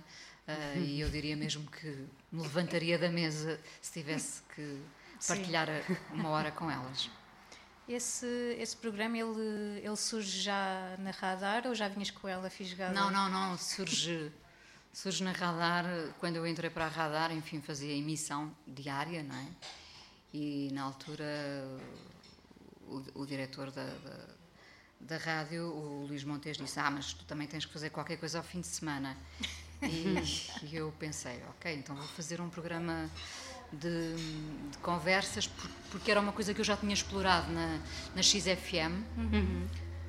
eh, 0.46 0.78
e 0.78 1.00
eu 1.00 1.08
diria 1.08 1.34
mesmo 1.38 1.66
que 1.70 1.86
me 2.30 2.42
levantaria 2.42 2.98
da 2.98 3.08
mesa 3.08 3.58
se 3.80 3.90
tivesse 3.92 4.42
que 4.54 4.82
partilhar 5.26 5.68
uma 6.12 6.28
hora 6.30 6.50
com 6.50 6.70
elas. 6.70 7.10
Esse, 7.88 8.26
esse 8.58 8.76
programa, 8.76 9.18
ele, 9.18 9.80
ele 9.82 9.96
surge 9.96 10.40
já 10.40 10.96
na 10.98 11.10
radar 11.10 11.66
ou 11.66 11.74
já 11.74 11.88
vinhas 11.88 12.10
com 12.10 12.28
ela 12.28 12.48
fisgada? 12.48 12.94
Não, 12.94 13.10
não, 13.10 13.28
não. 13.28 13.58
Surge, 13.58 14.32
surge 14.92 15.24
na 15.24 15.32
radar. 15.32 15.84
Quando 16.18 16.36
eu 16.36 16.46
entrei 16.46 16.70
para 16.70 16.86
a 16.86 16.88
radar, 16.88 17.32
enfim, 17.32 17.60
fazia 17.60 17.92
emissão 17.92 18.54
diária, 18.66 19.22
não 19.22 19.34
é? 19.34 19.46
E 20.32 20.70
na 20.72 20.82
altura 20.82 21.24
o, 22.88 23.22
o 23.22 23.26
diretor 23.26 23.70
da, 23.70 23.84
da, 23.84 24.28
da 25.00 25.16
rádio, 25.16 25.64
o 25.64 26.06
Luís 26.06 26.24
Montes, 26.24 26.56
disse: 26.56 26.78
Ah, 26.78 26.90
mas 26.90 27.12
tu 27.12 27.24
também 27.24 27.46
tens 27.46 27.64
que 27.64 27.72
fazer 27.72 27.90
qualquer 27.90 28.16
coisa 28.16 28.38
ao 28.38 28.44
fim 28.44 28.60
de 28.60 28.68
semana. 28.68 29.16
E, 29.82 30.14
e 30.66 30.76
eu 30.76 30.92
pensei: 30.98 31.42
Ok, 31.50 31.74
então 31.74 31.96
vou 31.96 32.06
fazer 32.08 32.40
um 32.40 32.48
programa. 32.48 33.10
De, 33.72 34.14
de 34.70 34.78
conversas, 34.82 35.46
por- 35.46 35.70
porque 35.90 36.10
era 36.10 36.20
uma 36.20 36.32
coisa 36.32 36.52
que 36.52 36.60
eu 36.60 36.64
já 36.64 36.76
tinha 36.76 36.92
explorado 36.92 37.50
na, 37.52 37.78
na 38.14 38.22
XFM, 38.22 38.92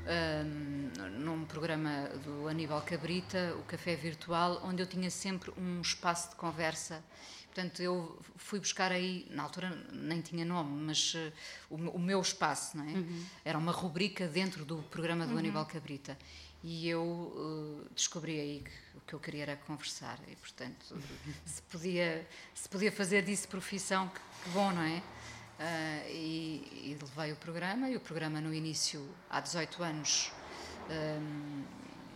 um, 0.05 1.20
num 1.20 1.45
programa 1.45 2.09
do 2.26 2.47
Aníbal 2.47 2.82
Cabrita, 2.82 3.55
o 3.59 3.64
Café 3.64 3.95
Virtual, 3.95 4.61
onde 4.66 4.82
eu 4.82 4.88
tinha 4.88 5.09
sempre 5.09 5.51
um 5.57 5.80
espaço 5.82 6.30
de 6.32 6.36
conversa. 6.36 7.03
Portanto, 7.53 7.82
eu 7.82 8.20
fui 8.36 8.59
buscar 8.59 8.91
aí, 8.91 9.28
na 9.30 9.43
altura 9.43 9.70
nem 9.91 10.20
tinha 10.22 10.43
nome, 10.43 10.84
mas 10.86 11.14
eh, 11.16 11.32
o, 11.70 11.76
o 11.76 11.99
meu 11.99 12.20
espaço, 12.20 12.76
não 12.78 12.84
é? 12.84 12.93
Era 13.45 13.57
uma 13.57 13.72
rubrica 13.72 14.28
dentro 14.28 14.66
do 14.66 14.78
programa 14.89 15.26
do 15.28 15.38
Aníbal 15.38 15.66
Cabrita. 15.68 16.18
E 16.64 16.88
eu 16.88 17.84
eh, 17.86 17.89
descobri 17.93 18.39
aí 18.39 18.64
que 18.64 18.97
o 18.97 19.01
que 19.01 19.14
eu 19.14 19.20
queria 19.20 19.43
era 19.43 19.55
conversar. 19.57 20.18
E, 20.28 20.36
portanto, 20.38 20.95
se 21.45 21.61
podia, 21.64 22.26
se 22.55 22.70
podia 22.70 22.91
fazer 22.91 23.24
disso 23.24 23.47
profissão, 23.49 24.07
que, 24.07 24.20
que 24.43 24.49
bom, 24.51 24.72
não 24.72 24.82
é? 24.82 25.03
Ah, 25.59 26.09
e, 26.09 26.68
e 26.74 26.97
levei 26.99 27.32
o 27.32 27.36
programa, 27.36 27.89
e 27.89 27.95
o 27.95 27.99
programa 27.99 28.41
no 28.41 28.53
início, 28.53 29.07
há 29.30 29.39
18 29.39 29.84
anos, 29.84 30.32
ahm, 30.89 31.64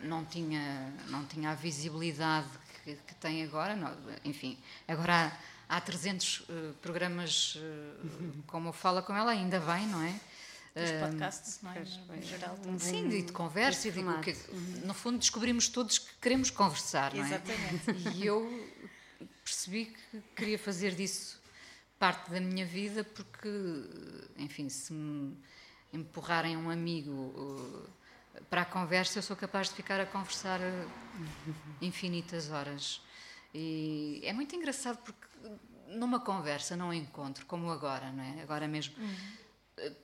não, 0.04 0.26
tinha, 0.26 0.94
não 1.08 1.26
tinha 1.26 1.52
a 1.52 1.56
visibilidade 1.56 2.48
que, 2.84 2.96
que 2.96 3.16
tem 3.16 3.44
agora. 3.44 3.76
Não, 3.76 3.96
enfim, 4.26 4.58
agora 4.88 5.32
há, 5.70 5.78
há 5.78 5.82
300 5.82 6.40
uh, 6.42 6.74
programas, 6.82 7.56
uh, 7.56 8.44
como 8.48 8.72
fala 8.74 9.02
com 9.02 9.16
ela, 9.16 9.32
ainda 9.32 9.60
bem, 9.60 9.88
não 9.88 10.02
é? 10.02 10.20
Podcasts, 11.00 11.60
não 11.62 11.72
é? 11.72 11.80
No 11.80 12.22
geral. 12.22 12.58
Um 12.66 12.80
Sim, 12.80 13.10
de, 13.10 13.22
de 13.22 13.32
conversa 13.32 13.88
e 13.88 13.92
de, 13.92 14.02
que, 14.22 14.36
no 14.86 14.94
fundo 14.94 15.18
descobrimos 15.18 15.68
todos 15.68 15.98
que 15.98 16.14
queremos 16.22 16.50
conversar, 16.50 17.14
não 17.14 17.24
é? 17.24 17.28
Exatamente. 17.28 18.16
E 18.16 18.26
eu 18.26 18.48
percebi 19.44 19.86
que 19.86 20.22
queria 20.36 20.60
fazer 20.60 20.94
disso 20.96 21.40
parte 21.98 22.30
da 22.32 22.40
minha 22.40 22.66
vida 22.66 23.04
porque, 23.04 23.50
enfim, 24.38 24.70
se 24.70 24.94
me 24.94 25.36
empurrarem 25.94 26.56
um 26.56 26.70
amigo 26.70 27.12
uh, 27.12 27.90
para 28.50 28.62
a 28.62 28.66
conversa, 28.66 29.20
eu 29.20 29.24
sou 29.24 29.36
capaz 29.36 29.70
de 29.70 29.76
ficar 29.76 30.00
a 30.00 30.06
conversar 30.06 30.60
uh, 30.60 31.56
infinitas 31.82 32.52
horas. 32.52 33.02
E 33.54 34.22
é 34.24 34.34
muito 34.34 34.56
engraçado 34.56 34.98
porque 34.98 35.28
numa 35.88 36.20
conversa, 36.20 36.76
num 36.76 36.94
encontro, 36.94 37.46
como 37.46 37.72
agora, 37.72 38.12
não 38.12 38.24
é? 38.24 38.42
Agora 38.42 38.68
mesmo, 38.68 38.96
uh, 39.02 39.47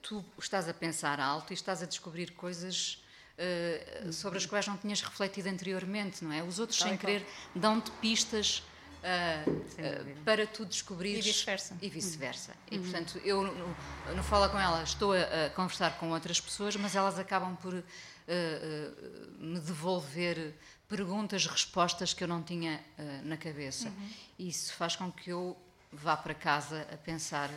tu 0.02 0.24
estás 0.38 0.68
a 0.68 0.74
pensar 0.74 1.20
alto 1.20 1.52
e 1.52 1.54
estás 1.54 1.82
a 1.82 1.86
descobrir 1.86 2.32
coisas 2.32 3.02
uh, 3.38 4.12
sobre 4.12 4.38
as 4.38 4.46
quais 4.46 4.66
não 4.66 4.76
tinhas 4.76 5.00
refletido 5.00 5.48
anteriormente, 5.48 6.24
não 6.24 6.32
é? 6.32 6.42
Os 6.42 6.58
outros, 6.58 6.78
Tal 6.78 6.88
sem 6.88 6.98
querer, 6.98 7.26
dão-te 7.54 7.90
pistas 7.92 8.62
uh, 9.02 9.50
uh, 9.50 10.24
para 10.24 10.46
tu 10.46 10.64
descobrires. 10.64 11.24
E 11.24 11.28
vice-versa. 11.28 11.76
E 11.82 11.88
vice-versa. 11.88 12.54
E, 12.70 12.78
portanto, 12.78 13.20
eu 13.24 13.42
no 14.14 14.22
Fala 14.22 14.48
Com 14.48 14.58
Ela 14.58 14.82
estou 14.82 15.12
a, 15.12 15.46
a 15.46 15.50
conversar 15.50 15.98
com 15.98 16.10
outras 16.10 16.40
pessoas, 16.40 16.76
mas 16.76 16.94
elas 16.94 17.18
acabam 17.18 17.56
por 17.56 17.82
me 19.38 19.60
devolver 19.60 20.54
perguntas, 20.88 21.44
respostas 21.46 22.14
que 22.14 22.24
eu 22.24 22.28
não 22.28 22.42
tinha 22.42 22.82
na 23.22 23.36
cabeça. 23.36 23.92
E 24.38 24.48
isso 24.48 24.72
faz 24.72 24.96
com 24.96 25.12
que 25.12 25.28
eu 25.28 25.54
vá 25.92 26.16
para 26.16 26.32
casa 26.32 26.88
a 26.90 26.96
pensar 26.96 27.50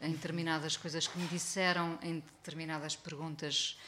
em 0.00 0.12
determinadas 0.12 0.76
coisas 0.76 1.06
que 1.06 1.18
me 1.18 1.26
disseram, 1.28 1.98
em 2.02 2.20
determinadas 2.20 2.94
perguntas 2.96 3.78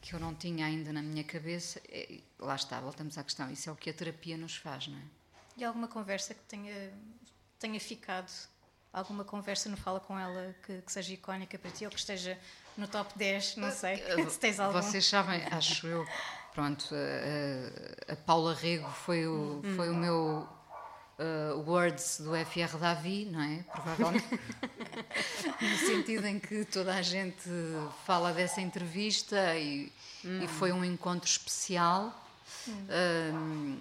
que 0.00 0.14
eu 0.14 0.20
não 0.20 0.34
tinha 0.34 0.66
ainda 0.66 0.92
na 0.92 1.00
minha 1.02 1.24
cabeça. 1.24 1.80
E, 1.88 2.22
lá 2.38 2.54
está, 2.54 2.78
voltamos 2.80 3.16
à 3.16 3.24
questão. 3.24 3.50
Isso 3.50 3.68
é 3.70 3.72
o 3.72 3.76
que 3.76 3.88
a 3.90 3.94
terapia 3.94 4.36
nos 4.36 4.56
faz, 4.56 4.86
não 4.88 4.98
é? 4.98 5.02
E 5.56 5.64
alguma 5.64 5.88
conversa 5.88 6.34
que 6.34 6.42
tenha, 6.42 6.92
tenha 7.58 7.80
ficado? 7.80 8.30
Alguma 8.92 9.24
conversa 9.24 9.68
no 9.68 9.76
Fala 9.76 9.98
Com 10.00 10.18
Ela 10.18 10.54
que, 10.64 10.82
que 10.82 10.92
seja 10.92 11.12
icónica 11.14 11.58
para 11.58 11.70
ti 11.70 11.84
ou 11.84 11.90
que 11.90 11.98
esteja 11.98 12.38
no 12.76 12.86
top 12.86 13.16
10? 13.18 13.56
Não 13.56 13.70
sei. 13.72 13.96
Se 14.30 14.38
tens 14.38 14.60
algum. 14.60 14.80
Vocês 14.80 15.06
sabem, 15.06 15.42
acho 15.50 15.86
eu, 15.86 16.04
pronto, 16.52 16.94
a, 18.08 18.12
a- 18.12 18.16
Paula 18.16 18.54
Rego 18.54 18.88
foi 18.90 19.26
o, 19.26 19.62
foi 19.74 19.90
o 19.90 19.94
meu 19.96 20.46
uh, 21.18 21.58
words 21.68 22.20
do 22.20 22.30
FR 22.34 22.76
Davi, 22.78 23.26
não 23.30 23.40
é? 23.42 23.64
Provavelmente. 23.72 24.26
no 25.60 25.76
sentido 25.78 26.26
em 26.26 26.38
que 26.38 26.64
toda 26.64 26.94
a 26.94 27.02
gente 27.02 27.48
fala 28.06 28.32
dessa 28.32 28.60
entrevista 28.60 29.54
e, 29.56 29.92
e 30.24 30.46
foi 30.58 30.72
um 30.72 30.84
encontro 30.84 31.28
especial. 31.28 32.20
Um, 32.68 33.78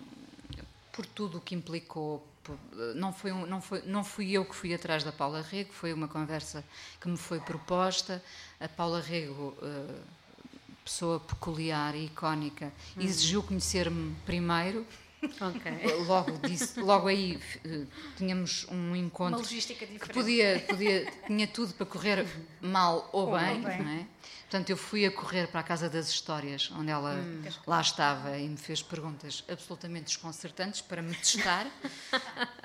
por 0.92 1.06
tudo 1.06 1.38
o 1.38 1.42
que 1.42 1.56
implicou. 1.56 2.26
por- 2.44 2.58
Não, 2.96 3.12
foi 3.14 3.32
um- 3.32 3.46
não, 3.46 3.62
foi, 3.62 3.82
não 3.84 4.04
fui 4.04 4.32
eu 4.32 4.46
que 4.46 4.54
fui 4.56 4.74
atrás 4.74 5.04
da 5.04 5.12
Paula 5.12 5.42
Rego, 5.42 5.72
foi 5.74 5.92
uma 5.94 6.08
conversa 6.08 6.64
que 7.02 7.08
me 7.08 7.18
foi 7.18 7.40
proposta. 7.40 8.24
A 8.60 8.68
Paula 8.68 9.00
Rego, 9.02 9.56
eh, 9.62 9.96
pessoa 10.86 11.20
peculiar 11.20 11.96
e 11.96 12.06
icónica, 12.06 12.72
exigiu 12.98 13.42
conhecer-me 13.42 14.16
primeiro. 14.26 14.86
Ok. 15.40 15.72
Logo, 16.08 16.38
disse, 16.48 16.80
logo 16.80 17.08
aí 17.08 17.40
eh, 17.66 17.86
tínhamos 18.18 18.66
um 18.70 18.90
Uma 18.90 18.98
encontro 18.98 19.40
logística 19.40 19.86
que 19.86 19.94
diferente. 19.94 20.14
podia, 20.14 20.66
podia, 20.68 21.06
tinha 21.28 21.48
tudo 21.48 21.74
para 21.74 21.86
correr 21.86 22.26
mal 22.62 23.10
ou 23.14 23.28
Ou 23.30 23.38
bem, 23.38 23.62
bem. 23.62 23.78
não 23.82 23.88
é? 23.90 24.08
Portanto, 24.44 24.70
eu 24.70 24.78
fui 24.78 25.04
a 25.06 25.12
correr 25.12 25.48
para 25.48 25.62
a 25.62 25.64
Casa 25.64 25.90
das 25.90 26.10
Histórias, 26.10 26.70
onde 26.72 26.92
ela 26.92 27.26
lá 27.66 27.82
estava 27.82 28.38
e 28.38 28.48
me 28.48 28.58
fez 28.58 28.84
perguntas 28.84 29.44
absolutamente 29.50 30.06
desconcertantes 30.06 30.80
para 30.82 31.02
me 31.02 31.16
testar, 31.16 31.66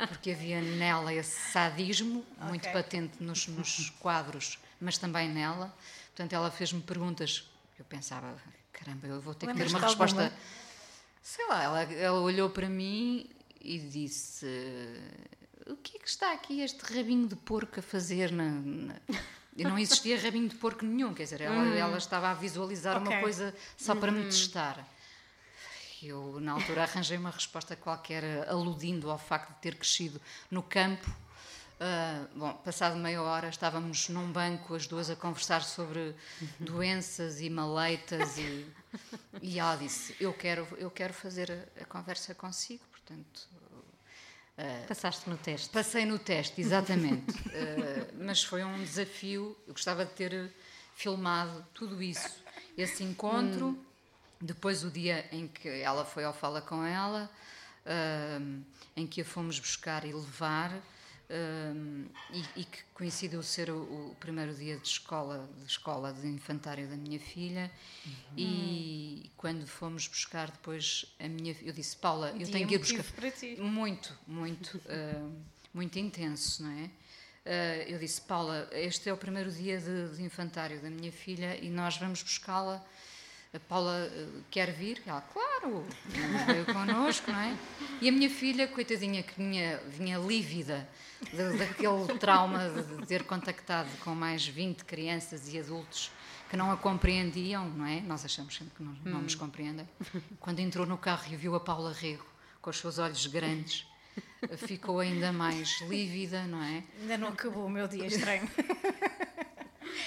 porque 0.09 0.33
havia 0.33 0.61
nela 0.61 1.15
esse 1.15 1.51
sadismo 1.51 2.27
muito 2.43 2.65
Ok. 2.69 2.73
patente 2.73 3.23
nos, 3.23 3.47
nos 3.49 3.91
quadros, 4.01 4.59
mas 4.81 4.99
também 4.99 5.29
nela. 5.31 5.75
Portanto, 6.15 6.33
ela 6.35 6.51
fez-me 6.51 6.83
perguntas 6.83 7.49
que 7.75 7.81
eu 7.81 7.87
pensava, 7.87 8.35
caramba, 8.73 9.07
eu 9.07 9.21
vou 9.21 9.35
ter 9.35 9.47
que 9.47 9.55
ter 9.55 9.69
uma 9.69 9.79
resposta. 9.79 10.25
alguma? 10.25 10.39
Sei 11.29 11.47
lá, 11.47 11.63
ela, 11.63 11.83
ela 11.83 12.21
olhou 12.21 12.49
para 12.49 12.71
mim 12.71 13.29
e 13.61 13.79
disse: 13.79 14.47
O 15.67 15.77
que 15.77 15.99
é 15.99 16.01
que 16.01 16.09
está 16.09 16.33
aqui 16.33 16.63
este 16.63 16.81
rabinho 16.95 17.29
de 17.29 17.37
porco 17.37 17.81
a 17.81 17.83
fazer? 17.83 18.33
Na, 18.33 18.49
na-" 18.49 18.99
E 19.55 19.63
não 19.63 19.79
existia 19.79 20.17
rabinho 20.25 20.49
de 20.49 20.57
porco 20.57 20.87
nenhum, 20.87 21.13
quer 21.13 21.25
dizer, 21.25 21.43
ela, 21.43 21.67
ela 21.77 21.99
estava 21.99 22.31
a 22.31 22.35
visualizar 22.35 22.97
uma 22.97 23.11
Ok. 23.11 23.21
coisa 23.21 23.55
só 23.77 23.95
para 23.95 24.11
me 24.11 24.25
testar. 24.25 24.83
Eu, 26.03 26.41
na 26.41 26.53
altura, 26.53 26.85
arranjei 26.85 27.19
uma 27.19 27.31
resposta 27.31 27.77
qualquer 27.77 28.49
aludindo 28.49 29.11
ao 29.11 29.19
facto 29.19 29.53
de 29.55 29.61
ter 29.61 29.75
crescido 29.75 30.19
no 30.51 30.63
campo. 30.63 31.15
Ah, 31.79 32.25
bom, 32.35 32.55
passado 32.55 32.97
meia 32.97 33.23
hora 33.23 33.51
estávamos 33.51 34.09
num 34.09 34.33
banco, 34.33 34.75
as 34.75 34.87
duas 34.87 35.11
a 35.11 35.15
conversar 35.15 35.63
sobre 35.63 36.15
doenças 36.59 37.41
e 37.41 37.51
maleitas 37.51 38.39
e, 38.39 38.67
e 39.43 39.59
ela 39.59 39.77
disse, 39.77 40.15
eu 40.21 40.33
quero, 40.33 40.67
eu 40.79 40.91
quero 40.91 41.13
fazer 41.13 41.51
a, 41.51 41.83
a 41.83 41.85
conversa 41.85 42.35
consigo, 42.35 42.85
portanto... 42.91 43.49
Passaste 44.89 45.31
no 45.31 45.37
teste. 45.37 45.69
Passei 45.69 46.05
no 46.05 46.19
teste, 46.19 46.61
exatamente. 46.61 47.33
Eh, 47.53 48.11
mas 48.15 48.43
foi 48.43 48.65
um 48.65 48.83
desafio. 48.83 49.57
Eu 49.67 49.73
gostava 49.73 50.05
de 50.05 50.13
ter 50.13 50.53
filmado 50.95 51.65
tudo 51.73 52.03
isso. 52.03 52.43
Esse 52.77 53.05
encontro, 53.05 53.79
depois 54.41 54.85
o 54.85 54.91
dia 54.91 55.29
em 55.33 55.47
que 55.47 55.69
ela 55.69 56.05
foi 56.05 56.25
ao 56.25 56.33
Fala 56.33 56.61
com 56.61 56.85
ela, 56.85 57.31
eh, 57.87 58.41
em 58.97 59.07
que 59.07 59.21
a 59.21 59.25
fomos 59.25 59.59
buscar 59.61 60.05
e 60.05 60.13
levar, 60.13 60.73
eh, 61.29 61.73
e, 62.33 62.61
e 62.61 62.65
que 62.65 62.79
coincidiu 62.95 63.43
ser 63.43 63.71
o, 63.71 63.77
o 64.11 64.17
primeiro 64.19 64.55
dia 64.55 64.77
de 64.77 64.87
escola, 64.89 65.49
de 65.59 65.67
escola 65.67 66.13
de 66.13 66.27
infantário 66.27 66.89
da 66.89 66.97
minha 66.97 67.21
filha. 67.21 67.71
E 68.37 69.31
quando 69.37 69.67
fomos 69.67 70.07
buscar 70.07 70.51
depois 70.51 71.07
a 71.19 71.29
minha, 71.29 71.55
eu 71.63 71.73
disse 71.73 71.97
Paula, 71.97 72.31
eu 72.31 72.39
Dia 72.39 72.47
tenho 72.49 72.69
que 72.69 72.75
ir 72.75 72.79
buscar 72.79 73.05
para 73.15 73.31
ti. 73.31 73.57
muito, 73.61 74.17
muito, 74.27 74.81
eh, 74.87 75.23
muito 75.75 75.99
intenso, 75.99 76.63
não 76.63 76.71
é? 76.71 76.91
Eh, 77.45 77.87
eu 77.89 77.99
disse, 77.99 78.21
Paula, 78.21 78.69
este 78.73 79.09
é 79.09 79.13
o 79.13 79.17
primeiro 79.17 79.51
dia 79.51 79.79
de, 79.81 80.17
de 80.17 80.23
infantário 80.23 80.81
da 80.81 80.91
minha 80.91 81.11
filha 81.13 81.57
e 81.63 81.69
nós 81.71 81.97
vamos 81.97 82.23
buscá-la. 82.23 82.85
A 83.55 83.59
Paula 83.61 84.11
eh, 84.13 84.27
quer 84.51 84.73
vir? 84.73 85.01
Ela, 85.07 85.23
claro, 85.23 85.85
veio 86.47 86.67
connosco, 86.67 87.31
não 87.31 87.41
é? 87.41 87.57
E 88.01 88.09
a 88.09 88.13
minha 88.13 88.29
filha, 88.29 88.69
coitadinha, 88.69 89.23
que 89.23 89.35
vinha, 89.37 89.81
vinha 89.89 90.19
lívida 90.19 90.87
da- 91.33 91.53
daquele 91.53 92.07
trauma 92.19 92.69
de 92.69 93.07
ter 93.07 93.25
contactado 93.25 93.89
com 94.05 94.15
mais 94.15 94.47
20 94.47 94.85
crianças 94.85 95.53
e 95.53 95.59
adultos 95.59 96.11
que 96.51 96.57
não 96.57 96.71
a 96.71 96.77
compreendiam, 96.77 97.69
não 97.71 97.87
é? 97.87 98.01
Nós 98.03 98.25
achamos 98.25 98.55
sempre 98.55 98.75
que 98.77 98.83
não, 98.83 98.93
não 99.05 99.23
nos 99.23 99.35
compreendem. 99.35 99.89
Quando 100.41 100.61
entrou 100.61 100.85
no 100.87 100.99
carro 100.99 101.25
e 101.33 101.37
viu 101.37 101.55
a 101.55 101.61
Paula 101.61 101.93
Rego 101.93 102.27
com 102.61 102.69
os 102.71 102.77
seus 102.79 102.99
olhos 102.99 103.27
grandes, 103.27 103.87
ficou 104.59 105.01
ainda 105.01 105.33
mais 105.33 105.81
lívida, 105.89 106.43
não 106.47 106.63
é? 106.63 106.83
Ainda 107.01 107.17
não 107.19 107.29
acabou 107.29 107.65
o 107.67 107.71
meu 107.71 107.89
dia 107.89 108.07
estranho. 108.07 108.49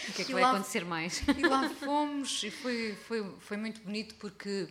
O 0.09 0.13
que 0.13 0.21
é 0.21 0.25
que 0.25 0.31
E 0.31 0.33
vai 0.33 0.43
lá- 0.43 0.51
acontecer 0.51 0.85
mais? 0.85 1.21
E 1.37 1.41
lá 1.47 1.69
fomos, 1.69 2.43
e 2.43 2.51
foi, 2.51 2.95
foi, 3.07 3.35
foi 3.39 3.57
muito 3.57 3.81
bonito 3.81 4.15
porque 4.15 4.67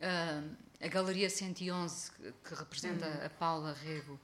ah, 0.00 0.42
a 0.80 0.88
Galeria 0.88 1.28
111, 1.30 2.10
que, 2.44 2.54
representa 2.54 3.06
a 3.24 3.30
Paula 3.30 3.74
Rego, 3.84 4.18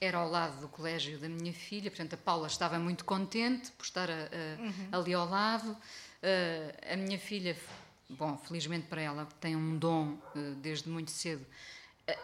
era 0.00 0.18
ao 0.18 0.30
lado 0.30 0.60
do 0.60 0.68
colégio 0.68 1.18
da 1.18 1.28
minha 1.28 1.52
filha, 1.52 1.90
portanto 1.90 2.14
a 2.14 2.16
Paula 2.16 2.46
estava 2.46 2.78
muito 2.78 3.04
contente 3.04 3.70
por 3.72 3.84
estar 3.84 4.08
a- 4.08 4.28
a- 4.92 4.98
ali 4.98 5.12
ao 5.14 5.28
lado. 5.28 5.76
Ah, 6.22 6.92
a 6.94 6.96
minha 6.96 7.18
filha, 7.18 7.56
bom, 8.10 8.36
felizmente 8.38 8.86
para 8.86 9.00
ela, 9.02 9.26
tem 9.40 9.54
um 9.56 9.76
dom 9.78 10.16
ah, 10.34 10.38
desde 10.62 10.88
muito 10.88 11.10
cedo. 11.10 11.44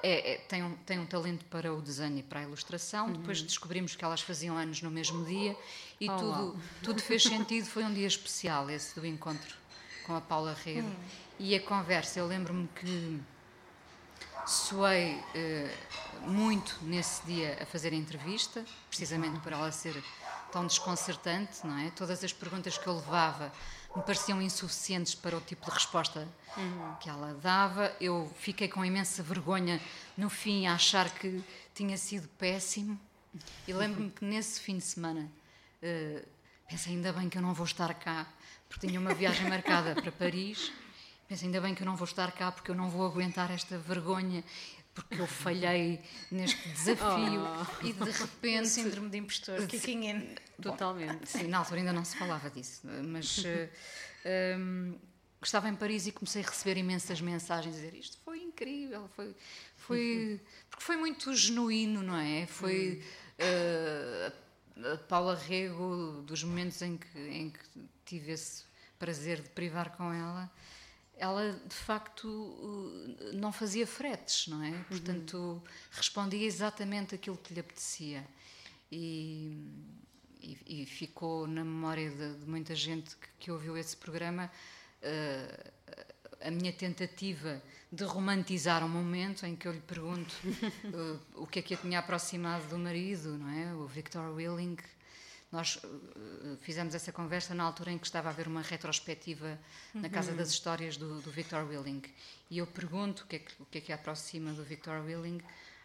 É- 0.02 0.32
é- 0.32 0.38
tem, 0.48 0.62
um, 0.64 0.74
tem 0.76 0.98
um 0.98 1.04
talento 1.04 1.44
para 1.44 1.72
o 1.72 1.82
desenho 1.82 2.18
e 2.18 2.22
para 2.22 2.40
a 2.40 2.42
ilustração. 2.42 3.12
Depois 3.12 3.42
descobrimos 3.42 3.94
que 3.94 4.02
elas 4.04 4.22
faziam 4.22 4.56
anos 4.56 4.80
no 4.80 4.90
mesmo 4.90 5.24
dia 5.26 5.54
e 6.00 6.08
Oh, 6.08 6.16
tudo, 6.16 6.56
tudo 6.82 7.02
fez 7.02 7.22
sentido. 7.24 7.66
Foi 7.66 7.84
um 7.84 7.92
dia 7.92 8.06
especial 8.06 8.70
esse 8.70 8.98
do 8.98 9.06
encontro 9.06 9.54
com 10.06 10.16
a 10.16 10.20
Paula 10.22 10.56
Rego. 10.64 10.90
E 11.38 11.54
a 11.54 11.60
conversa, 11.60 12.18
eu 12.18 12.26
lembro-me 12.26 12.66
que 12.68 13.20
suei 14.46 15.20
eh, 15.34 15.74
muito 16.22 16.78
nesse 16.82 17.24
dia 17.26 17.58
a 17.60 17.66
fazer 17.66 17.92
a 17.92 17.96
entrevista, 17.96 18.64
precisamente 18.88 19.38
por 19.40 19.52
ela 19.52 19.70
ser 19.72 20.02
tão 20.54 20.64
desconcertante, 20.68 21.66
não 21.66 21.76
é? 21.76 21.90
Todas 21.90 22.22
as 22.22 22.32
perguntas 22.32 22.78
que 22.78 22.86
eu 22.86 22.94
levava 22.94 23.52
me 23.94 24.00
pareciam 24.04 24.40
insuficientes 24.40 25.12
para 25.12 25.36
o 25.36 25.40
tipo 25.40 25.66
de 25.66 25.72
resposta 25.72 26.28
que 27.00 27.08
ela 27.08 27.34
dava. 27.42 27.92
Eu 28.00 28.32
fiquei 28.38 28.68
com 28.68 28.84
imensa 28.84 29.20
vergonha 29.20 29.80
no 30.16 30.30
fim 30.30 30.68
a 30.68 30.74
achar 30.74 31.10
que 31.10 31.42
tinha 31.74 31.98
sido 31.98 32.28
péssimo. 32.38 32.98
E 33.66 33.72
lembro-me 33.72 34.10
que 34.10 34.24
nesse 34.24 34.60
fim 34.60 34.78
de 34.78 34.84
semana 34.84 35.28
eh, 35.82 36.24
pensei, 36.68 36.92
ainda 36.92 37.12
bem 37.12 37.28
que 37.28 37.36
eu 37.36 37.42
não 37.42 37.52
vou 37.52 37.66
estar 37.66 37.92
cá, 37.94 38.24
porque 38.68 38.86
tinha 38.86 39.00
uma 39.00 39.12
viagem 39.12 39.48
marcada 39.50 40.00
para 40.00 40.12
Paris. 40.12 40.70
Pensei, 41.26 41.46
ainda 41.48 41.60
bem 41.60 41.74
que 41.74 41.82
eu 41.82 41.86
não 41.86 41.96
vou 41.96 42.06
estar 42.06 42.30
cá, 42.30 42.52
porque 42.52 42.70
eu 42.70 42.76
não 42.76 42.88
vou 42.88 43.04
aguentar 43.04 43.50
esta 43.50 43.76
vergonha, 43.76 44.44
porque 44.94 45.20
eu 45.20 45.26
falhei 45.26 46.00
neste 46.30 46.68
desafio. 46.70 47.42
E 47.82 47.92
de 47.92 48.02
O 48.02 48.04
repente. 48.04 48.68
síndrome 48.68 49.10
de 49.10 49.18
impostor, 49.18 49.66
kicking 49.66 50.08
in. 50.08 50.34
Totalmente. 50.62 51.28
Sim, 51.28 51.48
na 51.48 51.58
altura 51.58 51.80
ainda 51.80 51.92
não 51.92 52.04
se 52.04 52.16
falava 52.16 52.48
disso, 52.48 52.82
mas 53.04 53.42
eh, 53.44 54.56
hum, 54.58 54.96
estava 55.42 55.68
em 55.68 55.74
Paris 55.74 56.06
e 56.06 56.12
comecei 56.12 56.42
a 56.42 56.46
receber 56.46 56.78
imensas 56.78 57.20
mensagens 57.20 57.74
a 57.74 57.78
dizer 57.78 57.94
isto 57.94 58.16
foi 58.24 58.40
incrível, 58.40 59.08
foi, 59.16 59.34
foi 59.76 60.40
porque 60.70 60.84
foi 60.84 60.96
muito 60.96 61.34
genuíno, 61.34 62.02
não 62.02 62.16
é? 62.16 62.46
Foi 62.46 63.02
eh, 63.38 64.32
a 64.92 64.96
Paula 65.08 65.34
Rego, 65.34 66.22
dos 66.26 66.42
momentos 66.44 66.80
em 66.82 66.96
que, 66.96 67.18
em 67.18 67.50
que 67.50 67.60
tive 68.04 68.32
esse 68.32 68.64
prazer 68.98 69.42
de 69.42 69.48
privar 69.50 69.96
com 69.96 70.12
ela, 70.12 70.50
ela 71.16 71.52
de 71.66 71.74
facto 71.74 72.26
uh, 72.26 73.32
não 73.34 73.52
fazia 73.52 73.86
fretes, 73.86 74.48
não 74.48 74.62
é? 74.62 74.72
Portanto, 74.88 75.62
respondia 75.90 76.46
exatamente 76.46 77.14
aquilo 77.14 77.36
que 77.36 77.54
lhe 77.54 77.60
apetecia. 77.60 78.26
E, 78.90 79.56
e, 80.40 80.82
e 80.82 80.86
ficou 80.86 81.46
na 81.46 81.64
memória 81.64 82.10
de, 82.10 82.34
de 82.34 82.48
muita 82.48 82.74
gente 82.74 83.16
que, 83.16 83.28
que 83.40 83.50
ouviu 83.50 83.76
esse 83.76 83.96
programa 83.96 84.50
uh, 85.02 85.72
a 86.44 86.50
minha 86.50 86.72
tentativa 86.72 87.62
de 87.90 88.04
romantizar 88.04 88.84
um 88.84 88.88
momento 88.88 89.46
em 89.46 89.56
que 89.56 89.66
eu 89.66 89.72
lhe 89.72 89.80
pergunto 89.80 90.34
uh, 90.44 91.20
o 91.36 91.46
que 91.46 91.60
é 91.60 91.62
que 91.62 91.74
a 91.74 91.76
tinha 91.76 91.98
aproximado 91.98 92.66
do 92.68 92.78
marido, 92.78 93.38
não 93.38 93.48
é? 93.48 93.74
O 93.74 93.86
Victor 93.86 94.34
Willing. 94.34 94.76
Nós 95.54 95.76
uh, 95.76 96.56
fizemos 96.62 96.96
essa 96.96 97.12
conversa 97.12 97.54
na 97.54 97.62
altura 97.62 97.92
em 97.92 97.98
que 97.98 98.06
estava 98.06 98.28
a 98.28 98.32
haver 98.32 98.48
uma 98.48 98.60
retrospectiva 98.60 99.56
na 99.94 100.08
Casa 100.08 100.32
das 100.32 100.48
Histórias 100.48 100.96
do, 100.96 101.20
do 101.20 101.30
Victor 101.30 101.64
Willing. 101.64 102.02
E 102.50 102.58
eu 102.58 102.66
pergunto 102.66 103.22
o 103.22 103.26
que, 103.28 103.36
é 103.36 103.38
que, 103.38 103.52
o 103.60 103.64
que 103.66 103.78
é 103.78 103.80
que 103.80 103.92
a 103.92 103.94
aproxima 103.94 104.52
do 104.52 104.64
Victor 104.64 105.00
Willing, 105.04 105.40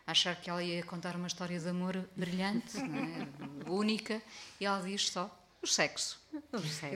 achar 0.08 0.36
que 0.36 0.50
ela 0.50 0.64
ia 0.64 0.82
contar 0.82 1.16
uma 1.16 1.28
história 1.28 1.60
de 1.60 1.70
amor 1.70 2.04
brilhante, 2.16 2.78
é? 2.80 3.70
única, 3.70 4.20
e 4.60 4.66
ela 4.66 4.82
diz 4.82 5.08
só 5.12 5.30
o 5.62 5.68
sexo. 5.68 6.20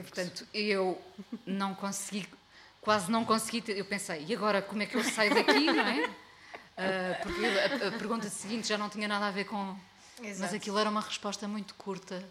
E, 0.00 0.02
portanto, 0.02 0.44
eu 0.52 1.00
não 1.46 1.76
consegui, 1.76 2.28
quase 2.80 3.08
não 3.08 3.24
consegui. 3.24 3.62
Eu 3.68 3.84
pensei, 3.84 4.26
e 4.26 4.34
agora 4.34 4.60
como 4.60 4.82
é 4.82 4.86
que 4.86 4.96
eu 4.96 5.04
saio 5.04 5.32
daqui, 5.32 5.66
não 5.70 5.86
é? 5.86 6.10
Ah, 6.76 7.20
porque 7.22 7.46
a, 7.46 7.88
a 7.88 7.92
pergunta 7.92 8.28
seguinte 8.28 8.66
já 8.66 8.76
não 8.76 8.88
tinha 8.88 9.06
nada 9.06 9.28
a 9.28 9.30
ver 9.30 9.44
com. 9.44 9.78
Mas 10.18 10.28
Exato. 10.28 10.56
aquilo 10.56 10.78
era 10.78 10.90
uma 10.90 11.00
resposta 11.00 11.46
muito 11.46 11.74
curta. 11.76 12.24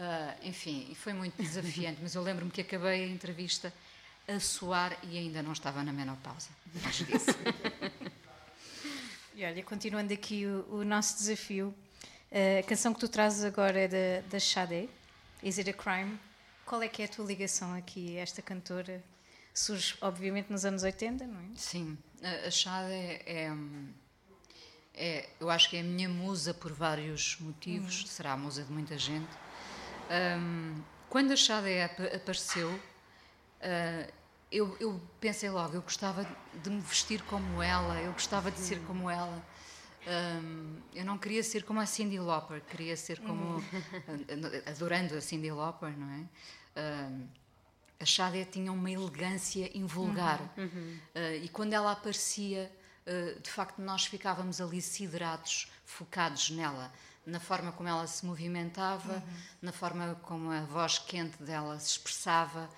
Ah, 0.00 0.36
enfim, 0.44 0.86
e 0.90 0.94
foi 0.94 1.12
muito 1.12 1.34
desafiante. 1.42 1.98
mas 2.00 2.14
eu 2.14 2.22
lembro-me 2.22 2.50
que 2.52 2.60
acabei 2.60 3.02
a 3.02 3.06
entrevista 3.08 3.72
a 4.28 4.38
suar 4.38 4.96
e 5.02 5.18
ainda 5.18 5.42
não 5.42 5.52
estava 5.52 5.82
na 5.82 5.92
menopausa. 5.92 6.48
Acho 6.84 7.04
disso. 7.04 7.26
E 9.34 9.44
olha, 9.44 9.62
continuando 9.62 10.12
aqui 10.12 10.46
o, 10.46 10.66
o 10.76 10.84
nosso 10.84 11.16
desafio, 11.16 11.74
a 12.60 12.62
canção 12.66 12.92
que 12.92 13.00
tu 13.00 13.08
trazes 13.08 13.44
agora 13.44 13.78
é 13.80 13.88
da, 13.88 14.28
da 14.28 14.38
Sade, 14.40 14.88
Is 15.42 15.58
It 15.58 15.70
a 15.70 15.72
Crime? 15.72 16.18
Qual 16.66 16.82
é 16.82 16.88
que 16.88 17.02
é 17.02 17.06
a 17.06 17.08
tua 17.08 17.24
ligação 17.24 17.74
aqui 17.74 18.18
a 18.18 18.20
esta 18.20 18.42
cantora? 18.42 19.02
Surge, 19.54 19.96
obviamente, 20.00 20.50
nos 20.50 20.64
anos 20.64 20.82
80, 20.82 21.26
não 21.26 21.40
é? 21.40 21.44
Sim, 21.56 21.96
a- 22.22 22.50
Chade 22.50 22.92
é, 22.92 23.22
é, 23.26 23.52
é- 24.94 25.28
Eu 25.40 25.48
acho 25.50 25.70
que 25.70 25.76
é 25.76 25.80
a 25.80 25.84
minha 25.84 26.08
musa 26.08 26.52
por 26.54 26.72
vários 26.72 27.36
motivos, 27.40 28.04
será 28.08 28.32
a 28.32 28.36
musa 28.36 28.62
de 28.62 28.70
muita 28.72 28.96
gente. 28.98 29.28
Ahm, 30.10 30.82
quando 31.08 31.32
a 31.32 31.36
Chade 31.36 31.80
ap- 31.80 32.14
apareceu, 32.14 32.80
ah, 33.60 34.06
eu, 34.50 34.76
eu 34.80 35.00
pensei 35.20 35.50
logo, 35.50 35.74
eu 35.74 35.82
gostava 35.82 36.26
de 36.62 36.70
me 36.70 36.80
vestir 36.80 37.22
como 37.22 37.62
ela, 37.62 38.00
eu 38.00 38.12
gostava 38.12 38.50
de 38.50 38.58
ser 38.60 38.80
como 38.86 39.10
ela. 39.10 39.42
Ahm, 40.06 40.76
eu 40.94 41.04
não 41.04 41.18
queria 41.18 41.42
ser 41.42 41.64
como 41.64 41.80
a 41.80 41.86
Cindy 41.86 42.18
Lauper, 42.18 42.62
queria 42.62 42.96
ser 42.96 43.20
como. 43.20 43.62
adorando 44.66 45.14
a 45.16 45.20
Cindy 45.20 45.50
Lauper, 45.50 45.96
não 45.98 46.08
é? 46.10 46.24
Ahm, 46.80 47.26
a 48.00 48.04
Xadia 48.04 48.44
tinha 48.44 48.72
uma 48.72 48.90
elegância 48.90 49.70
invulgar. 49.76 50.40
Ah, 51.14 51.34
e 51.34 51.48
quando 51.48 51.72
ela 51.74 51.92
aparecia, 51.92 52.70
ah, 53.06 53.38
de 53.40 53.50
facto, 53.50 53.80
nós 53.82 54.06
ficávamos 54.06 54.60
ali 54.60 54.80
siderados, 54.80 55.68
focados 55.84 56.48
nela, 56.50 56.90
na 57.28 57.38
forma 57.38 57.72
como 57.72 57.88
ela 57.88 58.06
se 58.06 58.24
movimentava, 58.24 59.22
na 59.60 59.72
forma 59.72 60.14
como 60.22 60.50
a 60.50 60.62
voz 60.62 60.98
quente 60.98 61.42
dela 61.42 61.78
se 61.78 61.90
expressava. 61.92 62.68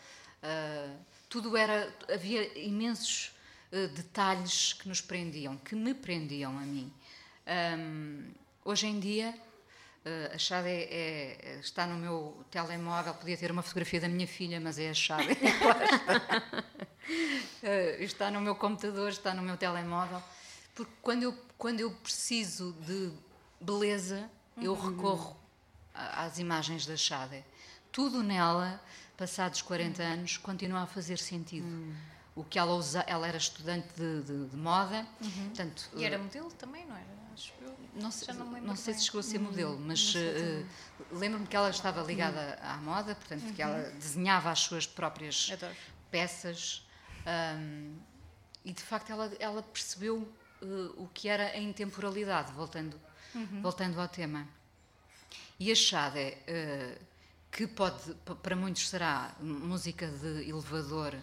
Ah, 0.42 0.94
tudo 1.28 1.57
era. 1.57 1.92
Havia 2.12 2.59
imensos 2.59 3.32
ah, 3.72 3.86
detalhes 3.94 4.72
que 4.72 4.88
nos 4.88 5.01
prendiam, 5.01 5.57
que 5.57 5.74
me 5.74 5.94
prendiam 5.94 6.59
a 6.59 6.62
mim. 6.62 6.92
Ahm, 7.46 8.32
hoje 8.64 8.86
em 8.86 8.98
dia, 9.01 9.34
Uh, 10.03 10.34
a 10.34 10.38
chave 10.38 10.70
é- 10.70 11.36
é- 11.42 11.59
está 11.61 11.86
no 11.86 11.94
meu 11.96 12.34
telemóvel, 12.51 13.12
podia 13.12 13.36
ter 13.36 13.51
uma 13.51 13.61
fotografia 13.62 14.01
da 14.01 14.09
minha 14.09 14.26
filha, 14.26 14.59
mas 14.59 14.78
é 14.78 14.88
a 14.88 14.94
chave. 14.94 15.34
Uh, 17.62 18.01
está 18.03 18.30
no 18.30 18.40
meu 18.40 18.55
computador, 18.55 19.11
está 19.11 19.34
no 19.34 19.42
meu 19.42 19.59
telemóvel. 19.59 20.22
Porque 20.74 20.90
quando 21.03 21.24
eu, 21.24 21.38
quando 21.59 21.80
eu 21.80 21.90
preciso 21.90 22.72
de 22.80 23.12
beleza, 23.61 24.30
eu 24.57 24.74
recorro 24.74 25.36
a- 25.94 26.24
às 26.24 26.38
imagens 26.38 26.86
da 26.86 26.96
Chade. 26.96 27.44
Tudo 27.92 28.22
nela, 28.22 28.80
passados 29.16 29.62
40 29.62 30.03
anos, 30.03 30.36
continua 30.36 30.82
a 30.82 30.86
fazer 30.86 31.18
sentido. 31.18 31.66
O 32.34 32.44
que 32.44 32.59
ela 32.59 32.72
usa, 32.72 33.01
ela 33.07 33.26
era 33.26 33.36
estudante 33.36 33.88
de, 33.96 34.22
de- 34.22 34.46
de 34.46 34.57
moda, 34.57 35.05
portanto, 35.18 35.90
E 35.94 36.05
era 36.05 36.18
modelo 36.18 36.51
também, 36.53 36.86
não 36.86 36.96
era? 36.96 37.20
Eu. 37.61 37.74
não 37.94 38.11
sei, 38.11 38.34
não 38.34 38.46
não 38.61 38.76
sei 38.76 38.92
se 38.94 39.05
chegou 39.07 39.20
a 39.20 39.22
ser 39.22 39.38
modelo, 39.38 39.78
mas 39.80 40.12
eh, 40.14 40.62
lembro-me 41.11 41.46
que 41.46 41.57
ela 41.57 41.70
estava 41.70 42.03
ligada 42.03 42.59
à 42.62 42.76
moda, 42.76 43.14
portanto, 43.14 43.55
que 43.55 43.62
ela 43.62 43.80
desenhava 43.92 44.51
as 44.51 44.61
suas 44.61 44.86
próprias 44.86 45.48
Adoro. 45.53 45.74
peças 46.11 46.86
ahm, 47.24 47.94
e, 48.64 48.72
de 48.74 48.82
facto, 48.82 49.11
ela, 49.11 49.32
ela 49.40 49.62
percebeu 49.62 50.30
eh, 50.61 50.66
o 50.98 51.09
que 51.14 51.28
era 51.28 51.46
a 51.53 51.59
intemporalidade, 51.59 52.53
voltando, 52.53 53.01
voltando 53.62 54.01
ao 54.01 54.09
tema. 54.09 54.47
E 55.59 55.70
a 55.70 55.74
Xade, 55.74 56.37
eh, 56.47 56.99
que 57.51 57.66
pode, 57.66 58.14
para 58.43 58.57
muitos 58.57 58.89
será 58.89 59.35
música 59.41 60.07
de 60.07 60.49
elevador 60.49 61.14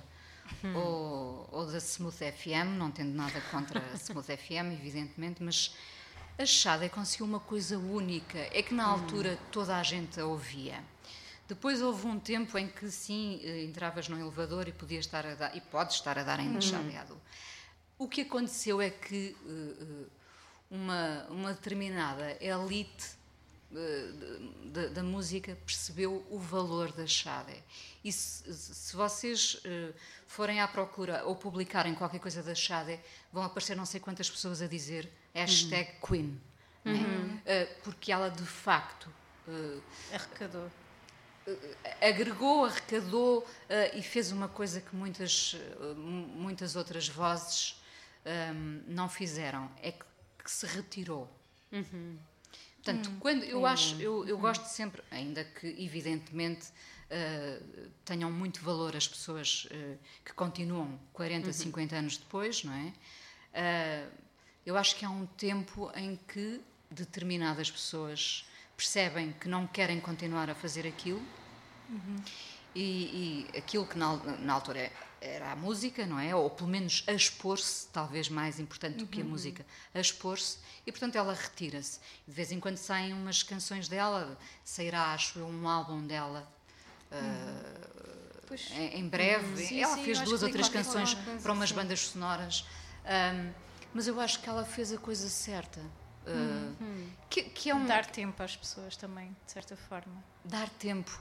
ou, 0.76 1.50
ou 1.52 1.66
da 1.66 1.78
Smooth 1.78 2.32
FM, 2.32 2.78
não 2.78 2.92
tendo 2.92 3.16
nada 3.16 3.40
contra 3.52 3.80
a 3.80 3.96
Smooth 3.96 4.28
FM, 4.38 4.74
evidentemente, 4.80 5.42
mas 5.44 5.76
a 6.38 6.46
Xade 6.46 6.90
conseguiu 6.90 7.26
uma 7.26 7.40
coisa 7.40 7.78
única, 7.78 8.38
é 8.52 8.62
que 8.62 8.74
na 8.74 8.86
altura 8.86 9.38
toda 9.52 9.76
a 9.76 9.84
gente 9.84 10.20
a 10.20 10.26
ouvia. 10.26 10.84
Depois 11.48 11.82
houve 11.82 12.06
um 12.06 12.20
tempo 12.20 12.58
em 12.58 12.68
que 12.68 12.92
sim, 12.92 13.40
eh, 13.42 13.64
entravas 13.64 14.10
no 14.10 14.20
elevador 14.20 14.68
e 14.68 14.72
podias 14.72 15.06
estar 15.06 15.26
a 15.26 15.34
dar, 15.34 15.56
e 15.56 15.62
podes 15.62 15.96
estar 15.96 16.18
a 16.20 16.24
dar 16.24 16.40
ainda 16.40 16.60
chaveado. 16.60 17.20
O 17.98 18.08
que 18.08 18.22
aconteceu 18.22 18.82
é 18.82 18.90
que 18.90 19.36
eh, 19.48 20.06
uma, 20.70 21.26
uma 21.30 21.54
determinada 21.54 22.38
elite 22.44 23.16
eh, 23.76 24.90
da 24.94 25.04
música 25.04 25.58
percebeu 25.66 26.26
o 26.30 26.40
valor 26.40 26.92
da 26.92 27.06
Xade. 27.08 27.54
E 28.04 28.12
se, 28.12 28.54
se 28.54 28.96
vocês 28.96 29.60
eh, 29.66 29.92
forem 30.26 30.60
à 30.62 30.68
procura 30.68 31.24
ou 31.26 31.36
publicarem 31.36 31.94
qualquer 31.96 32.20
coisa 32.20 32.42
da 32.44 32.56
Xade, 32.56 33.00
vão 33.32 33.44
aparecer 33.44 33.76
não 33.76 33.86
sei 33.86 34.00
quantas 34.00 34.30
pessoas 34.30 34.62
a 34.62 34.68
dizer 34.68 35.12
hashtag 35.34 35.92
Queen. 36.06 36.40
não 36.86 36.94
é? 36.94 37.42
Eh, 37.46 37.66
porque 37.84 38.12
ela 38.12 38.30
de 38.30 38.44
facto 38.46 39.10
Arrecadou. 40.14 40.70
agregou, 42.02 42.66
arrecadou 42.66 43.48
e 43.94 44.02
fez 44.02 44.32
uma 44.34 44.50
coisa 44.50 44.82
que 44.82 44.94
muitas, 44.94 45.56
mu- 45.96 46.28
muitas 46.28 46.76
outras 46.76 47.08
vozes 47.08 47.82
não 48.88 49.08
fizeram, 49.08 49.72
é 49.82 49.94
que, 49.94 50.04
que 50.48 50.52
se 50.54 50.66
retirou. 50.66 51.30
Portanto, 52.82 53.12
quando 53.20 53.44
eu 53.44 53.66
acho, 53.66 54.02
eu, 54.02 54.26
eu 54.26 54.38
gosto 54.38 54.64
sempre, 54.64 55.04
ainda 55.12 55.44
que 55.44 55.68
evidentemente 55.68 56.68
eh, 57.10 57.62
tenham 58.06 58.32
muito 58.32 58.62
valor 58.62 58.96
as 58.96 59.06
pessoas 59.06 59.68
eh, 59.70 59.98
que 60.24 60.32
continuam 60.32 60.98
40, 61.12 61.52
50 61.52 61.96
anos 61.98 62.16
depois, 62.16 62.64
não 62.64 62.72
é? 62.72 62.94
Eh, 63.54 64.08
eu 64.66 64.78
acho 64.78 64.96
que 64.96 65.04
há 65.04 65.10
um 65.10 65.26
tempo 65.26 65.92
em 65.96 66.16
que 66.16 66.62
determinadas 66.90 67.70
pessoas 67.70 68.46
percebem 68.78 69.34
que 69.34 69.50
não 69.50 69.68
querem 69.68 70.00
continuar 70.00 70.50
a 70.50 70.56
fazer 70.56 70.88
aquilo. 70.88 71.22
E, 72.80 73.48
e 73.54 73.58
aquilo 73.58 73.88
que 73.88 73.98
na, 73.98 74.16
na 74.18 74.54
altura 74.54 74.92
era 75.20 75.52
a 75.52 75.56
música, 75.56 76.06
não 76.06 76.20
é? 76.20 76.36
Ou 76.36 76.48
pelo 76.48 76.70
menos 76.70 77.04
a 77.08 77.12
expor-se, 77.14 77.88
talvez 77.88 78.30
mais 78.30 78.60
importante 78.60 78.98
do 78.98 79.08
que 79.08 79.22
a 79.22 79.26
música, 79.26 79.66
a 79.96 80.00
expor-se, 80.00 80.60
e 80.86 80.92
portanto 80.92 81.16
ela 81.16 81.34
retira-se. 81.34 82.00
De 82.28 82.34
vez 82.34 82.52
em 82.52 82.60
quando 82.60 82.78
saem 82.78 83.14
umas 83.14 83.42
canções 83.42 83.88
dela, 83.88 84.38
sairá, 84.64 85.12
acho 85.14 85.40
eu, 85.40 85.48
um 85.48 85.68
álbum 85.68 86.06
dela. 86.06 86.48
Pois, 88.48 88.70
Em, 88.72 89.00
em 89.00 89.08
breve, 89.10 89.58
Sim, 89.66 89.82
ela 89.82 89.96
sim, 89.96 90.04
fez 90.06 90.22
duas 90.22 90.44
ou 90.44 90.50
três 90.50 90.70
canções 90.70 91.16
coisa, 91.16 91.42
para 91.42 91.52
umas 91.54 91.72
bandas 91.72 92.00
sonoras, 92.02 92.64
Ahm, 93.06 93.52
mas 93.94 94.06
eu 94.08 94.20
acho 94.20 94.40
que 94.42 94.50
ela 94.50 94.66
fez 94.66 94.92
a 94.92 94.98
coisa 94.98 95.28
certa. 95.30 95.82
Ah, 96.28 96.74
que, 97.30 97.44
que 97.44 97.70
é 97.70 97.76
um 97.76 97.86
dar 97.86 98.06
tempo 98.06 98.44
às 98.44 98.56
pessoas 98.56 98.96
também, 98.98 99.36
de 99.46 99.52
certa 99.52 99.76
forma. 99.78 100.24
dar 100.44 100.70
tempo. 100.70 101.20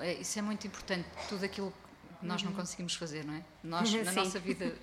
É, 0.00 0.14
isso 0.14 0.38
é 0.38 0.42
muito 0.42 0.66
importante. 0.66 1.08
Tudo 1.28 1.44
aquilo 1.44 1.72
que 2.20 2.26
nós 2.26 2.42
não 2.42 2.52
conseguimos 2.52 2.94
fazer, 2.94 3.24
não 3.24 3.34
é? 3.34 3.42
Nós, 3.62 3.92
na 4.04 4.12
Sim. 4.12 4.16
nossa 4.16 4.38
vida 4.38 4.76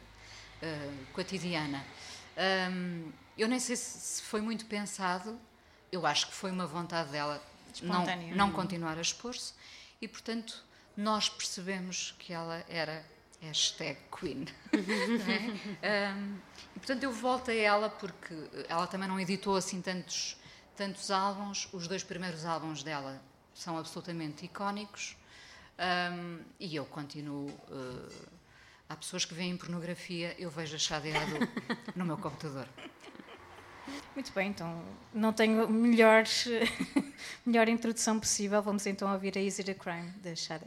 ah, 0.61 0.93
cotidiana. 1.13 1.86
Ahm, 2.38 3.11
eu 3.38 3.47
nem 3.47 3.59
sei 3.59 3.76
se, 3.76 4.22
foi 4.22 4.41
muito 4.41 4.66
pensado, 4.66 5.38
eu 5.91 6.05
acho 6.05 6.28
que 6.28 6.34
foi 6.34 6.51
uma 6.51 6.66
vontade 6.66 7.11
dela 7.11 7.41
não, 7.82 8.05
não 8.36 8.51
continuar 8.51 8.97
a 8.97 9.01
expor-se 9.01 9.53
e, 10.01 10.07
portanto, 10.07 10.63
nós 10.95 11.30
percebemos 11.30 12.16
que 12.18 12.34
ela 12.34 12.63
era 12.70 13.05
hashtag 13.41 13.99
Queen. 14.18 14.45
é? 15.82 16.09
Ahm, 16.11 16.38
e, 16.76 16.80
portanto, 16.80 17.03
eu 17.03 17.11
volto 17.11 17.51
a 17.51 17.53
ela 17.53 17.89
porque 17.89 18.34
ela 18.68 18.88
também 18.88 19.07
não 19.07 19.20
editou 19.20 19.55
assim 19.55 19.82
tantos, 19.82 20.38
tantos 20.76 21.11
álbuns. 21.11 21.68
Os 21.74 21.88
dois 21.88 22.03
primeiros 22.03 22.45
álbuns 22.45 22.82
dela 22.82 23.22
são 23.56 23.78
absolutamente 23.78 24.45
icónicos 24.45 25.16
Ahm, 25.78 26.39
e 26.60 26.76
eu 26.76 26.86
continuo. 26.86 27.49
eh, 27.70 28.16
há 28.88 28.95
pessoas 28.95 29.26
que 29.26 29.34
veem 29.34 29.58
pornografia, 29.58 30.34
eu 30.39 30.49
vejo 30.49 30.76
achadeado 30.76 31.36
no 31.95 32.06
meu 32.06 32.18
computador. 32.18 32.68
Muito 34.16 34.32
bem, 34.34 34.49
então 34.51 34.82
não 35.14 35.34
tenho 35.34 35.68
melhor, 35.70 36.24
melhor 37.45 37.68
introdução 37.68 38.20
possível. 38.20 38.62
Vamos 38.62 38.86
então 38.86 39.12
ouvir 39.12 39.38
a 39.38 39.41
Easy 39.41 39.64
the 39.64 39.74
Crime 39.74 40.12
da 40.24 40.34
Sade. 40.36 40.66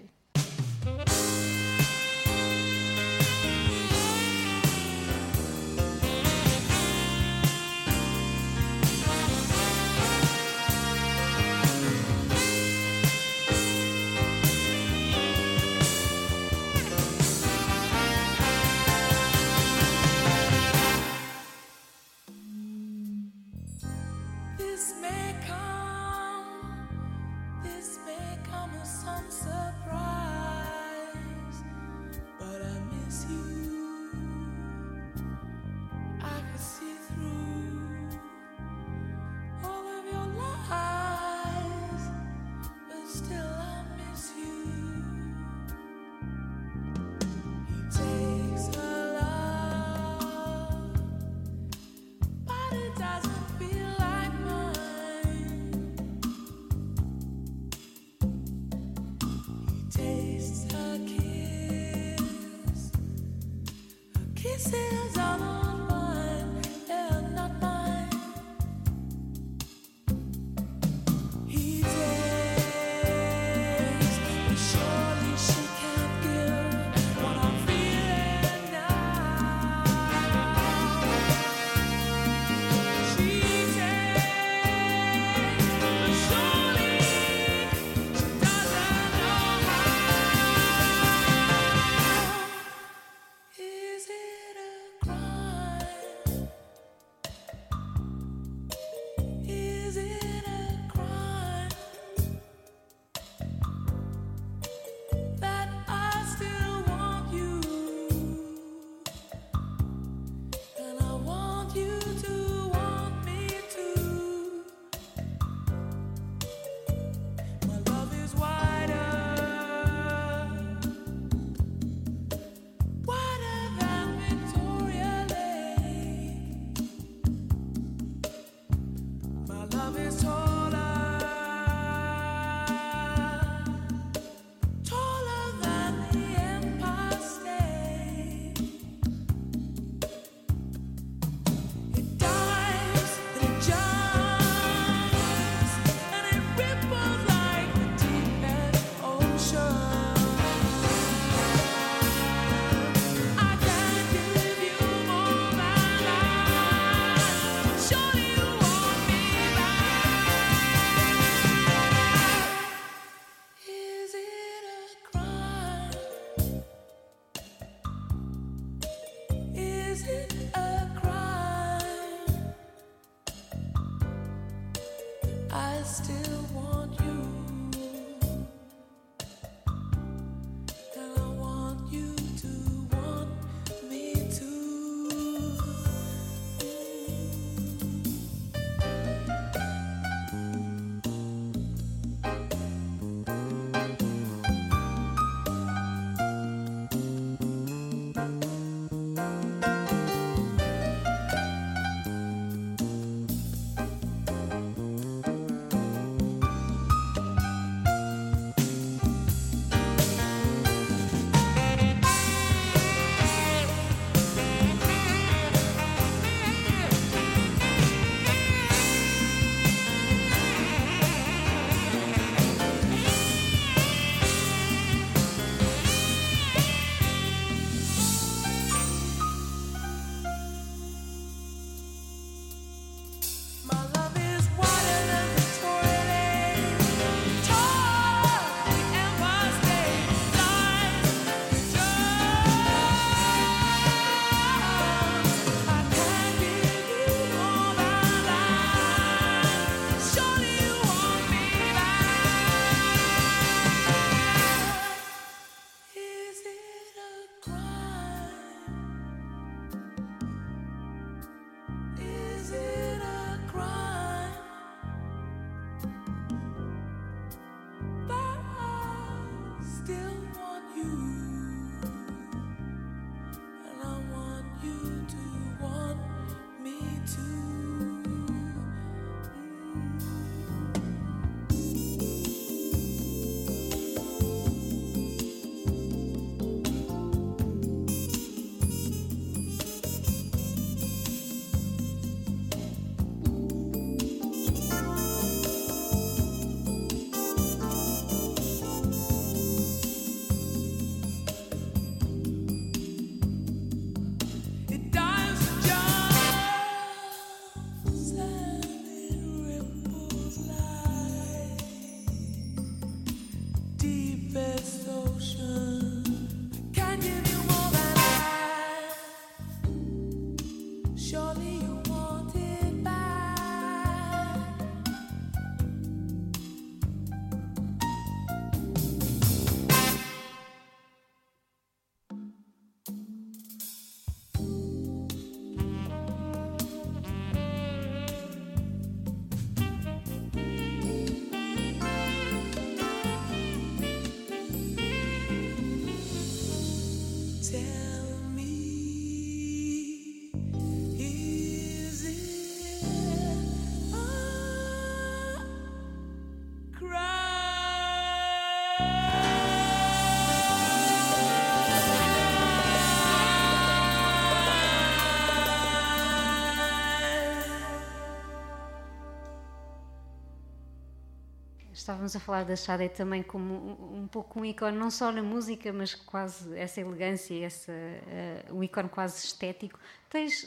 Estávamos 371.88 372.14
a 372.14 372.20
falar 372.20 372.44
da 372.44 372.54
Sade 372.54 372.90
também 372.90 373.22
como 373.22 373.54
um, 373.54 374.02
um 374.02 374.06
pouco 374.06 374.40
um 374.40 374.44
ícone, 374.44 374.76
não 374.76 374.90
só 374.90 375.10
na 375.10 375.22
música, 375.22 375.72
mas 375.72 375.94
quase 375.94 376.54
essa 376.54 376.82
elegância, 376.82 377.42
essa, 377.42 377.72
uh, 377.72 378.54
um 378.54 378.62
ícone 378.62 378.90
quase 378.90 379.24
estético. 379.24 379.80
Tens, 380.10 380.46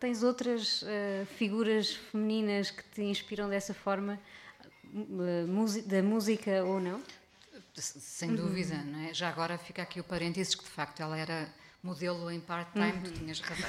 tens 0.00 0.22
outras 0.22 0.80
uh, 0.80 1.26
figuras 1.36 1.92
femininas 1.92 2.70
que 2.70 2.82
te 2.84 3.02
inspiram 3.02 3.50
dessa 3.50 3.74
forma, 3.74 4.18
uh, 4.94 5.82
da 5.84 6.02
música 6.02 6.64
ou 6.64 6.80
não? 6.80 7.02
Sem 7.74 8.34
dúvida, 8.34 8.76
uhum. 8.76 8.84
não 8.86 9.00
é? 9.10 9.14
Já 9.14 9.28
agora 9.28 9.58
fica 9.58 9.82
aqui 9.82 10.00
o 10.00 10.04
parênteses 10.04 10.54
que 10.54 10.64
de 10.64 10.70
facto 10.70 11.00
ela 11.00 11.18
era 11.18 11.52
modelo 11.82 12.30
em 12.30 12.40
part-time, 12.40 12.92
uhum. 12.92 13.02
tu 13.02 13.12
tinhas 13.12 13.40
razão. 13.40 13.68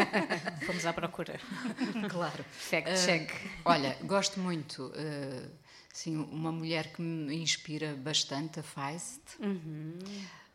Fomos 0.64 0.86
à 0.86 0.92
procura. 0.94 1.38
Claro. 2.08 2.44
Fact 2.50 3.04
check. 3.04 3.30
olha, 3.64 3.96
gosto 4.04 4.40
muito. 4.40 4.86
Uh, 4.86 5.65
sim, 5.96 6.16
uma 6.16 6.52
mulher 6.52 6.92
que 6.92 7.00
me 7.02 7.36
inspira 7.36 7.94
bastante, 7.94 8.60
a 8.60 8.62
Feist. 8.62 9.20
Uhum. 9.40 9.98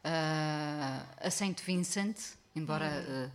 Uh, 0.03 1.27
a 1.27 1.29
Saint 1.29 1.61
Vincent, 1.61 2.17
embora, 2.55 3.05
uh, 3.07 3.31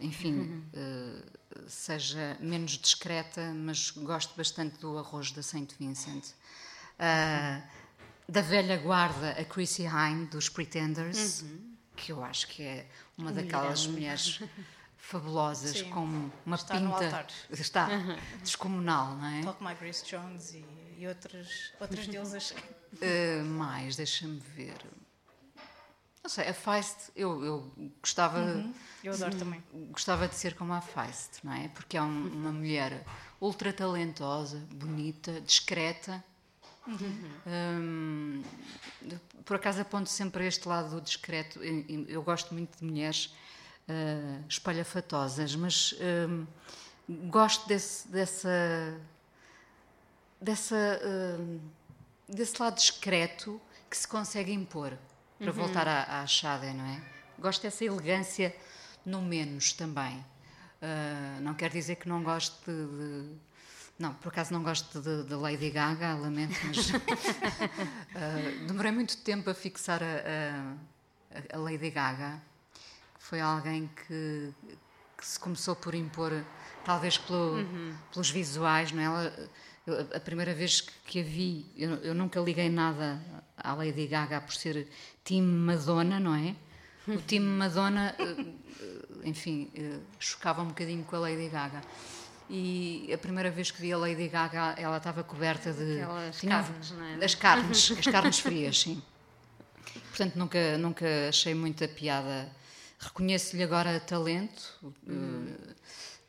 enfim, 0.00 0.62
uhum. 0.74 1.22
seja 1.68 2.36
menos 2.40 2.72
discreta, 2.72 3.52
mas 3.54 3.90
gosto 3.90 4.34
bastante 4.36 4.78
do 4.78 4.98
arroz 4.98 5.30
da 5.32 5.42
Saint 5.42 5.72
Vincent. 5.78 6.24
Da 8.28 8.40
velha 8.40 8.76
guarda, 8.78 9.30
a 9.32 9.44
Chrissy 9.44 9.84
Hine, 9.84 10.26
dos 10.26 10.48
Pretenders. 10.48 11.42
Uhum 11.42 11.76
que 11.96 12.12
eu 12.12 12.22
acho 12.22 12.46
que 12.48 12.62
é 12.62 12.86
uma 13.16 13.32
daquelas 13.32 13.86
mulheres 13.86 14.40
fabulosas 14.96 15.78
Sim. 15.78 15.90
com 15.90 16.30
uma 16.44 16.56
está 16.56 16.78
pinta 16.78 17.26
está 17.50 17.88
descomunal, 18.42 19.16
não 19.16 19.26
é? 19.26 19.40
Talk 19.42 19.64
My 19.64 19.74
Grace 19.74 20.04
Jones 20.04 20.52
e, 20.54 20.64
e 20.96 21.06
outras 21.06 21.72
outras 21.80 22.06
deusas. 22.06 22.50
Uh, 22.50 23.44
mais, 23.58 23.96
deixa-me 23.96 24.38
ver. 24.54 24.76
Não 26.22 26.30
sei, 26.30 26.48
a 26.48 26.54
Feist, 26.54 27.10
eu, 27.14 27.44
eu 27.44 27.72
gostava. 28.00 28.40
Uhum. 28.40 28.74
Eu 29.04 29.12
adoro 29.12 29.36
também. 29.36 29.62
Gostava 29.90 30.26
de 30.26 30.34
ser 30.34 30.54
como 30.54 30.72
a 30.72 30.80
Feist, 30.80 31.44
não 31.44 31.52
é? 31.52 31.68
Porque 31.68 31.96
é 31.96 32.02
um, 32.02 32.26
uma 32.26 32.52
mulher 32.52 33.04
ultra 33.40 33.72
talentosa, 33.72 34.58
bonita, 34.72 35.40
discreta 35.40 36.24
Uhum. 36.86 38.42
por 39.44 39.56
acaso 39.56 39.80
aponto 39.80 40.08
sempre 40.08 40.46
este 40.46 40.68
lado 40.68 40.90
do 40.90 41.00
discreto. 41.00 41.60
Eu 42.08 42.22
gosto 42.22 42.54
muito 42.54 42.78
de 42.78 42.84
mulheres 42.84 43.34
uh, 43.88 44.44
espalhafatosas, 44.48 45.56
mas 45.56 45.92
uh, 45.92 46.46
gosto 47.28 47.66
desse, 47.66 48.06
dessa, 48.08 49.00
dessa, 50.40 51.00
uh, 51.02 51.60
desse 52.28 52.60
lado 52.60 52.76
discreto 52.76 53.60
que 53.88 53.96
se 53.96 54.06
consegue 54.06 54.52
impor, 54.52 54.96
para 55.38 55.48
uhum. 55.48 55.52
voltar 55.52 55.86
à, 55.86 56.22
à 56.22 56.26
Shade, 56.26 56.72
não 56.72 56.84
é? 56.86 57.00
Gosto 57.38 57.62
dessa 57.62 57.84
elegância 57.84 58.54
no 59.04 59.22
menos 59.22 59.72
também. 59.72 60.18
Uh, 60.82 61.40
não 61.40 61.54
quer 61.54 61.70
dizer 61.70 61.96
que 61.96 62.08
não 62.08 62.22
gosto 62.22 62.58
de, 62.64 62.86
de 62.86 63.36
não, 63.98 64.12
por 64.14 64.28
acaso 64.28 64.52
não 64.52 64.62
gosto 64.62 65.00
de, 65.00 65.24
de 65.24 65.34
Lady 65.34 65.70
Gaga, 65.70 66.14
lamento, 66.14 66.54
mas 66.66 66.90
uh, 66.90 68.66
demorei 68.68 68.92
muito 68.92 69.16
tempo 69.18 69.48
a 69.48 69.54
fixar 69.54 70.02
a, 70.02 70.76
a, 71.34 71.56
a, 71.56 71.58
Lady 71.58 71.90
Gaga. 71.90 72.42
Foi 73.18 73.40
alguém 73.40 73.88
que, 74.06 74.52
que, 75.16 75.26
se 75.26 75.40
começou 75.40 75.74
por 75.74 75.94
impor, 75.94 76.44
talvez 76.84 77.16
pelo, 77.16 77.54
uhum. 77.56 77.96
pelos 78.12 78.30
visuais, 78.30 78.92
não 78.92 79.00
é? 79.00 79.04
Ela, 79.06 79.50
eu, 79.86 80.00
a 80.14 80.20
primeira 80.20 80.52
vez 80.52 80.80
que, 80.80 81.20
a 81.20 81.22
vi, 81.22 81.64
eu, 81.76 81.94
eu, 81.96 82.14
nunca 82.14 82.40
liguei 82.40 82.68
nada 82.68 83.20
à 83.56 83.72
Lady 83.72 84.06
Gaga 84.06 84.40
por 84.40 84.52
ser 84.52 84.88
Team 85.22 85.44
Madonna, 85.44 86.18
não 86.18 86.34
é? 86.34 86.56
O 87.06 87.20
Team 87.22 87.44
Madonna, 87.56 88.14
uh, 88.18 89.20
enfim, 89.24 89.70
uh, 89.78 90.02
chocava 90.18 90.62
um 90.62 90.68
bocadinho 90.68 91.04
com 91.04 91.16
a 91.16 91.20
Lady 91.20 91.48
Gaga 91.48 91.80
e 92.48 93.10
a 93.12 93.18
primeira 93.18 93.50
vez 93.50 93.70
que 93.70 93.80
vi 93.80 93.92
a 93.92 93.98
Lady 93.98 94.28
Gaga 94.28 94.74
ela 94.76 94.96
estava 94.96 95.22
coberta 95.24 95.72
de 95.72 96.00
Aquelas 96.00 96.38
tinha, 96.38 96.62
carnes, 96.62 96.90
não 96.90 97.04
é? 97.04 97.24
as 97.24 97.34
carnes, 97.34 97.92
as 97.98 98.06
carnes 98.06 98.38
frias, 98.38 98.80
sim. 98.80 99.02
Portanto 100.08 100.36
nunca 100.36 100.78
nunca 100.78 101.06
achei 101.28 101.54
muita 101.54 101.86
piada. 101.86 102.50
Reconheço-lhe 102.98 103.62
agora 103.62 104.00
talento, 104.00 104.78
uhum. 105.06 105.54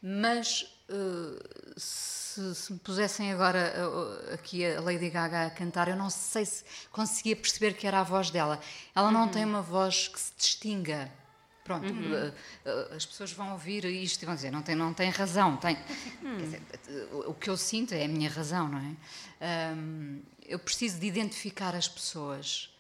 mas 0.02 0.66
uh, 0.90 1.80
se, 1.80 2.56
se, 2.56 2.74
me 2.74 2.80
pusessem 2.80 3.32
agora 3.32 3.74
uh, 3.88 4.34
aqui 4.34 4.66
a 4.66 4.82
Lady 4.82 5.10
Gaga 5.10 5.48
a 5.48 5.50
cantar, 5.50 5.88
eu 5.88 5.96
não 5.96 6.10
sei 6.10 6.46
se 6.46 6.64
conseguia 6.92 7.36
perceber 7.36 7.74
que 7.74 7.88
era 7.88 8.00
a 8.00 8.04
voz 8.04 8.30
dela. 8.30 8.60
Ela 8.96 9.12
não 9.12 9.24
uhum. 9.24 9.30
tem 9.30 9.46
uma 9.46 9.62
voz 9.62 10.08
que 10.08 10.20
se 10.20 10.34
distinga. 10.38 11.12
Pronto, 11.68 11.92
uhum. 11.92 12.16
Eh, 12.16 12.34
eh, 12.64 12.96
as 12.96 13.06
pessoas 13.06 13.34
vão 13.34 13.52
ouvir 13.52 13.84
isto 13.84 14.24
e 14.24 14.26
vão 14.26 14.34
dizer, 14.34 14.50
não 14.50 14.62
tem, 14.62 14.74
não 14.74 14.94
tem 14.94 15.10
razão. 15.10 15.58
Tem, 15.58 15.78
uhum. 16.24 16.38
dizer, 16.38 16.62
o 17.12 17.34
que 17.34 17.50
eu 17.50 17.58
sinto 17.58 17.94
é 17.94 18.06
a 18.06 18.08
minha 18.08 18.30
razão, 18.30 18.70
não 18.70 18.80
é? 18.80 19.76
Um, 19.76 20.22
eu 20.46 20.58
preciso 20.58 20.98
de 20.98 21.06
identificar 21.06 21.76
as 21.76 21.90
pessoas 21.90 22.74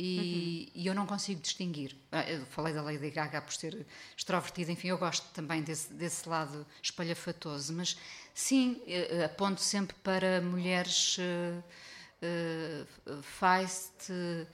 e, 0.00 0.72
uhum. 0.74 0.80
e, 0.82 0.86
eu 0.86 0.94
não 0.94 1.04
consigo 1.04 1.42
distinguir. 1.42 1.94
Ah, 2.10 2.22
eu 2.22 2.46
falei 2.46 2.72
da 2.72 2.80
Lady 2.80 3.10
Gaga 3.10 3.42
por 3.42 3.52
ser 3.52 3.86
extrovertida, 4.16 4.72
enfim, 4.72 4.88
eu 4.88 4.96
gosto 4.96 5.28
também 5.34 5.62
desse, 5.62 5.92
desse 5.92 6.26
lado 6.26 6.66
espalhafatoso, 6.82 7.74
mas 7.74 7.98
sim, 8.32 8.80
eh, 8.86 9.24
aponto 9.24 9.60
sempre 9.60 9.94
para 10.02 10.40
mulheres 10.40 11.18
uh, 11.18 11.62
uh, 12.22 13.22
feist, 13.22 14.10
uh, 14.10 14.46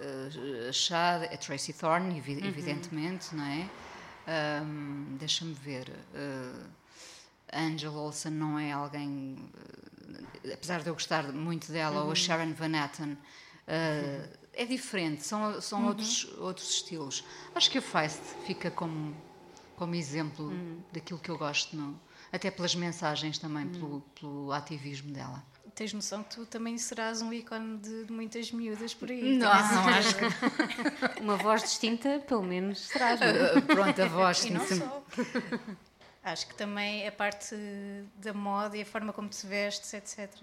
uh, 0.00 1.24
é 1.30 1.36
Tracy 1.38 1.72
Thorn, 1.72 2.10
uhum. 2.10 2.18
evidentemente, 2.18 3.34
não 3.34 3.44
é? 3.44 3.70
Um, 4.62 5.16
Deixa-me 5.18 5.54
ver. 5.54 5.88
Uh, 6.14 6.68
Angela 7.52 7.98
Olsen 7.98 8.32
não 8.32 8.58
é 8.58 8.70
alguém. 8.70 9.50
Apesar 10.52 10.82
de 10.82 10.88
eu 10.88 10.94
gostar 10.94 11.32
muito 11.32 11.72
dela, 11.72 11.96
uhum. 11.96 12.02
ou 12.02 12.04
a 12.04 12.08
uhum. 12.08 12.14
Sharon 12.14 12.52
Van 12.52 12.76
Etten, 12.76 13.12
uh, 13.12 14.40
é 14.60 14.66
diferente, 14.66 15.22
são, 15.24 15.60
são 15.60 15.80
uhum. 15.80 15.88
outros, 15.88 16.24
outros 16.38 16.70
estilos. 16.70 17.24
Acho 17.54 17.70
que 17.70 17.78
a 17.78 17.82
Feist 17.82 18.20
fica 18.44 18.70
como, 18.70 19.16
como 19.76 19.94
exemplo 19.94 20.46
uhum. 20.46 20.82
daquilo 20.92 21.18
que 21.18 21.30
eu 21.30 21.38
gosto, 21.38 21.76
não? 21.76 21.98
até 22.32 22.50
pelas 22.50 22.74
mensagens 22.74 23.38
também, 23.38 23.66
pelo, 23.68 23.94
uhum. 23.94 24.00
pelo 24.14 24.52
ativismo 24.52 25.12
dela 25.12 25.42
tens 25.72 25.94
noção 25.94 26.22
que 26.22 26.34
tu 26.34 26.44
também 26.44 26.76
serás 26.76 27.22
um 27.22 27.32
ícone 27.32 27.78
de, 27.78 28.04
de 28.04 28.12
muitas 28.12 28.52
miúdas 28.52 28.92
por 28.92 29.10
aí. 29.10 29.38
Não, 29.38 29.48
não 29.48 29.88
acho 29.88 30.14
que... 30.14 30.24
Uma 31.22 31.36
voz 31.36 31.62
distinta, 31.62 32.18
pelo 32.18 32.42
menos, 32.42 32.80
serás. 32.80 33.18
Uh, 33.18 33.62
pronto, 33.62 34.02
a 34.02 34.06
voz. 34.06 34.44
E 34.44 34.50
não 34.50 34.66
só. 34.66 35.02
Acho 36.22 36.48
que 36.48 36.54
também 36.54 37.08
a 37.08 37.12
parte 37.12 37.56
da 38.16 38.34
moda 38.34 38.76
e 38.76 38.82
a 38.82 38.84
forma 38.84 39.10
como 39.10 39.30
te 39.30 39.46
vestes, 39.46 39.94
etc. 39.94 40.42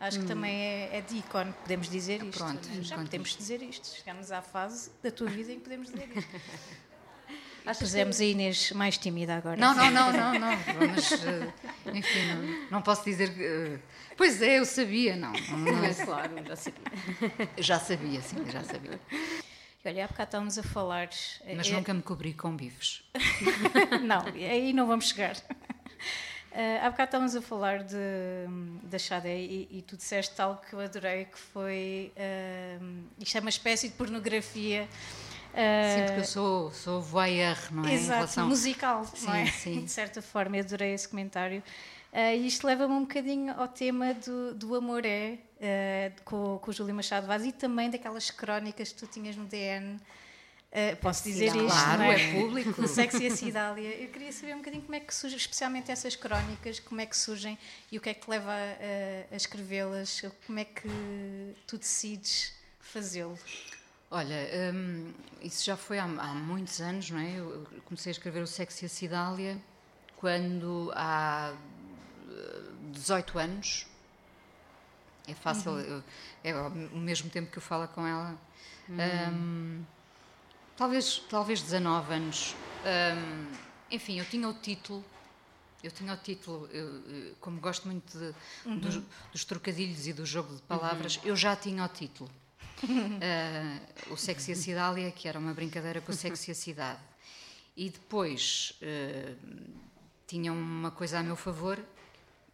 Acho 0.00 0.18
hum. 0.18 0.22
que 0.22 0.28
também 0.28 0.54
é, 0.54 0.98
é 0.98 1.00
de 1.00 1.16
ícone, 1.16 1.52
podemos 1.52 1.88
dizer 1.88 2.22
isto. 2.22 2.38
Pronto, 2.38 2.68
já 2.82 2.96
podemos 2.96 3.36
dizer 3.36 3.62
isto. 3.62 3.88
Chegamos 3.96 4.30
à 4.30 4.40
fase 4.40 4.90
da 5.02 5.10
tua 5.10 5.28
vida 5.28 5.52
em 5.52 5.56
que 5.56 5.64
podemos 5.64 5.90
dizer 5.90 6.08
isto. 6.16 6.30
Acho 7.68 7.80
Pusemos 7.80 8.16
que... 8.16 8.22
a 8.22 8.26
Inês 8.26 8.72
mais 8.72 8.96
tímida 8.96 9.36
agora. 9.36 9.58
Não, 9.58 9.74
não, 9.74 9.90
não, 9.90 10.10
não, 10.10 10.32
não. 10.38 10.58
Mas, 10.90 11.12
uh, 11.12 11.52
enfim, 11.92 12.26
não, 12.26 12.70
não, 12.70 12.82
posso 12.82 13.04
dizer 13.04 13.34
que. 13.34 13.42
Uh, 13.42 13.82
pois 14.16 14.40
é, 14.40 14.58
eu 14.58 14.64
sabia, 14.64 15.16
não. 15.16 15.32
não 15.32 15.84
é 15.84 15.92
claro, 15.92 16.32
já 16.46 16.56
sabia. 16.56 17.48
Já 17.58 17.78
sabia, 17.78 18.22
sim, 18.22 18.36
já 18.50 18.64
sabia. 18.64 18.98
Olha, 19.84 20.04
há 20.04 20.08
bocado 20.08 20.28
estávamos 20.28 20.58
a 20.58 20.62
falar. 20.62 21.10
Mas 21.56 21.68
é... 21.68 21.72
nunca 21.72 21.92
me 21.92 22.00
cobri 22.00 22.32
com 22.32 22.56
bifes. 22.56 23.02
não, 24.02 24.24
aí 24.26 24.72
não 24.72 24.86
vamos 24.86 25.08
chegar. 25.08 25.36
Uh, 26.50 26.82
há 26.82 26.90
bocado 26.90 27.08
estávamos 27.08 27.36
a 27.36 27.42
falar 27.42 27.82
de, 27.84 27.96
da 28.84 28.98
Xadé 28.98 29.38
e, 29.38 29.68
e, 29.70 29.82
tu 29.82 29.96
disseste 29.96 30.40
algo 30.40 30.60
que 30.68 30.72
eu 30.74 30.80
adorei, 30.80 31.26
que 31.26 31.38
foi. 31.38 32.12
Uh, 32.16 33.04
isto 33.18 33.36
é 33.36 33.40
uma 33.40 33.50
espécie 33.50 33.88
de 33.88 33.94
pornografia 33.94 34.88
Sim, 35.58 36.04
porque 36.06 36.20
eu 36.20 36.24
sou, 36.24 36.72
sou 36.72 37.00
voyeur, 37.00 37.56
não 37.70 37.84
é? 37.84 37.94
Exato, 37.94 38.14
relação... 38.14 38.48
musical, 38.48 39.04
sim, 39.04 39.26
não 39.26 39.34
é? 39.34 39.46
Sim. 39.46 39.84
De 39.84 39.90
certa 39.90 40.22
forma, 40.22 40.56
eu 40.56 40.62
adorei 40.62 40.92
esse 40.94 41.08
comentário. 41.08 41.62
Uh, 42.12 42.34
e 42.36 42.46
isto 42.46 42.66
leva-me 42.66 42.94
um 42.94 43.00
bocadinho 43.00 43.52
ao 43.58 43.68
tema 43.68 44.14
do, 44.14 44.54
do 44.54 44.74
amor 44.74 45.04
é, 45.04 45.38
uh, 45.56 46.22
com, 46.24 46.58
com 46.58 46.70
o 46.70 46.72
Júlio 46.72 46.94
Machado 46.94 47.26
Vaz 47.26 47.44
e 47.44 47.52
também 47.52 47.90
daquelas 47.90 48.30
crónicas 48.30 48.92
que 48.92 48.98
tu 48.98 49.06
tinhas 49.06 49.36
no 49.36 49.44
DN. 49.44 49.98
Uh, 50.70 50.92
ah, 50.92 50.96
posso 51.00 51.24
dizer 51.24 51.46
isto, 51.46 51.66
claro, 51.66 52.02
não 52.02 52.12
é? 52.12 52.14
é 52.14 52.32
público. 52.32 52.82
O 52.82 52.86
sexo 52.86 53.22
e 53.22 53.26
a 53.26 53.30
Cidália. 53.34 53.88
Eu 54.02 54.08
queria 54.10 54.30
saber 54.30 54.54
um 54.54 54.58
bocadinho 54.58 54.82
como 54.82 54.94
é 54.94 55.00
que 55.00 55.14
surge, 55.14 55.36
especialmente 55.36 55.90
essas 55.90 56.14
crónicas, 56.14 56.78
como 56.78 57.00
é 57.00 57.06
que 57.06 57.16
surgem 57.16 57.58
e 57.90 57.96
o 57.96 58.00
que 58.00 58.10
é 58.10 58.14
que 58.14 58.20
te 58.20 58.30
leva 58.30 58.52
a, 58.52 59.34
a 59.34 59.36
escrevê-las, 59.36 60.22
como 60.46 60.58
é 60.58 60.64
que 60.64 60.88
tu 61.66 61.78
decides 61.78 62.52
fazê-lo. 62.80 63.38
Olha, 64.10 64.36
hum, 64.74 65.12
isso 65.42 65.64
já 65.64 65.76
foi 65.76 65.98
há, 65.98 66.04
há, 66.04 66.34
muitos 66.34 66.80
anos, 66.80 67.10
não 67.10 67.18
é? 67.18 67.38
Eu 67.38 67.66
comecei 67.84 68.10
a 68.10 68.12
escrever 68.12 68.42
o 68.42 68.46
Sexo 68.46 68.84
e 68.84 68.86
a 68.86 68.88
Cidália 68.88 69.58
quando 70.16 70.90
há 70.94 71.54
18 72.92 73.38
eh, 73.38 73.42
anos 73.42 73.86
É 75.26 75.34
fácil, 75.34 75.78
eu- 75.78 76.02
é 76.42 76.52
ao 76.52 76.70
mesmo 76.70 77.28
tempo 77.30 77.50
que 77.50 77.58
eu 77.58 77.62
falo 77.62 77.86
com 77.88 78.06
ela. 78.06 78.36
Hum, 78.88 79.84
talvez, 80.78 81.18
talvez 81.28 81.60
19 81.60 82.14
anos. 82.14 82.54
Hum, 82.84 83.46
enfim, 83.90 84.18
eu 84.18 84.24
tinha 84.24 84.48
o 84.48 84.54
título. 84.54 85.04
Eu 85.82 85.90
tinha 85.92 86.12
o 86.12 86.16
título, 86.16 86.66
eu, 86.72 87.34
como 87.40 87.60
gosto 87.60 87.86
muito 87.86 88.18
de- 88.18 88.34
dos, 88.80 89.00
dos 89.30 89.44
trocadilhos 89.44 90.06
e 90.08 90.12
do 90.12 90.26
jogo 90.26 90.54
de 90.56 90.62
palavras, 90.62 91.20
eu 91.24 91.36
já 91.36 91.54
tinha 91.54 91.84
o 91.84 91.88
título. 91.88 92.30
Ah, 93.20 93.80
o 94.12 94.16
Sexy 94.16 94.52
a 94.52 94.56
Cidália, 94.56 95.10
que 95.10 95.26
era 95.28 95.38
uma 95.38 95.52
brincadeira 95.52 96.00
com 96.00 96.12
o 96.12 96.14
Sexy 96.14 96.50
a 96.52 96.54
Cidade. 96.54 97.00
E 97.76 97.90
depois 97.90 98.72
eh, 98.80 99.34
tinha 100.26 100.52
uma 100.52 100.90
coisa 100.92 101.18
a 101.18 101.22
meu 101.22 101.34
favor, 101.36 101.78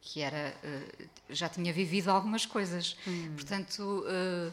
que 0.00 0.20
era. 0.22 0.54
eh, 0.62 1.06
já 1.30 1.48
tinha 1.48 1.72
vivido 1.72 2.10
algumas 2.10 2.44
coisas. 2.46 2.96
Portanto, 3.34 4.04
eh, 4.06 4.50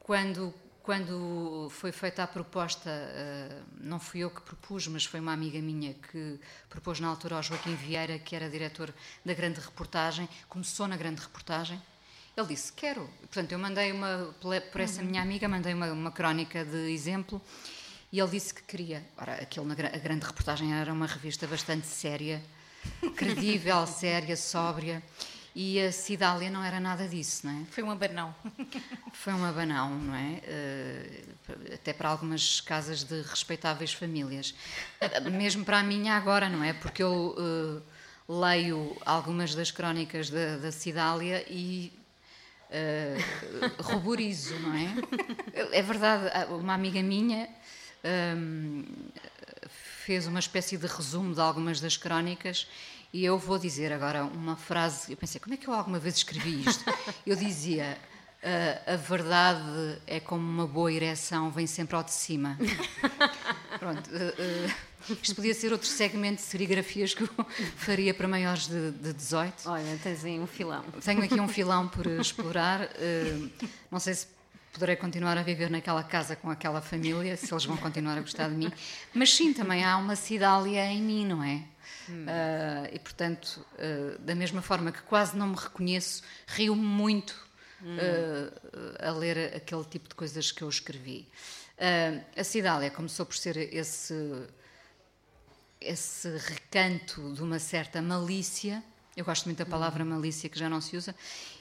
quando, 0.00 0.52
quando 0.88 1.68
foi 1.68 1.92
feita 1.92 2.22
a 2.22 2.26
proposta, 2.26 2.88
eh, 2.88 3.60
não 3.78 4.00
fui 4.00 4.20
eu 4.20 4.30
que 4.30 4.40
propus, 4.40 4.88
mas 4.88 5.04
foi 5.04 5.20
uma 5.20 5.34
amiga 5.34 5.60
minha 5.60 5.92
que 5.92 6.40
propôs 6.66 6.98
na 6.98 7.08
altura 7.08 7.36
ao 7.36 7.42
Joaquim 7.42 7.74
Vieira, 7.74 8.18
que 8.18 8.34
era 8.34 8.48
diretor 8.48 8.94
da 9.22 9.34
grande 9.34 9.60
reportagem, 9.60 10.26
começou 10.48 10.88
na 10.88 10.96
grande 10.96 11.20
reportagem. 11.20 11.78
Ele 12.34 12.46
disse: 12.46 12.72
Quero. 12.72 13.06
Portanto, 13.20 13.52
eu 13.52 13.58
mandei 13.58 13.92
uma, 13.92 14.34
por 14.72 14.80
essa 14.80 15.02
minha 15.02 15.20
amiga, 15.20 15.46
mandei 15.46 15.74
uma, 15.74 15.92
uma 15.92 16.10
crónica 16.10 16.64
de 16.64 16.90
exemplo 16.90 17.38
e 18.10 18.18
ele 18.18 18.30
disse 18.30 18.54
que 18.54 18.62
queria. 18.62 19.04
Ora, 19.18 19.34
aquilo 19.34 19.66
na 19.66 19.74
a 19.74 19.98
grande 19.98 20.24
reportagem 20.24 20.72
era 20.72 20.90
uma 20.90 21.06
revista 21.06 21.46
bastante 21.46 21.86
séria, 21.86 22.42
credível, 23.14 23.86
séria, 23.86 24.38
sóbria. 24.38 25.02
E 25.60 25.80
a 25.80 25.90
Cidália 25.90 26.48
não 26.48 26.62
era 26.62 26.78
nada 26.78 27.08
disso, 27.08 27.44
não 27.44 27.52
é? 27.52 27.64
Foi 27.64 27.82
um 27.82 27.90
abanão. 27.90 28.32
Foi 29.12 29.32
um 29.32 29.44
abanão, 29.44 29.90
não 29.98 30.14
é? 30.14 30.40
Eh, 30.44 31.24
até 31.74 31.92
para 31.92 32.10
algumas 32.10 32.60
casas 32.60 33.02
de 33.02 33.22
respeitáveis 33.22 33.92
famílias. 33.92 34.54
Mesmo 35.32 35.64
para 35.64 35.80
a 35.80 35.82
minha 35.82 36.14
agora, 36.14 36.48
não 36.48 36.62
é? 36.62 36.72
Porque 36.74 37.02
eu 37.02 37.34
eh, 37.36 37.82
leio 38.28 38.96
algumas 39.04 39.52
das 39.52 39.72
crónicas 39.72 40.30
da, 40.30 40.58
da 40.58 40.70
Cidália 40.70 41.44
e 41.50 41.92
eh, 42.70 43.16
ruborizo, 43.82 44.56
não 44.60 44.74
é? 44.74 44.94
É 45.72 45.82
verdade, 45.82 46.30
há 46.32 46.54
uma 46.54 46.74
amiga 46.74 47.02
minha 47.02 47.48
hum, 48.36 48.84
fez 49.68 50.28
uma 50.28 50.38
espécie 50.38 50.76
de 50.76 50.86
resumo 50.86 51.34
de 51.34 51.40
algumas 51.40 51.80
das 51.80 51.96
crónicas 51.96 52.68
e 53.12 53.24
eu 53.24 53.38
vou 53.38 53.58
dizer 53.58 53.92
agora 53.92 54.24
uma 54.24 54.56
frase. 54.56 55.10
Eu 55.12 55.16
pensei, 55.16 55.40
como 55.40 55.54
é 55.54 55.56
que 55.56 55.68
eu 55.68 55.72
alguma 55.74 55.98
vez 55.98 56.16
escrevi 56.16 56.62
isto? 56.68 56.84
Eu 57.26 57.36
dizia. 57.36 57.96
"Ah, 58.42 58.92
a 58.94 58.96
verdade 58.96 59.98
é 60.06 60.20
como 60.20 60.42
uma 60.48 60.64
boa 60.66 60.92
ereção, 60.92 61.50
vem 61.50 61.66
sempre 61.66 61.96
ao 61.96 62.04
de 62.04 62.12
cima. 62.12 62.56
Pronto, 63.78 64.08
ah, 64.12 64.34
ah, 64.70 65.14
isto 65.20 65.34
podia 65.34 65.52
ser 65.54 65.72
outro 65.72 65.88
segmento 65.88 66.36
de 66.36 66.42
serigrafias 66.42 67.14
que 67.14 67.22
eu 67.22 67.28
faria 67.76 68.14
para 68.14 68.28
maiores 68.28 68.68
de, 68.68 68.92
de 68.92 69.12
18. 69.12 69.68
Olha, 69.68 69.98
tens 70.02 70.24
aí 70.24 70.38
um 70.38 70.46
filão. 70.46 70.84
Tenho 71.04 71.22
aqui 71.22 71.40
um 71.40 71.48
filão 71.48 71.88
por 71.88 72.06
explorar. 72.06 72.82
eh, 72.94 73.38
não 73.90 73.98
sei 73.98 74.14
se 74.14 74.28
poderei 74.72 74.94
continuar 74.96 75.36
a 75.36 75.42
viver 75.42 75.68
naquela 75.70 76.04
casa 76.04 76.36
com 76.36 76.48
aquela 76.50 76.80
família, 76.80 77.36
se 77.36 77.52
eles 77.52 77.64
vão 77.64 77.76
continuar 77.76 78.16
a 78.18 78.20
gostar 78.20 78.48
de 78.48 78.54
mim. 78.54 78.70
Mas 79.12 79.34
sim, 79.34 79.52
também 79.52 79.84
há 79.84 79.96
uma 79.96 80.14
cidália 80.14 80.84
em 80.86 81.02
mim, 81.02 81.26
não 81.26 81.42
é? 81.42 81.62
Eh, 82.28 82.90
e 82.94 82.98
portanto, 82.98 83.64
eh, 83.78 84.16
da 84.20 84.34
mesma 84.34 84.62
forma 84.62 84.90
que 84.92 85.02
quase 85.02 85.36
não 85.36 85.48
me 85.48 85.56
reconheço, 85.56 86.22
rio-me 86.46 86.82
muito 86.82 87.34
eh, 87.98 89.06
a 89.06 89.10
ler 89.12 89.54
aquele 89.56 89.84
tipo 89.84 90.08
de 90.08 90.14
coisas 90.14 90.50
que 90.50 90.62
eu 90.62 90.68
escrevi. 90.68 91.28
A 92.36 92.42
cidália 92.44 92.90
começou 92.90 93.24
por 93.24 93.36
ser 93.36 93.56
esse 93.74 94.14
esse 95.80 96.28
recanto 96.38 97.32
de 97.34 97.42
uma 97.42 97.58
certa 97.58 98.02
malícia, 98.02 98.82
eu 99.16 99.24
gosto 99.24 99.44
muito 99.46 99.58
da 99.58 99.66
palavra 99.66 100.04
malícia 100.04 100.48
que 100.48 100.58
já 100.58 100.68
não 100.68 100.80
se 100.80 100.96
usa, 100.96 101.14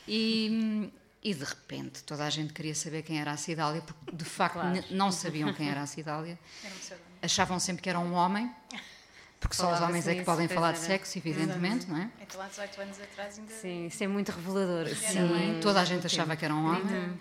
e, 0.08 0.92
e 1.24 1.34
de 1.34 1.44
repente 1.44 2.04
toda 2.04 2.26
a 2.26 2.30
gente 2.30 2.52
queria 2.54 2.74
saber 2.74 3.04
quem 3.04 3.20
era 3.20 3.32
a 3.32 3.38
Cidália, 3.38 3.82
porque 3.82 4.16
de 4.16 4.26
facto 4.26 4.58
n- 4.74 4.84
não 4.92 5.12
sabiam 5.12 5.54
quem 5.54 5.70
era 5.70 5.82
a 5.84 5.86
Cidália, 5.88 6.38
achavam 7.22 7.60
sempre 7.60 7.84
que 7.84 7.90
era 7.90 8.00
um 8.00 8.14
homem, 8.14 8.52
porque 9.40 9.56
só 9.56 9.74
os 9.74 9.82
homens 9.82 10.08
é 10.08 10.16
que 10.16 10.24
podem 10.24 10.48
falar 10.48 10.74
de 10.74 10.80
sexo, 10.80 11.18
evidentemente, 11.18 11.88
não 11.88 11.98
é? 11.98 12.10
Então 12.22 12.42
há 12.42 12.48
18 12.48 12.82
anos 12.82 13.02
atrás 13.02 13.38
ainda. 13.38 13.54
Sim, 13.54 13.88
isso 13.88 14.04
é 14.04 14.08
muito 14.08 14.32
revelador. 14.32 14.88
Sim, 14.90 15.60
toda 15.62 15.80
a 15.80 15.86
gente 15.86 16.06
achava 16.06 16.36
que 16.36 16.44
era 16.44 16.54
um 16.54 16.66
homem. 16.66 17.18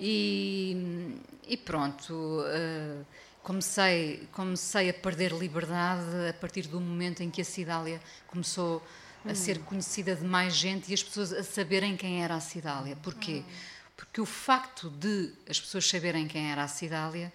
E, 0.00 1.20
e 1.46 1.56
pronto, 1.56 2.42
eh, 2.46 3.02
comecei, 3.42 4.26
comecei 4.32 4.88
a 4.90 4.94
perder 4.94 5.32
liberdade 5.32 6.28
a 6.28 6.32
partir 6.32 6.62
do 6.62 6.80
momento 6.80 7.22
em 7.22 7.30
que 7.30 7.40
a 7.40 7.44
Cidália 7.44 8.00
começou 8.26 8.82
a 9.28 9.34
ser 9.34 9.58
conhecida 9.60 10.16
de 10.16 10.24
mais 10.24 10.54
gente 10.54 10.90
e 10.90 10.94
as 10.94 11.02
pessoas 11.02 11.32
a 11.32 11.42
saberem 11.42 11.96
quem 11.96 12.22
era 12.22 12.34
a 12.34 12.40
Cidália. 12.40 12.96
Porquê? 12.96 13.42
Porque 13.96 14.20
o 14.20 14.26
facto 14.26 14.88
de 14.88 15.32
as 15.48 15.60
pessoas 15.60 15.86
saberem 15.86 16.26
quem 16.26 16.50
era 16.50 16.64
a 16.64 16.68
Cidália 16.68 17.32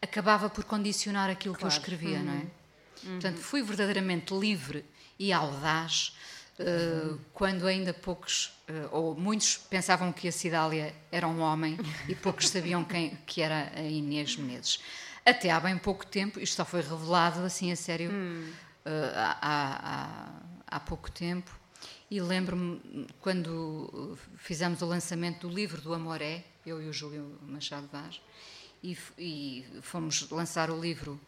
acabava 0.00 0.48
por 0.48 0.64
condicionar 0.64 1.28
aquilo 1.28 1.56
que 1.56 1.64
eu 1.64 1.68
escrevia, 1.68 2.22
não 2.22 2.32
é? 2.34 2.63
Portanto, 3.02 3.38
fui 3.38 3.62
verdadeiramente 3.62 4.32
livre 4.34 4.84
e 5.18 5.32
audaz 5.32 6.16
uh, 6.58 7.18
quando 7.32 7.66
ainda 7.66 7.92
poucos, 7.92 8.52
uh, 8.68 8.88
ou 8.90 9.14
muitos, 9.14 9.56
pensavam 9.56 10.12
que 10.12 10.28
a 10.28 10.32
Cidália 10.32 10.94
era 11.12 11.26
um 11.28 11.40
homem 11.40 11.76
e 12.08 12.14
poucos 12.14 12.48
sabiam 12.48 12.84
quem, 12.84 13.16
que 13.26 13.42
era 13.42 13.72
a 13.76 13.82
Inês 13.82 14.36
Menezes. 14.36 14.80
Até 15.24 15.50
há 15.50 15.58
bem 15.60 15.76
pouco 15.78 16.06
tempo, 16.06 16.38
isto 16.40 16.56
só 16.56 16.64
foi 16.64 16.80
revelado 16.82 17.40
assim 17.40 17.72
a 17.72 17.76
sério 17.76 18.10
uh, 18.10 18.90
há, 19.14 19.38
há- 19.42 20.76
há 20.76 20.80
pouco 20.80 21.10
tempo. 21.10 21.50
E 22.10 22.20
lembro-me 22.20 23.06
quando 23.20 24.16
fizemos 24.36 24.82
o 24.82 24.86
lançamento 24.86 25.48
do 25.48 25.54
livro 25.54 25.80
do 25.80 25.94
Amoré, 25.94 26.44
eu 26.64 26.80
e 26.82 26.88
o 26.88 26.92
Júlio 26.92 27.38
Machado 27.42 27.88
Vaz, 27.92 28.20
e, 28.82 28.96
e 29.18 29.66
fomos 29.82 30.28
lançar 30.30 30.70
o 30.70 30.78
livro 30.80 31.18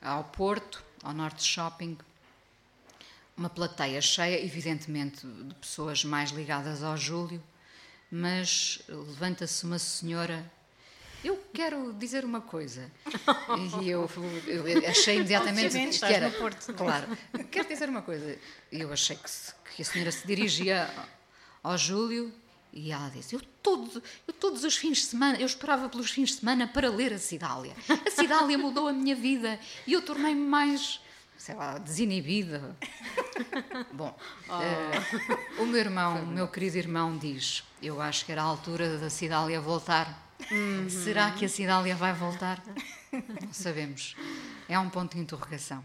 ao 0.00 0.24
Porto, 0.24 0.82
ao 1.02 1.12
Norte 1.12 1.42
Shopping, 1.42 1.96
uma 3.36 3.48
plateia 3.48 4.00
cheia, 4.00 4.44
evidentemente, 4.44 5.26
de 5.26 5.54
pessoas 5.54 6.04
mais 6.04 6.30
ligadas 6.30 6.82
ao 6.82 6.96
Júlio, 6.96 7.42
mas 8.10 8.80
levanta-se 8.88 9.64
uma 9.64 9.78
senhora. 9.78 10.44
Eu 11.24 11.42
quero 11.52 11.92
dizer 11.92 12.24
uma 12.24 12.40
coisa. 12.40 12.90
E 13.82 13.88
eu, 13.88 14.08
eu 14.46 14.88
achei 14.88 15.16
imediatamente 15.16 15.98
que 15.98 16.04
era. 16.04 16.28
no 16.28 16.34
Porto. 16.36 16.72
Claro. 16.74 17.06
Quero 17.50 17.68
dizer 17.68 17.88
uma 17.88 18.02
coisa. 18.02 18.38
Eu 18.70 18.92
achei 18.92 19.16
que, 19.16 19.30
que 19.76 19.82
a 19.82 19.84
senhora 19.84 20.12
se 20.12 20.26
dirigia 20.26 20.88
ao 21.62 21.76
Júlio 21.76 22.32
e 22.72 22.92
ela 22.92 23.08
disse: 23.08 23.34
eu, 23.34 23.40
todo, 23.62 24.02
eu 24.26 24.34
todos 24.34 24.64
os 24.64 24.76
fins 24.76 24.98
de 24.98 25.04
semana, 25.04 25.38
eu 25.38 25.46
esperava 25.46 25.88
pelos 25.88 26.10
fins 26.10 26.30
de 26.30 26.36
semana 26.36 26.66
para 26.66 26.90
ler 26.90 27.12
a 27.12 27.18
Cidália. 27.18 27.74
A 28.06 28.10
Cidália 28.10 28.58
mudou 28.58 28.88
a 28.88 28.92
minha 28.92 29.16
vida 29.16 29.58
e 29.86 29.92
eu 29.92 30.02
tornei-me 30.02 30.46
mais, 30.46 31.00
sei 31.36 31.54
lá, 31.54 31.78
desinibida. 31.78 32.76
Bom, 33.92 34.16
eh, 34.50 35.60
o 35.60 35.66
meu 35.66 35.80
irmão, 35.80 36.22
o 36.22 36.26
meu 36.26 36.48
querido 36.48 36.76
irmão, 36.76 37.16
diz: 37.16 37.64
Eu 37.82 38.00
acho 38.00 38.24
que 38.24 38.32
era 38.32 38.42
a 38.42 38.46
altura 38.46 38.98
da 38.98 39.10
Cidália 39.10 39.60
voltar. 39.60 40.26
Será 40.88 41.32
que 41.32 41.44
a 41.44 41.48
Cidália 41.48 41.96
vai 41.96 42.12
voltar? 42.12 42.62
Não 43.12 43.52
sabemos. 43.52 44.14
É 44.68 44.78
um 44.78 44.88
ponto 44.88 45.14
de 45.14 45.22
interrogação. 45.22 45.84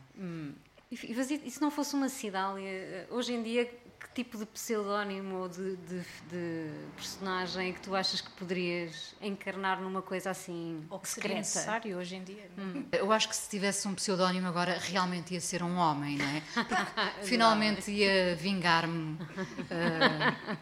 E, 0.91 0.95
e 1.11 1.47
e 1.47 1.51
se 1.51 1.59
não 1.59 1.71
fosse 1.71 1.95
uma 1.95 2.07
Cidália, 2.07 2.69
eh, 2.69 3.07
hoje 3.09 3.33
em 3.33 3.41
dia, 3.41 3.67
que 4.03 4.13
tipo 4.13 4.37
de 4.37 4.45
pseudónimo 4.45 5.35
ou 5.37 5.49
de, 5.49 5.75
de- 5.77 6.05
de 6.29 6.69
personagem 6.95 7.69
é 7.69 7.73
que 7.73 7.79
tu 7.81 7.95
achas 7.95 8.19
que 8.21 8.29
poderias 8.31 9.15
encarnar 9.21 9.81
numa 9.81 10.01
coisa 10.01 10.29
assim 10.29 10.85
Ou 10.89 10.99
que 10.99 11.07
seria 11.07 11.21
secreta? 11.29 11.39
necessário 11.39 11.97
hoje 11.97 12.15
em 12.17 12.23
dia. 12.23 12.49
é? 12.91 12.99
Eu 12.99 13.11
acho 13.11 13.29
que 13.29 13.35
se 13.35 13.49
tivesse 13.49 13.87
um 13.87 13.95
pseudónimo 13.95 14.45
agora, 14.47 14.77
realmente 14.79 15.33
ia 15.33 15.41
ser 15.41 15.63
um 15.63 15.75
homem, 15.77 16.17
não 16.17 16.25
é? 16.25 16.41
Porque 16.65 17.25
finalmente 17.25 17.89
ia 17.91 18.35
vingar-me. 18.35 19.17
Ah, 19.71 20.57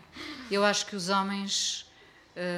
eu 0.49 0.63
acho 0.63 0.85
que 0.85 0.95
os 0.95 1.09
homens 1.09 1.91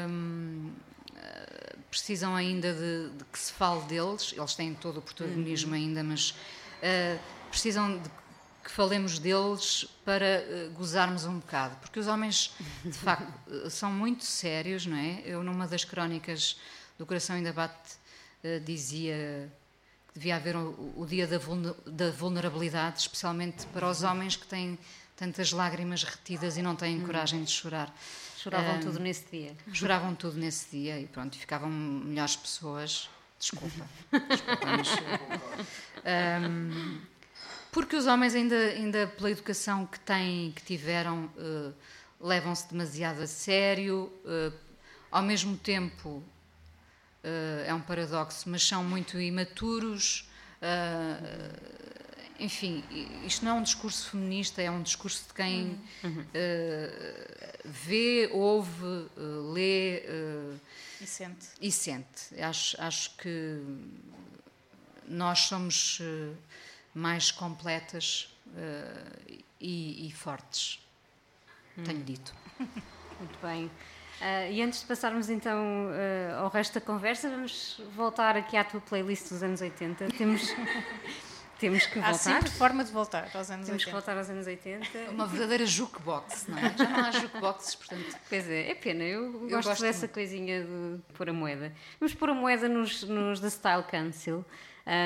hum, 0.10 0.72
ah, 1.16 1.76
precisam 1.90 2.36
ainda 2.36 2.74
de, 2.74 3.10
de 3.18 3.24
que 3.32 3.40
se 3.40 3.54
fale 3.54 3.82
deles, 3.84 4.34
eles 4.38 4.54
têm 4.56 4.74
todo 4.74 4.98
o 4.98 5.02
protagonismo 5.02 5.74
ainda, 5.74 6.04
mas 6.04 6.36
ah, 6.84 7.18
precisam 7.50 7.98
de 8.00 8.10
que 8.64 8.72
falemos 8.72 9.20
deles 9.20 9.86
para 10.05 10.38
ah, 10.39 10.70
gozarmos 10.74 11.26
um 11.26 11.39
bocado, 11.39 11.76
porque 11.78 11.99
os 11.99 12.07
homens, 12.07 12.53
de 12.84 12.93
facto, 12.93 13.32
ah, 13.66 13.70
são 13.70 13.91
muito 13.91 14.24
sérios, 14.24 14.86
não 14.86 14.97
é? 14.97 15.22
Eu, 15.26 15.43
numa 15.43 15.68
das 15.68 15.84
crónicas 15.84 16.57
do 16.97 17.05
Coração 17.05 17.36
Ainda 17.36 17.51
Bate, 17.53 17.76
ah, 18.43 18.59
dizia 18.64 19.51
que 20.14 20.20
devia 20.20 20.36
haver 20.36 20.55
o, 20.55 20.93
o 20.95 21.05
dia 21.07 21.26
da, 21.28 21.38
vulne- 21.39 21.74
da 21.88 22.11
vulnerabilidade, 22.11 22.99
especialmente 22.99 23.66
para 23.68 23.89
os 23.89 24.03
homens 24.03 24.36
que 24.36 24.45
têm 24.47 24.78
tantas 25.16 25.51
lágrimas 25.51 26.03
retidas 26.03 26.57
e 26.57 26.61
não 26.61 26.76
têm 26.76 26.99
coragem 27.01 27.43
de 27.43 27.51
chorar. 27.51 27.93
Choravam 28.38 28.76
Ah, 28.76 28.80
tudo 28.80 28.99
nesse 28.99 29.26
dia. 29.32 29.55
Choravam 29.74 30.14
tudo 30.16 30.38
nesse 30.38 30.70
dia 30.70 30.99
e 30.99 31.05
pronto, 31.07 31.38
ficavam 31.38 31.70
melhores 31.70 32.36
pessoas. 32.36 33.09
Desculpa. 33.39 33.86
Desculpa, 34.11 34.66
mas, 34.66 34.89
Ahm, 36.05 36.99
porque 37.74 37.95
os 37.95 38.05
homens, 38.05 38.36
ainda, 38.36 38.55
ainda 38.55 39.07
pela 39.07 39.32
educação 39.32 39.86
que 39.86 39.99
têm, 39.99 40.51
que 40.51 40.61
tiveram, 40.63 41.30
eh, 41.38 41.71
levam-se 42.21 42.69
demasiado 42.69 43.21
a 43.21 43.28
sério, 43.28 44.13
eh, 44.26 44.51
ao 45.11 45.24
mesmo 45.24 45.57
tempo 45.57 46.24
eh, 47.24 47.65
é 47.67 47.74
um 47.74 47.82
paradoxo, 47.82 48.47
mas 48.49 48.63
são 48.63 48.84
muito 48.84 49.19
imaturos. 49.19 50.30
enfim, 52.39 52.84
isto 53.26 53.43
não 53.43 53.51
é 53.57 53.59
um 53.59 53.63
discurso 53.63 54.09
feminista, 54.11 54.61
é 54.61 54.69
um 54.69 54.82
discurso 54.82 55.28
de 55.28 55.34
quem 55.34 55.80
eh, 56.34 57.59
vê, 57.65 58.30
ouve, 58.32 59.07
lê 59.53 60.03
E 61.01 61.05
sente. 61.07 61.47
e 61.59 61.71
sente. 61.71 62.39
Acho, 62.39 62.80
acho 62.82 63.17
que 63.17 63.61
nós 65.07 65.39
somos 65.39 65.99
mais 66.94 67.32
completas 67.32 68.36
eh, 68.56 69.41
e, 69.60 70.08
e 70.08 70.12
fortes. 70.12 70.80
Tenho 71.84 72.04
dito. 72.04 72.34
Muito 73.20 73.39
bem. 73.41 73.72
Ah, 74.22 74.48
e 74.48 74.62
antes 74.62 74.82
de 74.82 74.86
passarmos 74.86 75.30
então 75.30 75.89
ah, 75.89 76.41
ao 76.41 76.50
resto 76.50 76.76
da 76.76 76.82
conversa, 76.82 77.30
vamos 77.30 77.82
voltar 77.96 78.38
aqui 78.38 78.56
à 78.56 78.64
tua 78.64 78.80
playlist 78.82 79.30
dos 79.30 79.41
anos 79.41 79.62
80. 79.62 80.08
Temos, 80.18 80.41
temos 81.64 81.86
que 81.86 81.97
Há 81.99 82.01
voltar. 82.11 82.18
sempre 82.18 82.49
forma 82.51 82.84
de 82.84 82.91
voltar 82.91 83.30
aos 83.34 83.49
anos 83.49 83.66
Temos 83.68 83.84
que 83.86 83.89
80. 83.89 83.91
voltar 83.91 84.18
aos 84.18 84.30
anos 84.30 84.45
80. 84.47 84.86
Uma 85.11 85.26
verdadeira 85.28 85.66
jukebox, 85.66 86.47
não 86.47 86.57
é? 86.57 86.74
Já 86.78 86.89
não 86.89 86.99
há 87.05 87.11
jukeboxes, 87.11 87.76
portanto. 87.76 88.18
Pois 88.28 88.49
é, 88.49 88.72
é 88.72 88.76
pena, 88.76 89.03
eu, 89.03 89.24
Eu 89.26 89.49
gosto, 89.49 89.70
gosto 89.70 89.82
dessa 89.82 89.99
muito. 90.01 90.14
coisinha 90.14 90.64
de 90.64 90.99
pôr 91.14 91.30
a 91.30 91.34
moeda. 91.34 91.72
Vamos 91.99 92.14
pôr 92.14 92.30
a 92.30 92.34
moeda 92.34 92.68
nos, 92.68 93.03
nos 93.03 93.39
The 93.39 93.49
Style 93.49 93.84
Council. 93.84 94.45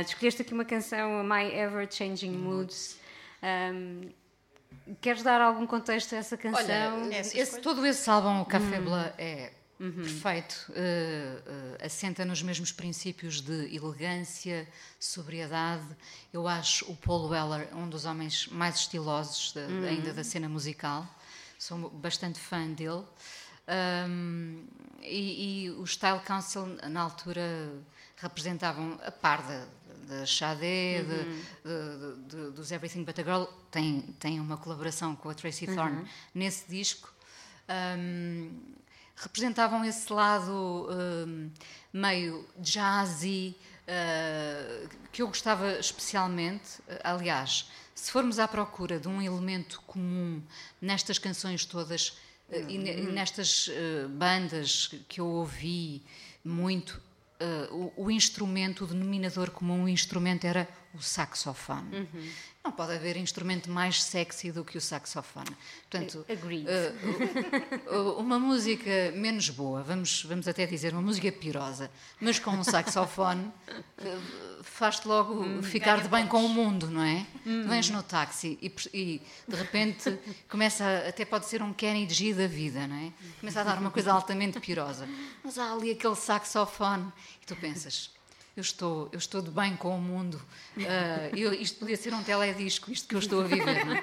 Tu 0.05 0.09
escolheste 0.09 0.41
aqui 0.41 0.53
uma 0.53 0.65
canção, 0.65 1.23
My 1.23 1.43
Ever 1.53 1.87
Changing 1.91 2.31
Moods. 2.31 2.97
Ahm, 3.43 4.09
queres 4.99 5.21
dar 5.21 5.39
algum 5.41 5.67
contexto 5.67 6.15
a 6.15 6.17
essa 6.17 6.35
canção? 6.35 7.03
Olha, 7.03 7.19
esse- 7.19 7.61
todo 7.61 7.85
esse 7.85 8.09
álbum, 8.09 8.41
o 8.41 8.45
Café 8.45 8.79
Bleu, 8.79 8.95
é 9.17 9.51
perfeito. 9.77 10.71
eh, 10.75 11.41
eh, 11.79 11.85
assenta 11.85 12.25
nos 12.25 12.41
mesmos 12.41 12.71
princípios 12.71 13.41
de 13.41 13.75
elegância, 13.75 14.67
sobriedade. 14.99 15.85
Eu 16.33 16.47
acho 16.47 16.85
o 16.91 16.95
Paul 16.95 17.29
Weller 17.29 17.67
um 17.75 17.87
dos 17.87 18.05
homens 18.05 18.47
mais 18.47 18.75
estilosos 18.75 19.51
da- 19.53 19.67
ainda 19.87 20.13
da 20.13 20.23
cena 20.23 20.49
musical. 20.49 21.05
Sou 21.59 21.89
bastante 21.89 22.39
fã 22.39 22.67
dele. 22.71 23.03
Um, 24.09 24.65
e, 25.01 25.65
e 25.65 25.69
o 25.71 25.85
Style 25.85 26.19
Council, 26.21 26.65
na 26.89 27.01
altura, 27.01 27.69
representavam 28.17 28.97
a 29.03 29.11
par 29.11 29.41
da, 29.43 29.65
da 30.07 30.25
Sade, 30.25 30.61
de- 30.61 31.03
de- 31.63 32.35
de- 32.47 32.51
dos 32.51 32.71
Everything 32.71 33.03
But 33.03 33.19
a 33.19 33.23
Girl. 33.23 33.43
Tem, 33.69 34.01
tem 34.19 34.39
uma 34.39 34.57
colaboração 34.57 35.15
com 35.15 35.29
a 35.29 35.33
Tracy 35.33 35.65
Thorn 35.67 36.07
nesse 36.33 36.67
disco. 36.69 37.13
Um, 37.69 38.76
representavam 39.17 39.83
esse 39.83 40.11
lado 40.13 40.87
um, 40.89 41.49
meio 41.91 42.47
jazzy, 42.59 43.55
uh, 43.87 44.89
que 45.11 45.21
eu 45.21 45.27
gostava 45.27 45.79
especialmente. 45.79 46.79
Aliás, 47.03 47.69
se 47.95 48.11
formos 48.11 48.37
à 48.37 48.47
procura 48.47 48.99
de 48.99 49.07
um 49.07 49.21
elemento 49.21 49.81
comum 49.87 50.41
nestas 50.79 51.17
canções 51.17 51.65
todas 51.65 52.09
uh, 52.49 52.69
e 52.69 52.75
e 52.75 53.11
nestas 53.11 53.67
uh, 53.67 54.07
bandas 54.09 54.91
que 55.09 55.19
eu 55.19 55.25
ouvi 55.25 56.03
muito, 56.43 57.01
o, 57.69 58.05
o 58.05 58.09
instrumento, 58.09 58.83
o 58.83 58.87
denominador 58.87 59.51
comum, 59.51 59.83
o 59.83 59.89
instrumento 59.89 60.45
era 60.45 60.67
o 60.91 61.01
saxofone. 61.01 62.09
Não 62.67 62.73
pode 62.73 62.91
haver 62.91 63.15
instrumento 63.15 63.71
mais 63.71 64.03
sexy 64.03 64.51
do 64.51 64.61
que 64.65 64.77
o 64.77 64.81
saxofone. 64.81 65.47
Portanto, 65.89 66.25
Agreed. 66.29 66.67
Uh, 66.67 68.19
uma 68.19 68.37
música 68.37 68.91
menos 69.15 69.49
boa, 69.49 69.81
vamos, 69.81 70.23
vamos 70.23 70.49
até 70.49 70.65
dizer 70.65 70.91
uma 70.91 71.01
música 71.01 71.31
pirosa, 71.31 71.89
mas 72.19 72.39
com 72.39 72.51
um 72.51 72.65
saxofone 72.65 73.45
uh, 73.45 74.63
faz-te 74.63 75.07
logo 75.07 75.63
ficar 75.63 76.01
de 76.01 76.09
bem 76.09 76.27
com 76.27 76.43
o 76.45 76.49
mundo, 76.49 76.89
não 76.91 77.01
é? 77.01 77.25
Vens 77.45 77.89
no 77.89 78.03
táxi 78.03 78.59
e, 78.61 78.69
e, 78.93 79.21
de 79.47 79.55
repente 79.55 80.19
começa, 80.49 80.83
a- 80.83 81.07
até 81.07 81.23
pode 81.23 81.45
ser 81.45 81.61
um 81.61 81.71
Kenny 81.71 82.05
G 82.09 82.33
da 82.33 82.47
vida, 82.47 82.85
não 82.85 82.97
é? 82.97 83.13
Começa 83.39 83.61
a 83.61 83.63
dar 83.63 83.77
uma 83.79 83.91
coisa 83.91 84.11
altamente 84.11 84.59
pirosa, 84.59 85.07
mas 85.41 85.57
há 85.57 85.71
ali 85.71 85.91
aquele 85.91 86.15
saxofone 86.17 87.13
e 87.41 87.45
tu 87.45 87.55
pensas. 87.55 88.11
Eu 88.57 88.61
estou, 88.61 89.07
eu 89.11 89.19
estou 89.19 89.39
de 89.39 89.51
bem 89.51 89.75
com 89.77 89.95
o 89.95 90.01
mundo. 90.01 90.41
Uh, 90.75 91.37
eu- 91.37 91.53
isto 91.53 91.77
podia 91.77 91.95
ser 91.95 92.11
um 92.11 92.23
teledisco, 92.23 92.91
isto 92.91 93.07
que 93.07 93.13
eu 93.13 93.19
estou 93.19 93.41
a 93.43 93.47
viver. 93.47 93.85
Não 93.85 93.93
é? 93.93 94.01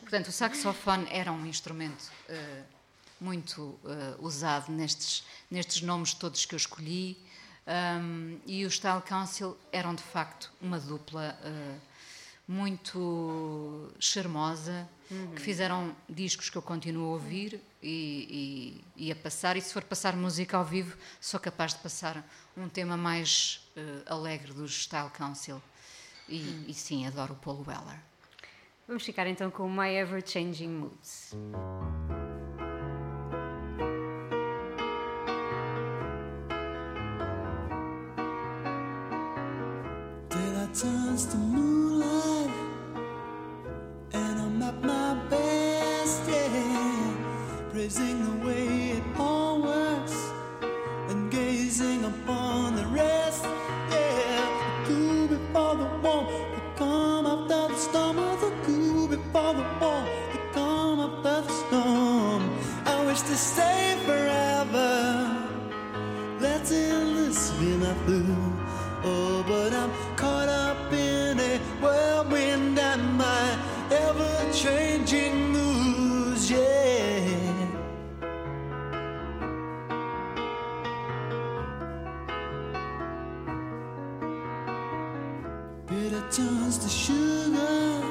Portanto, 0.00 0.28
o 0.28 0.32
saxofone 0.32 1.08
era 1.10 1.32
um 1.32 1.44
instrumento 1.44 2.08
uh, 2.28 2.64
muito 3.20 3.60
uh, 3.60 3.80
usado 4.20 4.70
nestes, 4.70 5.24
nestes 5.50 5.82
nomes 5.82 6.14
todos 6.14 6.46
que 6.46 6.54
eu 6.54 6.56
escolhi. 6.56 7.18
Um, 7.66 8.38
e 8.46 8.64
o 8.64 8.70
Style 8.70 9.02
Council 9.02 9.56
eram, 9.72 9.92
de 9.92 10.02
facto, 10.04 10.52
uma 10.62 10.78
dupla 10.78 11.36
muito 12.46 13.92
charmosa, 13.98 14.88
que 15.34 15.40
fizeram 15.42 15.94
discos 16.08 16.48
que 16.50 16.56
eu 16.56 16.62
continuo 16.62 17.06
a 17.06 17.12
ouvir 17.14 17.60
e, 17.82 18.82
e- 18.96 19.06
e 19.08 19.12
a 19.12 19.16
passar. 19.16 19.56
E 19.56 19.60
se 19.60 19.72
for 19.72 19.82
passar 19.82 20.14
música 20.16 20.56
ao 20.56 20.64
vivo, 20.64 20.96
sou 21.20 21.38
capaz 21.40 21.74
de 21.74 21.80
passar 21.80 22.24
um 22.60 22.68
tema 22.68 22.96
mais 22.96 23.68
uh, 23.76 24.12
alegre 24.12 24.52
dos 24.52 24.82
Style 24.82 25.10
Council. 25.10 25.60
E, 26.28 26.66
e 26.68 26.74
sim, 26.74 27.06
adoro 27.06 27.32
o 27.32 27.36
Paul 27.36 27.64
Weller. 27.66 28.00
Vamos 28.86 29.04
ficar 29.04 29.26
então 29.26 29.50
com 29.50 29.68
My 29.68 29.94
Ever 29.94 30.22
Changing 30.26 30.68
Moods. 30.68 31.34
Daylight 40.28 40.80
turns 40.80 41.26
to 41.26 41.36
moonlight, 41.36 42.50
and 44.12 44.40
I'm 44.40 44.62
at 44.62 44.82
my 44.82 45.14
best, 45.28 46.28
yeah. 46.28 47.70
Praising 47.70 48.24
the 48.24 48.46
way 48.46 48.69
wish 63.20 63.30
to 63.30 63.36
stay 63.36 63.96
forever 64.06 65.36
letting 66.40 67.14
this 67.16 67.50
be 67.52 67.76
my 67.76 67.92
blue. 68.04 68.36
Oh, 69.02 69.44
but 69.46 69.72
I'm 69.72 69.90
caught 70.16 70.48
up 70.48 70.92
in 70.92 71.38
a 71.40 71.58
whirlwind 71.80 72.78
and 72.78 73.16
my 73.16 73.58
ever 73.90 74.52
changing 74.52 75.52
moods, 75.52 76.50
yeah. 76.50 76.58
Bitter 85.86 86.24
turns 86.30 86.78
to 86.78 86.88
sugar, 86.88 88.02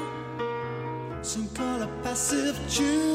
some 1.22 1.48
call 1.54 1.82
a 1.82 1.88
passive 2.02 2.58
tune. 2.68 3.09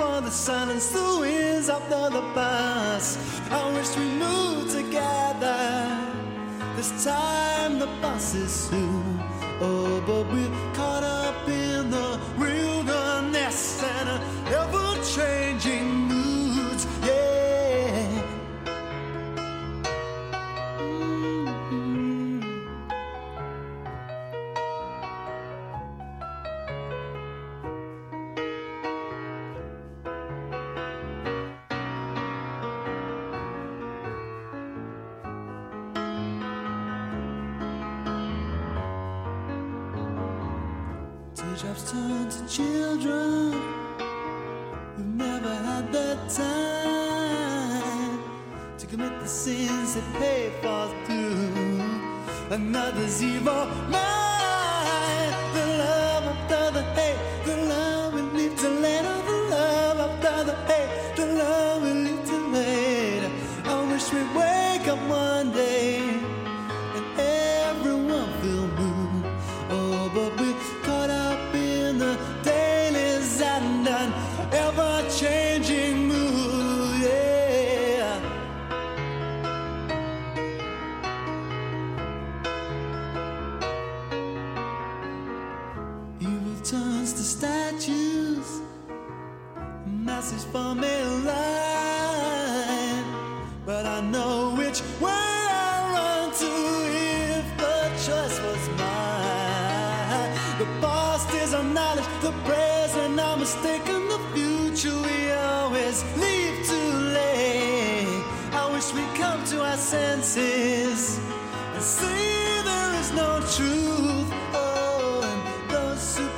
Before 0.00 0.22
the 0.22 0.30
silence, 0.30 0.86
the 0.86 1.18
winds 1.20 1.68
after 1.68 2.08
the 2.08 2.22
bus. 2.34 3.18
I 3.50 3.70
wish 3.74 3.94
we 3.98 4.04
moved 4.04 4.70
together. 4.70 5.60
This 6.74 7.04
time 7.04 7.78
the 7.78 7.86
bus 8.00 8.34
is 8.34 8.50
soon. 8.50 9.20
Oh, 9.60 10.02
but 10.06 10.24
we're 10.32 10.69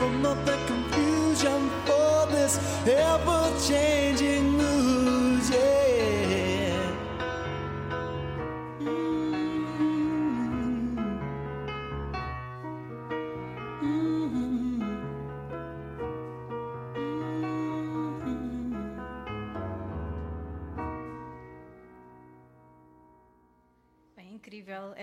from 0.03 0.27
all 0.27 0.35
the 0.35 0.59
confusion 0.67 1.71
for 1.87 2.27
this 2.33 2.59
ever 2.89 3.43
changing 3.69 4.59
news. 4.59 5.49
Yeah. 5.49 5.92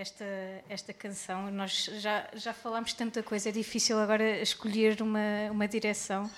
Esta, 0.00 0.24
esta 0.68 0.92
canção. 0.92 1.50
Nós 1.50 1.84
já, 1.98 2.28
já 2.34 2.52
falámos 2.52 2.92
tanta 2.92 3.22
coisa, 3.22 3.48
é 3.48 3.52
difícil 3.52 3.98
agora 3.98 4.40
escolher 4.40 5.00
uma, 5.02 5.20
uma 5.50 5.68
direção, 5.68 6.30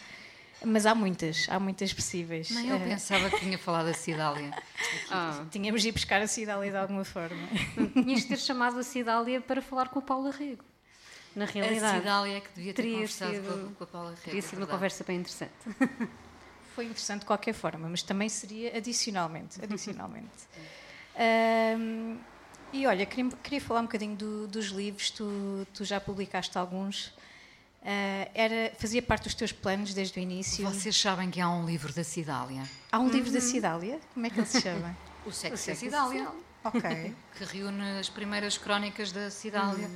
mas 0.65 0.87
há 0.87 0.95
muitas, 0.95 1.47
há 1.49 1.59
muitas 1.61 1.93
possíveis. 1.93 2.51
Nem 2.51 2.69
eu 2.69 2.77
Eh, 2.77 2.89
pensava 2.89 3.31
que 3.31 3.41
tinha 3.41 3.59
falado 3.59 3.89
a 3.89 3.95
Cidália. 3.95 4.51
Tínhamos 5.51 5.83
de 5.83 5.89
ir 5.89 5.93
buscar 5.93 6.21
a 6.23 6.27
Cidália 6.27 6.71
de 6.71 6.77
alguma 6.77 7.05
forma. 7.05 7.49
Tinhas 7.93 8.23
de 8.23 8.29
ter 8.29 8.39
chamado 8.39 8.79
a 8.79 8.83
Cidália 8.83 9.41
para 9.41 9.63
falar 9.63 9.89
com 9.89 9.99
a 9.99 10.03
Paula 10.03 10.31
Rego. 10.31 10.65
Na 11.35 11.45
A 11.45 11.49
realidade, 11.49 11.99
Cidália 11.99 12.37
é 12.37 12.41
que 12.41 12.49
devia 12.55 12.75
ter 12.75 12.83
conversado 12.93 13.33
sido- 13.35 13.47
com, 13.47 13.53
a, 13.53 13.75
com 13.77 13.85
a 13.85 13.87
Paula 13.87 14.11
Rego. 14.11 14.23
teria 14.23 14.39
é 14.39 14.43
sido 14.43 14.53
uma 14.53 14.59
verdade. 14.67 14.77
conversa 14.77 15.05
bem 15.05 15.17
interessante. 15.19 15.53
Foi 16.75 16.85
interessante 16.87 17.21
de 17.21 17.27
qualquer 17.27 17.53
forma, 17.55 17.89
mas 17.89 18.03
também 18.03 18.29
seria 18.29 18.77
adicionalmente. 18.77 19.63
adicionalmente. 19.63 20.29
E 22.73 22.87
olha, 22.87 23.05
queria, 23.07 23.31
queria 23.43 23.61
falar 23.61 23.81
um 23.81 23.85
bocadinho 23.85 24.17
do- 24.17 24.47
dos 24.49 24.67
livros, 24.67 25.11
tu, 25.11 25.67
tu 25.75 25.85
já 25.85 26.01
publicaste 26.01 26.57
alguns. 26.59 27.13
Ah, 27.85 28.29
era, 28.35 28.73
fazia 28.79 29.03
parte 29.03 29.25
dos 29.25 29.35
teus 29.35 29.51
planos 29.53 29.93
desde 29.93 30.19
o 30.19 30.23
início. 30.23 30.65
Vocês 30.69 30.97
sabem 30.97 31.31
que 31.31 31.41
há 31.41 31.49
um 31.51 31.67
livro 31.67 31.93
da 31.93 32.05
Cidália, 32.05 32.63
Há 32.91 32.99
um 33.01 33.09
livro 33.09 33.31
da 33.33 33.41
Cidália? 33.41 33.99
Como 34.15 34.25
é 34.27 34.31
que 34.31 34.39
ele 34.39 34.47
se 34.47 34.61
chama? 34.61 34.97
O 35.25 35.31
Sexo 35.31 35.69
da 35.69 35.75
Cidália, 35.77 36.29
ok. 36.65 37.15
que 37.39 37.45
reúne 37.45 37.99
as 38.01 38.09
primeiras 38.09 38.59
crónicas 38.59 39.13
da 39.13 39.31
Cidália. 39.31 39.89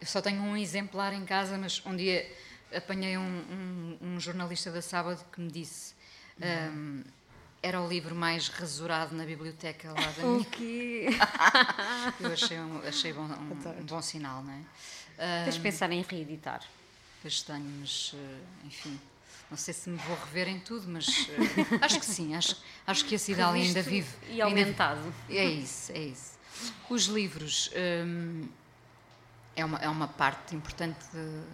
Eu 0.00 0.06
só 0.06 0.20
tenho 0.20 0.42
um 0.42 0.56
exemplar 0.56 1.12
em 1.12 1.24
casa, 1.24 1.56
mas 1.56 1.80
um 1.86 1.94
dia 1.94 2.28
apanhei 2.74 3.16
um, 3.16 3.22
um- 3.22 3.98
um 4.00 4.20
jornalista 4.20 4.72
da 4.72 4.82
Sábado 4.82 5.24
que 5.32 5.40
me 5.40 5.48
disse 5.48 5.94
ahm, 6.42 7.02
era 7.64 7.80
o 7.80 7.88
livro 7.88 8.14
mais 8.14 8.48
rasurado 8.48 9.14
na 9.16 9.24
biblioteca 9.24 9.88
lá 9.88 10.00
da 10.16 10.22
minha 10.22 10.40
O 10.40 10.44
quê? 10.44 11.06
Eu 12.20 12.32
achei, 12.32 12.58
um, 12.60 12.78
achei 12.86 13.12
bom, 13.12 13.22
um, 13.22 13.80
um 13.80 13.84
bom 13.84 14.02
sinal, 14.02 14.42
não 14.42 14.52
é? 14.52 14.60
Ah, 15.18 15.42
Tens 15.44 15.54
de 15.54 15.60
pensar 15.60 15.90
em 15.90 16.02
reeditar. 16.02 16.62
Pois 17.22 17.40
tenho, 17.40 17.64
mas 17.80 18.12
eh, 18.14 18.38
enfim, 18.66 19.00
não 19.50 19.56
sei 19.56 19.72
se 19.72 19.88
me 19.88 19.96
vou 19.96 20.14
rever 20.26 20.46
em 20.48 20.60
tudo, 20.60 20.86
mas 20.88 21.06
eh, 21.30 21.78
acho 21.80 21.98
que 21.98 22.04
sim, 22.04 22.34
acho, 22.34 22.56
acho 22.86 23.04
que 23.06 23.14
a 23.14 23.18
Cidália 23.18 23.62
ainda 23.62 23.80
vive. 23.80 24.08
E 24.28 24.42
ainda- 24.42 24.44
aumentado. 24.44 25.14
é 25.30 25.44
isso, 25.44 25.90
é 25.92 25.98
isso. 26.00 26.34
Os 26.90 27.04
livros 27.06 27.70
hum, 28.04 28.46
é, 29.56 29.64
uma, 29.64 29.78
é 29.78 29.88
uma 29.88 30.06
parte 30.08 30.54
importante 30.54 30.98
de- 31.12 31.44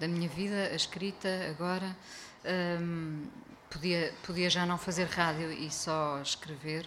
da 0.00 0.08
minha 0.08 0.28
vida, 0.28 0.70
a 0.72 0.74
escrita 0.74 1.28
agora. 1.50 1.96
Hum, 2.44 3.26
podia, 3.74 4.14
podia 4.24 4.48
já 4.48 4.64
não 4.64 4.78
fazer 4.78 5.04
rádio 5.06 5.52
e 5.52 5.70
só 5.70 6.20
escrever. 6.22 6.86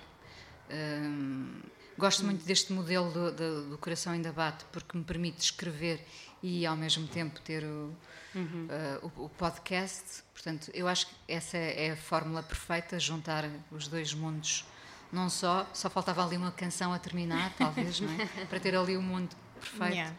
Hum, 0.72 1.62
gosto 1.98 2.24
muito 2.24 2.46
deste 2.46 2.72
modelo 2.72 3.12
do, 3.12 3.32
do, 3.32 3.70
do 3.72 3.78
Coração 3.78 4.14
Ainda 4.14 4.32
Bate, 4.32 4.66
porque 4.72 4.98
me 4.98 5.04
permite 5.04 5.40
escrever 5.40 6.06
e 6.42 6.66
ao 6.66 6.78
mesmo 6.78 7.08
tempo 7.08 7.40
ter 7.42 7.64
o, 7.64 7.94
eh, 8.36 9.00
o, 9.02 9.26
o 9.26 9.30
podcast. 9.30 10.24
Portanto, 10.34 10.72
eu 10.74 10.88
acho 10.88 11.08
que 11.08 11.16
essa 11.28 11.58
é 11.58 11.92
a 11.92 11.98
fórmula 11.98 12.42
perfeita, 12.42 12.98
juntar 13.00 13.50
os 13.70 13.88
dois 13.88 14.14
mundos 14.14 14.66
não 15.12 15.30
só, 15.30 15.70
só 15.74 15.90
faltava 15.90 16.26
ali 16.26 16.36
uma 16.36 16.52
canção 16.52 16.94
a 16.94 17.00
terminar, 17.00 17.54
talvez, 17.58 18.00
não 18.00 18.12
é? 18.12 18.26
Para 18.48 18.60
ter 18.60 18.76
ali 18.76 18.98
o 18.98 19.02
mundo 19.02 19.36
perfeito. 19.60 19.94
Yeah. 19.94 20.16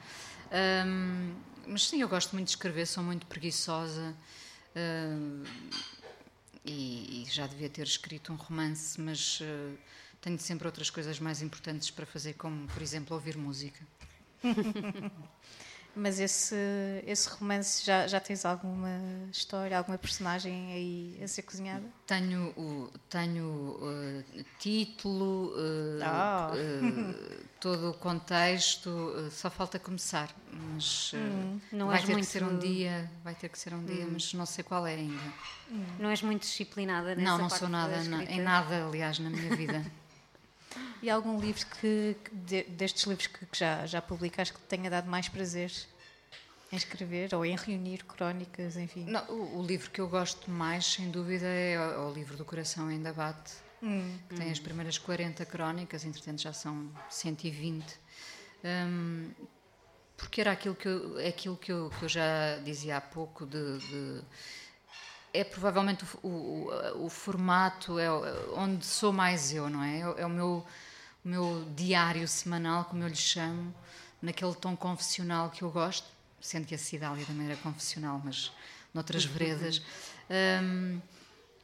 Hum, 0.87 1.35
mas 1.67 1.87
sim, 1.87 2.01
eu 2.01 2.09
gosto 2.09 2.33
muito 2.33 2.47
de 2.47 2.53
escrever, 2.53 2.87
sou 2.87 3.05
muito 3.05 3.27
preguiçosa 3.27 4.15
hum, 4.75 5.45
e, 6.69 7.23
e 7.23 7.27
já 7.31 7.47
devia 7.47 7.69
ter 7.71 7.87
escrito 7.87 8.33
um 8.33 8.37
romance, 8.37 9.01
mas 9.01 9.39
eh, 9.43 9.73
tenho 10.21 10.39
sempre 10.39 10.67
outras 10.67 10.91
coisas 10.91 11.19
mais 11.19 11.41
importantes 11.41 11.91
para 11.91 12.05
fazer, 12.05 12.35
como, 12.35 12.67
por 12.69 12.83
exemplo, 12.83 13.15
ouvir 13.15 13.37
música. 13.37 13.81
Mas 15.97 16.21
esse, 16.21 16.55
esse 17.07 17.29
romance 17.29 17.85
já, 17.85 18.07
já 18.07 18.21
tens 18.21 18.45
alguma 18.45 18.89
história, 19.33 19.77
alguma 19.77 19.99
personagem 19.99 20.73
aí 20.73 21.21
a 21.25 21.27
ser 21.27 21.43
cozinhada? 21.43 21.85
Tenho 22.07 22.51
o 22.57 22.89
tenho 23.11 23.77
eh, 23.83 24.45
título, 24.61 25.55
eh, 25.57 26.05
Ah. 26.05 26.53
Todo 27.61 27.91
o 27.91 27.95
contexto, 27.95 29.15
eh, 29.27 29.31
só 29.31 29.51
falta 29.51 29.79
começar, 29.79 30.35
mas 30.53 31.11
eh, 31.15 31.19
Hum, 31.19 31.61
não 31.73 31.87
vai 31.89 31.97
és 31.97 32.05
ter 32.07 32.13
muito- 32.13 32.25
Hum. 32.25 32.27
que 32.27 32.33
ser 32.33 32.45
um 32.45 32.59
dia, 32.59 33.11
vai 33.25 33.35
ter 33.35 33.49
que 33.49 33.59
ser 33.59 33.75
um 33.75 33.85
dia, 33.85 34.07
mas 34.07 34.33
não 34.35 34.47
sei 34.47 34.63
qual 34.65 34.87
é 34.87 34.95
ainda. 34.95 35.33
Não 35.99 36.09
és 36.11 36.23
muito 36.23 36.43
disciplinada 36.43 37.15
nessa 37.15 37.23
não, 37.23 37.39
não 37.39 37.49
parte 37.49 37.59
sou 37.61 37.69
da 37.69 37.73
nada 37.73 38.05
na- 38.05 38.25
em 38.25 38.41
nada, 38.41 38.87
aliás, 38.87 39.19
na 39.19 39.31
minha 39.31 39.55
vida. 39.57 39.85
E 41.01 41.09
algum 41.09 41.39
livro 41.41 41.65
que, 41.81 42.17
que 42.25 42.35
de- 42.35 42.65
destes 42.65 43.05
livros 43.05 43.29
que, 43.29 43.47
que 43.47 43.57
já, 43.57 43.87
já 43.87 44.03
publicaste 44.03 44.53
que 44.53 44.59
te 44.61 44.67
tenha 44.67 44.91
dado 44.91 45.09
mais 45.09 45.29
prazer 45.29 45.73
em 46.73 46.77
escrever 46.77 47.33
ou 47.37 47.47
em 47.47 47.57
reunir 47.57 48.05
crónicas, 48.05 48.77
enfim? 48.77 49.05
Não, 49.05 49.25
o, 49.31 49.61
o 49.61 49.63
livro 49.65 49.91
que 49.93 50.01
eu 50.01 50.09
gosto 50.09 50.51
mais, 50.51 50.85
sem 50.85 51.09
dúvida, 51.09 51.47
é 51.47 51.79
o, 51.79 52.09
o 52.11 52.13
livro 52.13 52.37
do 52.37 52.45
Coração 52.45 52.89
Ainda 52.89 53.13
Bate, 53.13 53.53
que 53.81 54.35
tem 54.35 54.51
as 54.51 54.59
primeiras 54.59 54.99
40 54.99 55.45
crónicas, 55.47 56.05
entretanto 56.05 56.43
já 56.43 56.53
são 56.53 56.91
120. 57.11 57.85
Hum, 58.65 59.31
porque 60.17 60.41
era 60.41 60.51
aquilo 60.53 60.75
que 60.75 60.89
eu, 60.89 61.19
é 61.19 61.29
aquilo 61.29 61.57
que 61.57 61.71
eu, 61.71 61.91
que 61.99 62.05
eu 62.05 62.09
já 62.09 62.59
dizia 62.65 62.97
há 62.97 63.01
pouco 63.01 63.47
de, 63.47 63.79
de- 63.79 64.23
é 65.33 65.45
provavelmente 65.45 66.05
o, 66.23 66.29
o, 66.29 67.05
o 67.05 67.09
formato 67.09 67.99
é 67.99 68.11
onde 68.57 68.85
sou 68.85 69.13
mais 69.13 69.53
eu, 69.53 69.69
não 69.71 69.83
é? 69.83 70.01
É, 70.01 70.27
o 70.27 70.31
meu, 70.31 70.67
o 71.25 71.29
meu 71.29 71.65
diário 71.77 72.27
semanal, 72.27 72.87
como 72.87 73.03
eu 73.05 73.09
lhe 73.09 73.15
chamo, 73.17 73.73
naquele 74.21 74.55
tom 74.55 74.77
confessional 74.77 75.51
que 75.51 75.63
eu 75.63 75.71
gosto, 75.71 76.09
sendo 76.41 76.67
que 76.67 76.75
a 76.75 76.79
Cidália 76.79 77.25
também 77.27 77.47
era 77.47 77.57
confessional, 77.57 78.21
mas 78.25 78.53
noutras 78.93 79.25
veredas. 79.25 79.83
Hum, 80.63 81.01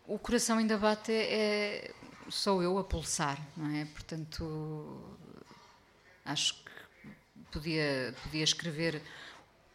o 0.07 0.19
coração 0.19 0.57
ainda 0.57 0.79
bate, 0.79 1.13
é, 1.13 1.93
sou 2.31 2.63
eu 2.63 2.79
a 2.79 2.85
pulsar, 2.85 3.39
não 3.57 3.71
é? 3.75 3.85
Portanto, 3.87 5.17
acho 6.25 6.55
que 6.55 6.71
podia, 7.53 8.15
podia 8.23 8.45
escrever 8.45 9.03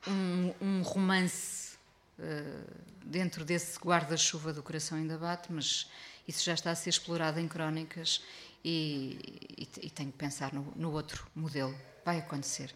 um, 0.07 0.53
um 0.61 0.81
romance 0.81 1.77
eh, 2.19 2.63
dentro 3.05 3.43
desse 3.45 3.77
guarda-chuva 3.80 4.53
do 4.53 4.63
coração 4.63 4.97
ainda 4.97 5.17
bate, 5.17 5.51
mas 5.51 5.89
isso 6.27 6.43
já 6.43 6.53
está 6.53 6.71
a 6.71 6.76
ser 6.76 6.89
explorado 6.89 7.39
em 7.39 7.47
crónicas 7.47 8.23
e, 8.63 9.41
e, 9.57 9.88
e 9.88 9.89
tenho 9.89 10.11
que 10.11 10.17
pensar 10.17 10.53
no, 10.53 10.71
no 10.76 10.91
outro 10.91 11.26
modelo. 11.35 11.76
Vai 12.05 12.19
acontecer. 12.19 12.73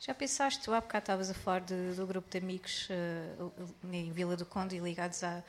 Já 0.00 0.12
pensaste, 0.14 0.62
tu 0.62 0.72
há 0.72 0.80
bocado 0.80 1.02
estavas 1.04 1.30
a 1.30 1.34
falar 1.34 1.60
de- 1.60 1.94
do 1.94 2.06
grupo 2.06 2.28
de 2.30 2.36
amigos 2.38 2.86
eh, 2.90 3.34
em 3.90 4.12
Vila 4.12 4.36
do 4.36 4.44
Conde 4.44 4.76
e 4.76 4.78
ligados 4.78 5.22
à- 5.24 5.42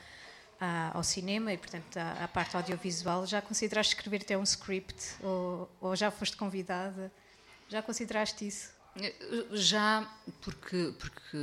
ao 0.94 1.02
cinema 1.02 1.52
e, 1.52 1.58
portanto, 1.58 1.96
à, 1.96 2.24
à 2.24 2.28
parte 2.28 2.56
audiovisual. 2.56 3.26
Já 3.26 3.42
consideraste 3.42 3.94
escrever 3.94 4.22
até 4.22 4.36
um 4.38 4.42
script 4.42 5.14
ou, 5.22 5.70
ou 5.80 5.94
já 5.96 6.10
foste 6.10 6.36
convidada? 6.36 7.12
Já 7.68 7.82
consideraste 7.82 8.46
isso? 8.46 8.70
Eh, 9.00 9.12
Já, 9.52 10.08
porque, 10.40 10.94
porque 10.98 11.36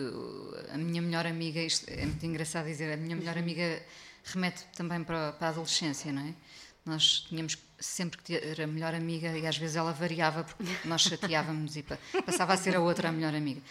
a 0.74 0.78
minha 0.78 1.02
melhor 1.02 1.28
amiga, 1.28 1.60
isto 1.62 1.88
é 1.90 2.06
muito 2.06 2.26
engraçado 2.26 2.66
dizer, 2.66 2.92
a 2.94 2.98
minha 2.98 3.16
melhor 3.16 3.38
amiga 3.38 3.84
remete 4.24 4.64
também 4.76 5.04
para, 5.04 5.34
para 5.34 5.48
a 5.48 5.50
adolescência, 5.52 6.12
não 6.12 6.22
é? 6.28 6.34
Nós 6.86 7.26
tínhamos 7.30 7.58
sempre 7.80 8.18
que 8.18 8.24
ter 8.24 8.62
a 8.62 8.68
melhor 8.68 8.94
amiga 8.96 9.38
e 9.38 9.46
às 9.46 9.58
vezes 9.58 9.76
ela 9.76 9.92
variava 9.94 10.44
porque 10.44 10.64
nós 10.86 11.02
chateávamos 11.04 11.76
e 11.78 11.84
pa- 11.84 11.98
passava 12.26 12.54
a 12.54 12.58
ser 12.58 12.76
a 12.76 12.80
outra 12.82 13.10
a 13.10 13.12
melhor 13.12 13.34
amiga. 13.36 13.62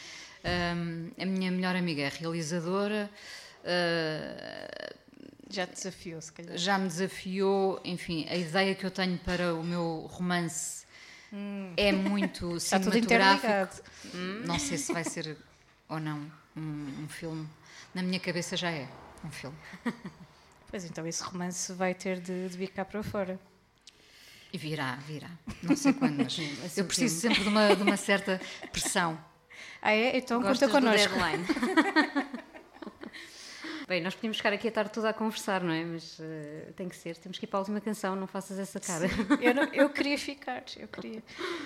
Ahm, 0.44 1.10
a 1.18 1.24
minha 1.26 1.50
melhor 1.50 1.74
amiga 1.76 2.02
é 2.02 2.08
realizadora, 2.08 3.10
ah, 3.64 4.94
Já 5.52 5.66
te 5.66 5.74
desafiou, 5.74 6.20
se 6.20 6.32
calhar. 6.32 6.56
já 6.56 6.78
me 6.78 6.88
desafiou, 6.88 7.80
enfim, 7.84 8.26
a 8.28 8.36
ideia 8.36 8.74
que 8.74 8.84
eu 8.84 8.90
tenho 8.90 9.18
para 9.18 9.54
o 9.54 9.62
meu 9.62 10.06
romance 10.10 10.84
é 11.76 11.92
muito 11.92 12.56
Está 12.56 12.78
tudo 12.80 12.92
cinematográfico. 12.92 13.46
interligado. 14.06 14.46
Não 14.46 14.58
sei 14.58 14.78
se 14.78 14.92
vai 14.92 15.04
ser 15.04 15.36
ou 15.88 16.00
não 16.00 16.18
um, 16.56 17.02
um 17.04 17.08
filme. 17.08 17.46
Na 17.94 18.02
minha 18.02 18.18
cabeça 18.18 18.56
já 18.56 18.70
é 18.70 18.88
um 19.24 19.30
filme. 19.30 19.56
Pois 20.72 20.86
então, 20.86 21.06
esse 21.06 21.22
romance 21.22 21.70
vai 21.74 21.92
ter 21.92 22.18
de, 22.18 22.48
de 22.48 22.56
vir 22.56 22.68
cá 22.70 22.82
para 22.82 23.02
fora. 23.02 23.38
E 24.50 24.56
virá, 24.56 24.94
virá. 25.06 25.28
Não 25.62 25.76
sei 25.76 25.92
quando, 25.92 26.16
mas 26.16 26.38
eu 26.78 26.86
preciso 26.86 27.20
sempre 27.20 27.42
de 27.42 27.48
uma, 27.50 27.76
de 27.76 27.82
uma 27.82 27.96
certa 27.98 28.40
pressão. 28.72 29.22
Ah, 29.82 29.92
é? 29.92 30.16
Então 30.16 30.40
Gostas 30.40 30.70
conta 30.70 30.80
do 30.80 30.86
connosco. 30.86 31.14
deadline. 31.14 31.44
Bem, 33.92 34.00
nós 34.02 34.14
podíamos 34.14 34.38
ficar 34.38 34.54
aqui 34.54 34.68
a 34.68 34.72
tarde 34.72 34.90
toda 34.90 35.10
a 35.10 35.12
conversar, 35.12 35.62
não 35.62 35.70
é? 35.70 35.84
Mas 35.84 36.16
eh, 36.18 36.72
tem 36.74 36.88
que 36.88 36.96
ser. 36.96 37.14
Temos 37.18 37.38
que 37.38 37.44
ir 37.44 37.46
para 37.46 37.58
a 37.58 37.60
última 37.60 37.78
canção, 37.78 38.16
não 38.16 38.26
faças 38.26 38.58
essa 38.58 38.80
cara. 38.80 39.06
Eu, 39.38 39.54
não- 39.54 39.64
eu 39.64 39.90
queria 39.90 40.16
ficar, 40.16 40.64
eu 40.78 40.88
queria. 40.88 41.22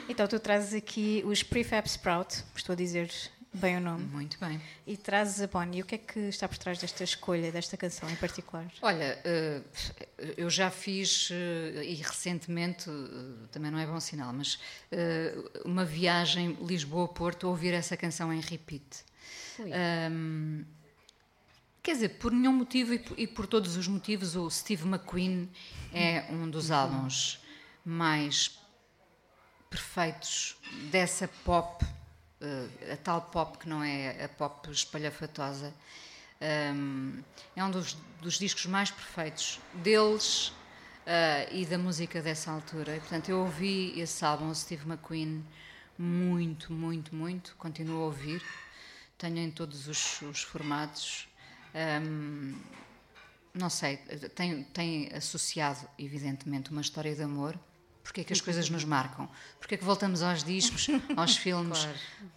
Então, 0.08 0.26
tu 0.26 0.40
trazes 0.40 0.74
aqui 0.74 1.22
os 1.24 1.44
Prefab 1.44 1.86
Sprout, 1.86 2.42
estou 2.56 2.72
a 2.72 2.76
dizer 2.76 3.08
bem 3.54 3.76
o 3.76 3.80
nome, 3.80 4.02
Muito 4.06 4.40
bem. 4.40 4.60
e 4.84 4.96
trazes 4.96 5.40
a 5.40 5.46
Bonnie. 5.46 5.82
O 5.82 5.86
que 5.86 5.94
é 5.94 5.98
que 5.98 6.18
está 6.18 6.48
por 6.48 6.58
trás 6.58 6.78
desta 6.80 7.04
escolha, 7.04 7.52
desta 7.52 7.76
canção 7.76 8.10
em 8.10 8.16
particular? 8.16 8.66
Olha, 8.82 9.20
eh, 9.24 9.60
eu 10.36 10.50
já 10.50 10.68
fiz, 10.68 11.28
eh, 11.30 11.84
e 11.84 11.94
recentemente, 11.94 12.90
também 13.52 13.70
não 13.70 13.78
é 13.78 13.86
bom 13.86 14.00
sinal, 14.00 14.32
mas 14.32 14.58
uma 15.64 15.84
viagem 15.84 16.58
Lisboa-Porto 16.60 17.46
a 17.46 17.50
ouvir 17.50 17.72
essa 17.72 17.96
canção 17.96 18.32
em 18.32 18.40
repeat. 18.40 19.04
Ui. 19.60 19.70
Quer 21.86 21.92
dizer, 21.92 22.08
por 22.18 22.32
nenhum 22.32 22.52
motivo 22.52 22.94
e 22.94 22.98
por, 22.98 23.16
e 23.16 23.28
por 23.28 23.46
todos 23.46 23.76
os 23.76 23.86
motivos, 23.86 24.34
o 24.34 24.50
Steve 24.50 24.82
McQueen 24.88 25.48
é 25.94 26.26
um 26.32 26.50
dos 26.50 26.72
álbuns 26.72 27.38
mais 27.84 28.58
perfeitos 29.70 30.56
dessa 30.90 31.28
pop, 31.44 31.86
eh, 32.40 32.92
a 32.92 32.96
tal 32.96 33.20
pop 33.20 33.56
que 33.58 33.68
não 33.68 33.84
é 33.84 34.24
a 34.24 34.28
pop 34.28 34.68
espalhafatosa. 34.68 35.72
É 36.40 36.72
um 37.62 37.70
dos, 37.70 37.96
dos 38.20 38.36
discos 38.36 38.66
mais 38.66 38.90
perfeitos 38.90 39.60
deles 39.74 40.52
eh, 41.06 41.48
e 41.52 41.64
da 41.66 41.78
música 41.78 42.20
dessa 42.20 42.50
altura. 42.50 42.96
E, 42.96 42.98
portanto, 42.98 43.28
eu 43.28 43.38
ouvi 43.38 43.96
esse 44.00 44.24
álbum, 44.24 44.48
o 44.48 44.54
Steve 44.56 44.84
McQueen, 44.90 45.46
muito, 45.96 46.72
muito, 46.72 47.14
muito. 47.14 47.54
Continuo 47.56 48.02
a 48.02 48.06
ouvir. 48.06 48.42
Tenho 49.16 49.38
em 49.38 49.52
todos 49.52 49.86
os, 49.86 50.20
os 50.22 50.42
formatos. 50.42 51.28
Não 53.54 53.70
sei, 53.70 53.96
tem, 54.34 54.64
tem 54.64 55.08
associado, 55.14 55.88
evidentemente, 55.98 56.70
uma 56.70 56.80
história 56.80 57.14
de 57.14 57.22
amor. 57.22 57.58
Porque 58.02 58.20
é 58.20 58.24
que 58.24 58.32
as 58.32 58.40
coisas 58.40 58.70
nos 58.70 58.84
marcam? 58.84 59.28
Porque 59.58 59.74
é 59.74 59.78
que 59.78 59.84
voltamos 59.84 60.22
aos 60.22 60.44
discos, 60.44 60.86
aos 61.16 61.36
filmes? 61.36 61.88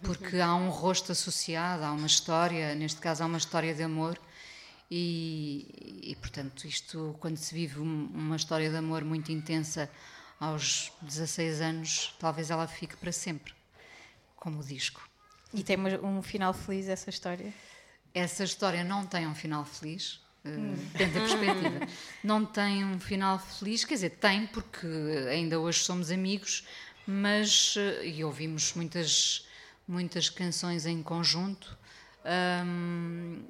Porque 0.02 0.38
há 0.40 0.54
um 0.54 0.68
rosto 0.68 1.12
associado, 1.12 1.84
há 1.84 1.92
uma 1.92 2.06
história, 2.06 2.74
neste 2.74 3.00
caso 3.00 3.22
há 3.22 3.26
uma 3.26 3.38
história 3.38 3.72
de 3.74 3.82
amor. 3.82 4.18
E, 4.90 6.02
e, 6.10 6.16
portanto, 6.16 6.66
isto, 6.66 7.16
quando 7.20 7.36
se 7.36 7.54
vive 7.54 7.78
um- 7.78 8.10
uma 8.12 8.34
história 8.34 8.68
de 8.68 8.76
amor 8.76 9.04
muito 9.04 9.30
intensa 9.30 9.88
aos 10.40 10.90
16 11.02 11.60
anos, 11.60 12.14
talvez 12.18 12.50
ela 12.50 12.66
fique 12.66 12.96
para 12.96 13.12
sempre, 13.12 13.54
como 14.34 14.58
o 14.60 14.64
disco. 14.64 15.08
E 15.54 15.62
tem 15.62 15.76
um 15.78 16.20
final 16.22 16.52
feliz 16.52 16.88
essa 16.88 17.08
história? 17.10 17.52
Essa 18.14 18.44
história 18.44 18.82
não 18.84 19.06
tem 19.06 19.26
um 19.26 19.34
final 19.34 19.64
feliz, 19.64 20.20
eh, 20.44 20.50
dentro 20.96 21.14
da 21.14 21.20
perspectiva. 21.20 21.86
Não 22.24 22.44
tem 22.44 22.84
um 22.84 22.98
final 22.98 23.38
feliz, 23.38 23.84
quer 23.84 23.94
dizer, 23.94 24.10
tem, 24.10 24.46
porque 24.46 24.86
ainda 25.30 25.58
hoje 25.60 25.80
somos 25.80 26.10
amigos, 26.10 26.66
mas. 27.06 27.74
eh, 27.76 28.06
e 28.08 28.24
ouvimos 28.24 28.74
muitas, 28.74 29.46
muitas 29.86 30.28
canções 30.28 30.86
em 30.86 31.02
conjunto. 31.02 31.78
ahm, 32.24 33.42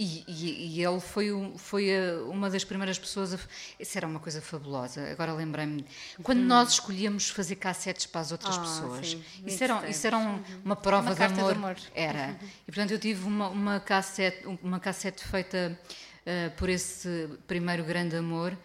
e, 0.00 0.24
e- 0.28 0.76
e 0.78 0.84
ele 0.84 1.00
foi, 1.00 1.28
foi 1.56 1.90
a- 1.92 2.22
uma 2.24 2.48
das 2.48 2.62
primeiras 2.62 2.98
pessoas 2.98 3.34
a. 3.34 3.38
Isso 3.80 3.98
era 3.98 4.06
uma 4.06 4.20
coisa 4.20 4.40
fabulosa. 4.40 5.10
Agora 5.10 5.32
lembrei-me. 5.32 5.84
Quando 6.22 6.38
nós 6.40 6.74
escolhíamos 6.74 7.28
fazer 7.30 7.56
cassetes 7.56 8.06
para 8.06 8.20
as 8.20 8.30
outras 8.30 8.56
Ah, 8.56 8.60
pessoas, 8.60 9.10
sim, 9.10 9.24
isso 9.44 9.64
era, 9.64 9.88
isso 9.90 10.06
era 10.06 10.16
um- 10.16 10.40
uma 10.64 10.76
prova 10.76 11.06
Uma 11.08 11.12
de, 11.14 11.18
carta 11.18 11.34
de 11.34 11.40
amor. 11.40 11.52
amor. 11.56 11.76
Era. 11.94 12.38
E 12.62 12.70
portanto 12.70 12.92
eu 12.92 12.98
tive 13.00 13.26
uma, 13.26 13.48
uma, 13.48 13.80
cassete, 13.80 14.46
uma 14.62 14.78
cassete 14.78 15.24
feita 15.24 15.76
eh, 16.24 16.50
por 16.50 16.68
esse 16.68 17.28
primeiro 17.48 17.82
grande 17.82 18.14
amor 18.16 18.56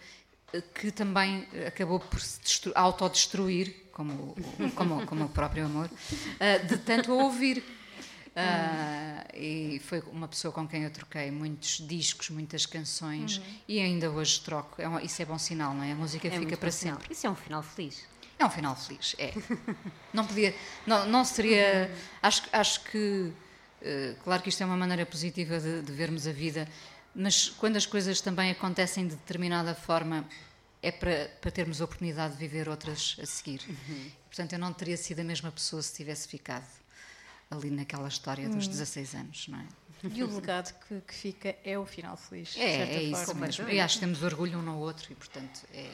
eh, 0.52 0.62
que 0.74 0.92
também 0.92 1.48
acabou 1.66 1.98
por 1.98 2.20
se 2.20 2.38
destru- 2.40 2.72
autodestruir, 2.76 3.74
como, 3.90 4.12
o- 4.12 4.70
como, 4.76 5.04
como 5.06 5.24
o 5.24 5.28
próprio 5.28 5.64
amor, 5.66 5.90
eh, 6.38 6.58
de 6.60 6.76
tanto 6.78 7.10
a 7.12 7.14
ouvir. 7.16 7.62
Ah, 8.36 9.24
e 9.34 9.80
foi 9.84 10.00
uma 10.12 10.26
pessoa 10.28 10.52
com 10.52 10.66
quem 10.66 10.82
eu 10.82 10.90
troquei 10.90 11.30
muitos 11.30 11.78
discos, 11.86 12.30
muitas 12.30 12.66
canções 12.66 13.40
e 13.68 13.78
ainda 13.80 14.10
hoje 14.10 14.40
troco. 14.40 14.80
É 14.82 14.88
um- 14.88 14.98
isso 14.98 15.22
é 15.22 15.24
bom 15.24 15.38
sinal, 15.38 15.72
não 15.74 15.82
é? 15.84 15.92
A 15.92 15.94
música 15.94 16.26
É 16.28 16.30
fica 16.38 16.56
para 16.56 16.68
bom 16.68 16.72
sinal. 16.76 16.96
sempre. 16.96 17.12
Isso 17.12 17.26
é 17.26 17.30
um 17.30 17.34
final 17.36 17.62
feliz. 17.62 18.02
É 18.38 18.44
um 18.44 18.50
final 18.50 18.74
feliz, 18.76 19.14
é. 19.18 19.32
Não 20.12 20.26
podia, 20.26 20.54
não, 20.86 21.06
não 21.06 21.24
seria. 21.24 21.90
Acho, 22.20 22.42
acho 22.52 22.80
que, 22.84 23.32
eh, 23.80 24.16
claro 24.24 24.42
que 24.42 24.48
isto 24.48 24.60
é 24.62 24.66
uma 24.66 24.76
maneira 24.76 25.06
positiva 25.06 25.58
de, 25.60 25.82
de 25.82 25.92
vermos 25.92 26.26
a 26.26 26.32
vida, 26.32 26.68
mas 27.14 27.48
quando 27.50 27.76
as 27.76 27.86
coisas 27.86 28.20
também 28.20 28.50
acontecem 28.50 29.06
de 29.06 29.14
determinada 29.14 29.74
forma, 29.74 30.24
é 30.82 30.90
para, 30.90 31.30
para 31.40 31.50
termos 31.52 31.80
a 31.80 31.84
oportunidade 31.84 32.34
de 32.34 32.40
viver 32.40 32.68
outras 32.68 33.16
a 33.22 33.26
seguir. 33.26 33.60
Portanto, 34.26 34.52
eu 34.52 34.58
não 34.58 34.72
teria 34.72 34.96
sido 34.96 35.20
a 35.20 35.24
mesma 35.24 35.50
pessoa 35.52 35.80
se 35.80 35.94
tivesse 35.94 36.26
ficado 36.28 36.66
ali 37.50 37.70
naquela 37.70 38.08
história 38.08 38.48
dos 38.48 38.66
16 38.68 39.14
anos, 39.14 39.48
não 39.48 39.58
é? 39.58 39.66
E 40.12 40.22
o 40.22 40.34
legado 40.34 40.74
que, 40.86 41.00
que 41.00 41.14
fica 41.14 41.56
é 41.64 41.78
o 41.78 41.86
final 41.86 42.16
feliz. 42.16 42.48
de 42.52 42.60
É, 42.60 42.76
certa 42.78 42.92
é 42.92 43.02
isso 43.04 43.24
forma. 43.26 43.46
mesmo. 43.46 43.68
E 43.70 43.80
acho 43.80 43.94
que 43.94 44.00
temos 44.00 44.22
orgulho 44.22 44.58
um 44.58 44.62
no 44.62 44.78
outro 44.78 45.10
e, 45.10 45.14
portanto, 45.14 45.60
é. 45.72 45.88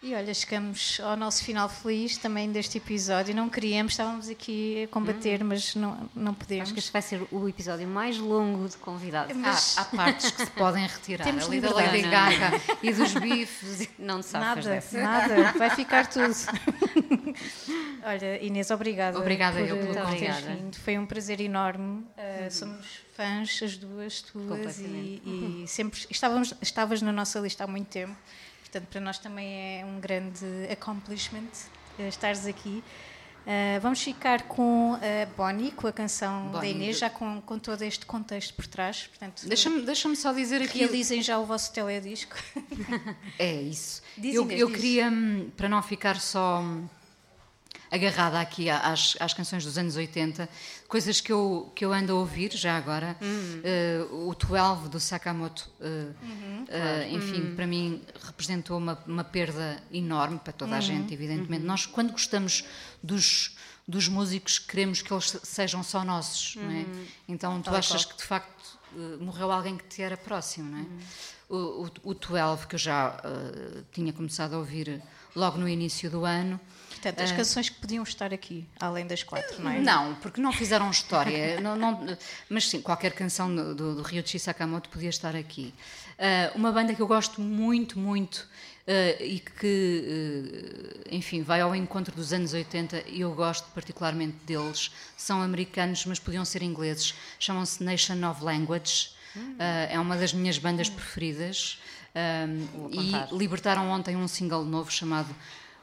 E 0.00 0.14
olha, 0.14 0.32
chegamos 0.32 1.00
ao 1.02 1.16
nosso 1.16 1.42
final 1.42 1.68
feliz 1.68 2.16
também 2.16 2.52
deste 2.52 2.78
episódio. 2.78 3.34
Não 3.34 3.48
queríamos, 3.48 3.94
estávamos 3.94 4.28
aqui 4.28 4.84
a 4.84 4.88
combater, 4.88 5.42
mas 5.42 5.74
não, 5.74 6.08
não 6.14 6.32
podemos. 6.32 6.62
Acho 6.64 6.72
que 6.72 6.78
este 6.78 6.92
vai 6.92 7.02
ser 7.02 7.20
o 7.32 7.48
episódio 7.48 7.88
mais 7.88 8.16
longo 8.16 8.68
de 8.68 8.76
convidados. 8.76 9.36
Mas- 9.36 9.76
Há, 9.76 9.80
há 9.82 9.84
partes 9.86 10.30
que 10.30 10.44
se 10.44 10.50
podem 10.52 10.86
retirar. 10.86 11.24
Temos 11.24 11.46
ali 11.46 11.60
da. 11.60 11.70
Lady 11.74 12.02
Não, 12.02 12.10
Gaga 12.12 12.50
e 12.80 12.92
dos 12.92 13.12
bifes. 13.14 13.88
Não 13.98 14.20
te 14.20 14.26
safas 14.26 14.64
Nada, 14.64 14.70
dessa. 14.76 15.02
nada, 15.02 15.52
vai 15.58 15.70
ficar 15.70 16.06
tudo. 16.06 16.32
Olha, 18.06 18.40
Inês, 18.44 18.70
obrigada. 18.70 19.18
Obrigada 19.18 19.58
por, 19.58 19.68
eu 19.68 19.76
pelo 19.78 19.94
convite. 20.06 20.78
Foi 20.78 20.96
um 20.96 21.06
prazer 21.06 21.40
enorme. 21.40 22.04
Uh, 22.16 22.50
Somos 22.50 22.86
fãs, 23.16 23.60
as 23.64 23.76
duas, 23.76 24.22
tuas, 24.22 24.78
e, 24.78 25.20
e 25.24 25.64
sempre 25.66 25.98
estávamos, 26.08 26.54
estavas 26.62 27.02
na 27.02 27.10
nossa 27.10 27.40
lista 27.40 27.64
há 27.64 27.66
muito 27.66 27.88
tempo. 27.88 28.16
Portanto, 28.70 28.88
para 28.90 29.00
nós 29.00 29.18
também 29.18 29.80
é 29.80 29.84
um 29.84 29.98
grande 30.00 30.44
accomplishment 30.70 31.48
uh, 31.98 32.02
estares 32.08 32.46
aqui. 32.46 32.82
Uh, 33.46 33.80
vamos 33.80 34.02
ficar 34.02 34.42
com 34.42 34.94
a 34.96 35.24
Bonnie, 35.34 35.70
com 35.70 35.86
a 35.86 35.92
canção 35.92 36.46
da 36.50 36.58
Bonnie, 36.58 36.72
Inês, 36.74 36.96
de- 36.96 37.00
já 37.00 37.08
com, 37.08 37.40
com 37.40 37.58
todo 37.58 37.80
este 37.82 38.04
contexto 38.04 38.52
por 38.52 38.66
trás. 38.66 39.08
Deixa-me 39.44 39.80
deixa 39.82 40.14
só 40.16 40.32
dizer 40.34 40.60
aqui. 40.60 40.80
realizem 40.80 41.22
já 41.22 41.38
o 41.38 41.46
vosso 41.46 41.72
teledisco. 41.72 42.36
É 43.38 43.52
isso. 43.54 44.02
Diz, 44.18 44.34
eu 44.34 44.42
Inês, 44.42 44.60
eu 44.60 44.66
diz. 44.68 44.76
queria, 44.76 45.08
hum, 45.08 45.50
para 45.56 45.66
não 45.68 45.82
ficar 45.82 46.20
só 46.20 46.60
hum, 46.60 46.86
agarrada 47.90 48.40
aqui 48.40 48.68
às, 48.68 49.16
às 49.18 49.32
canções 49.32 49.64
dos 49.64 49.78
anos 49.78 49.96
80, 49.96 50.48
coisas 50.86 51.20
que 51.20 51.32
eu, 51.32 51.72
que 51.74 51.84
eu 51.84 51.92
ando 51.92 52.12
a 52.12 52.16
ouvir 52.16 52.52
já 52.52 52.76
agora. 52.76 53.16
Eh, 53.64 54.04
o 54.10 54.34
12 54.34 54.88
do 54.88 55.00
Sakamoto, 55.00 55.68
eh, 55.80 56.12
eh, 56.68 57.08
enfim, 57.10 57.54
para 57.54 57.66
mim 57.66 58.02
representou 58.24 58.78
uma, 58.78 58.98
uma 59.06 59.24
perda 59.24 59.82
enorme 59.92 60.38
para 60.38 60.52
toda 60.52 60.76
a 60.76 60.80
gente, 60.80 61.12
evidentemente. 61.14 61.64
Nós, 61.64 61.86
quando 61.86 62.12
gostamos 62.12 62.64
dos, 63.02 63.56
dos 63.86 64.08
músicos, 64.08 64.58
queremos 64.58 65.00
que 65.02 65.12
eles 65.12 65.36
sejam 65.42 65.82
só 65.82 66.04
nossos, 66.04 66.56
não 66.56 66.70
é? 66.70 66.84
Então 67.26 67.60
tu 67.60 67.66
Tal 67.66 67.76
achas 67.76 68.04
qual. 68.04 68.14
que 68.14 68.22
de 68.22 68.28
facto 68.28 68.78
morreu 69.20 69.50
alguém 69.52 69.76
que 69.76 69.84
te 69.84 70.02
era 70.02 70.16
próximo, 70.16 70.70
não 70.70 70.78
é? 70.78 70.86
O, 71.48 71.86
o, 72.04 72.10
o 72.10 72.14
12, 72.14 72.66
que 72.66 72.74
eu 72.74 72.78
já 72.78 73.18
eh, 73.24 73.82
tinha 73.90 74.12
começado 74.12 74.52
a 74.54 74.58
ouvir 74.58 75.02
logo 75.34 75.56
no 75.56 75.66
início 75.66 76.10
do 76.10 76.26
ano. 76.26 76.60
Portanto, 77.00 77.20
as 77.22 77.32
canções 77.32 77.68
que 77.68 77.76
podiam 77.76 78.02
estar 78.02 78.34
aqui, 78.34 78.66
além 78.80 79.06
das 79.06 79.22
quatro, 79.22 79.62
não 79.62 79.70
é? 79.70 79.78
Não, 79.80 80.14
porque 80.16 80.40
não 80.40 80.52
fizeram 80.52 80.90
história. 80.90 81.60
não, 81.62 81.76
não- 81.76 82.18
mas 82.48 82.68
sim, 82.68 82.80
qualquer 82.80 83.12
canção 83.12 83.54
do, 83.54 83.74
do, 83.74 83.94
do 83.96 84.02
Ryuichi 84.02 84.38
Sakamoto 84.38 84.88
podia 84.88 85.08
estar 85.08 85.36
aqui. 85.36 85.72
Ah, 86.18 86.50
uma 86.56 86.72
banda 86.72 86.94
que 86.94 87.00
eu 87.00 87.06
gosto 87.06 87.40
muito, 87.40 87.98
muito 87.98 88.48
ah, 88.88 89.22
e 89.22 89.38
que, 89.38 91.04
ah, 91.06 91.08
enfim, 91.14 91.42
vai 91.42 91.60
ao 91.60 91.74
encontro 91.74 92.14
dos 92.14 92.32
anos 92.32 92.52
80 92.52 93.04
e 93.06 93.20
eu 93.20 93.32
gosto 93.32 93.68
particularmente 93.72 94.36
deles. 94.44 94.90
São 95.16 95.40
americanos, 95.40 96.04
mas 96.04 96.18
podiam 96.18 96.44
ser 96.44 96.62
ingleses. 96.62 97.14
Chamam-se 97.38 97.82
Nation 97.82 98.28
of 98.28 98.42
Language. 98.42 99.10
Ah, 99.58 99.86
é 99.90 100.00
uma 100.00 100.16
das 100.16 100.32
minhas 100.32 100.58
bandas 100.58 100.88
preferidas. 100.90 101.78
Ah, 102.14 102.46
e 102.90 103.36
libertaram 103.36 103.88
ontem 103.88 104.16
um 104.16 104.26
single 104.26 104.64
novo 104.64 104.90
chamado 104.90 105.32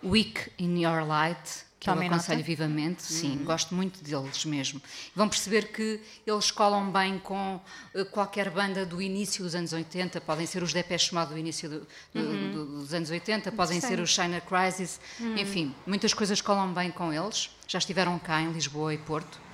Week 0.06 0.52
in 0.60 0.78
Your 0.84 1.06
Light, 1.08 1.66
que 1.80 1.86
Tomem 1.92 2.08
eu 2.08 2.14
aconselho 2.14 2.38
nota. 2.40 2.48
vivamente, 2.48 3.04
sim, 3.04 3.38
Uhum. 3.38 3.44
gosto 3.46 3.76
muito 3.76 4.04
deles 4.04 4.44
mesmo. 4.46 4.82
Vão 5.16 5.30
perceber 5.30 5.72
que 5.72 6.00
eles 6.26 6.50
colam 6.52 6.92
bem 6.92 7.20
com 7.20 7.60
eh, 7.94 8.04
qualquer 8.06 8.50
banda 8.50 8.86
do 8.86 9.02
início 9.02 9.44
dos 9.44 9.54
anos 9.56 9.72
80, 9.74 10.20
podem 10.22 10.46
ser 10.48 10.64
os 10.64 10.74
Depeche 10.74 11.14
Mode 11.14 11.32
do 11.34 11.38
início 11.38 11.70
do- 11.70 11.88
do- 12.14 12.20
Uhum. 12.20 12.52
do- 12.52 12.66
dos 12.82 12.94
anos 12.94 13.10
80, 13.10 13.52
podem 13.52 13.80
ser 13.82 14.00
os 14.00 14.10
China 14.10 14.42
Crisis, 14.42 15.00
enfim, 15.38 15.76
muitas 15.86 16.14
coisas 16.14 16.42
colam 16.42 16.74
bem 16.74 16.90
com 16.92 17.12
eles. 17.14 17.50
Já 17.68 17.78
estiveram 17.80 18.18
cá 18.20 18.42
em 18.42 18.52
Lisboa 18.52 18.94
e 18.94 18.98
Porto. 18.98 19.46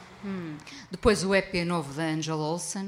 Depois 0.91 1.23
o 1.23 1.33
EP 1.33 1.65
novo 1.65 1.91
da 1.93 2.03
Angela 2.03 2.43
Olsen. 2.43 2.85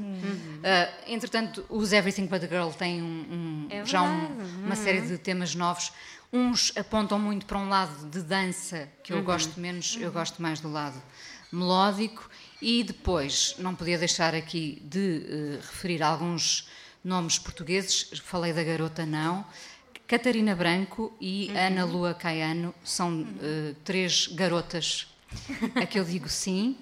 Eh, 0.61 0.93
entretanto, 1.07 1.65
os 1.67 1.91
Everything 1.91 2.27
But 2.27 2.43
a 2.43 2.47
Girl 2.47 2.69
têm 2.69 3.01
um- 3.01 3.07
um- 3.31 3.67
É 3.71 3.83
já 3.83 4.03
um- 4.03 4.37
uma 4.63 4.75
série 4.75 5.01
de 5.01 5.17
temas 5.17 5.55
novos. 5.55 5.91
Uns 6.35 6.75
apontam 6.75 7.19
muito 7.19 7.45
para 7.45 7.59
um 7.59 7.69
lado 7.69 8.09
de 8.09 8.19
dança, 8.23 8.89
que 9.03 9.13
eu 9.13 9.21
gosto 9.21 9.59
menos, 9.59 9.95
eu 10.01 10.11
gosto 10.11 10.41
mais 10.41 10.59
do 10.59 10.71
lado 10.71 10.99
melódico. 11.51 12.27
E 12.59 12.83
depois, 12.83 13.55
não 13.59 13.75
podia 13.75 13.99
deixar 13.99 14.33
aqui 14.33 14.81
de 14.83 15.25
eh, 15.27 15.59
referir 15.61 16.01
alguns 16.01 16.67
nomes 17.03 17.37
portugueses. 17.37 18.19
Falei 18.23 18.51
da 18.51 18.63
Garota 18.63 19.05
Não. 19.05 19.45
Catarina 20.07 20.55
Branco 20.55 21.15
e 21.21 21.51
Ana 21.55 21.85
Lua 21.85 22.15
Caiano 22.15 22.73
são 22.83 23.27
eh, 23.39 23.75
três 23.83 24.25
garotas 24.25 25.07
a 25.75 25.85
que 25.85 25.99
eu 25.99 26.03
digo 26.03 26.27
sim. 26.27 26.75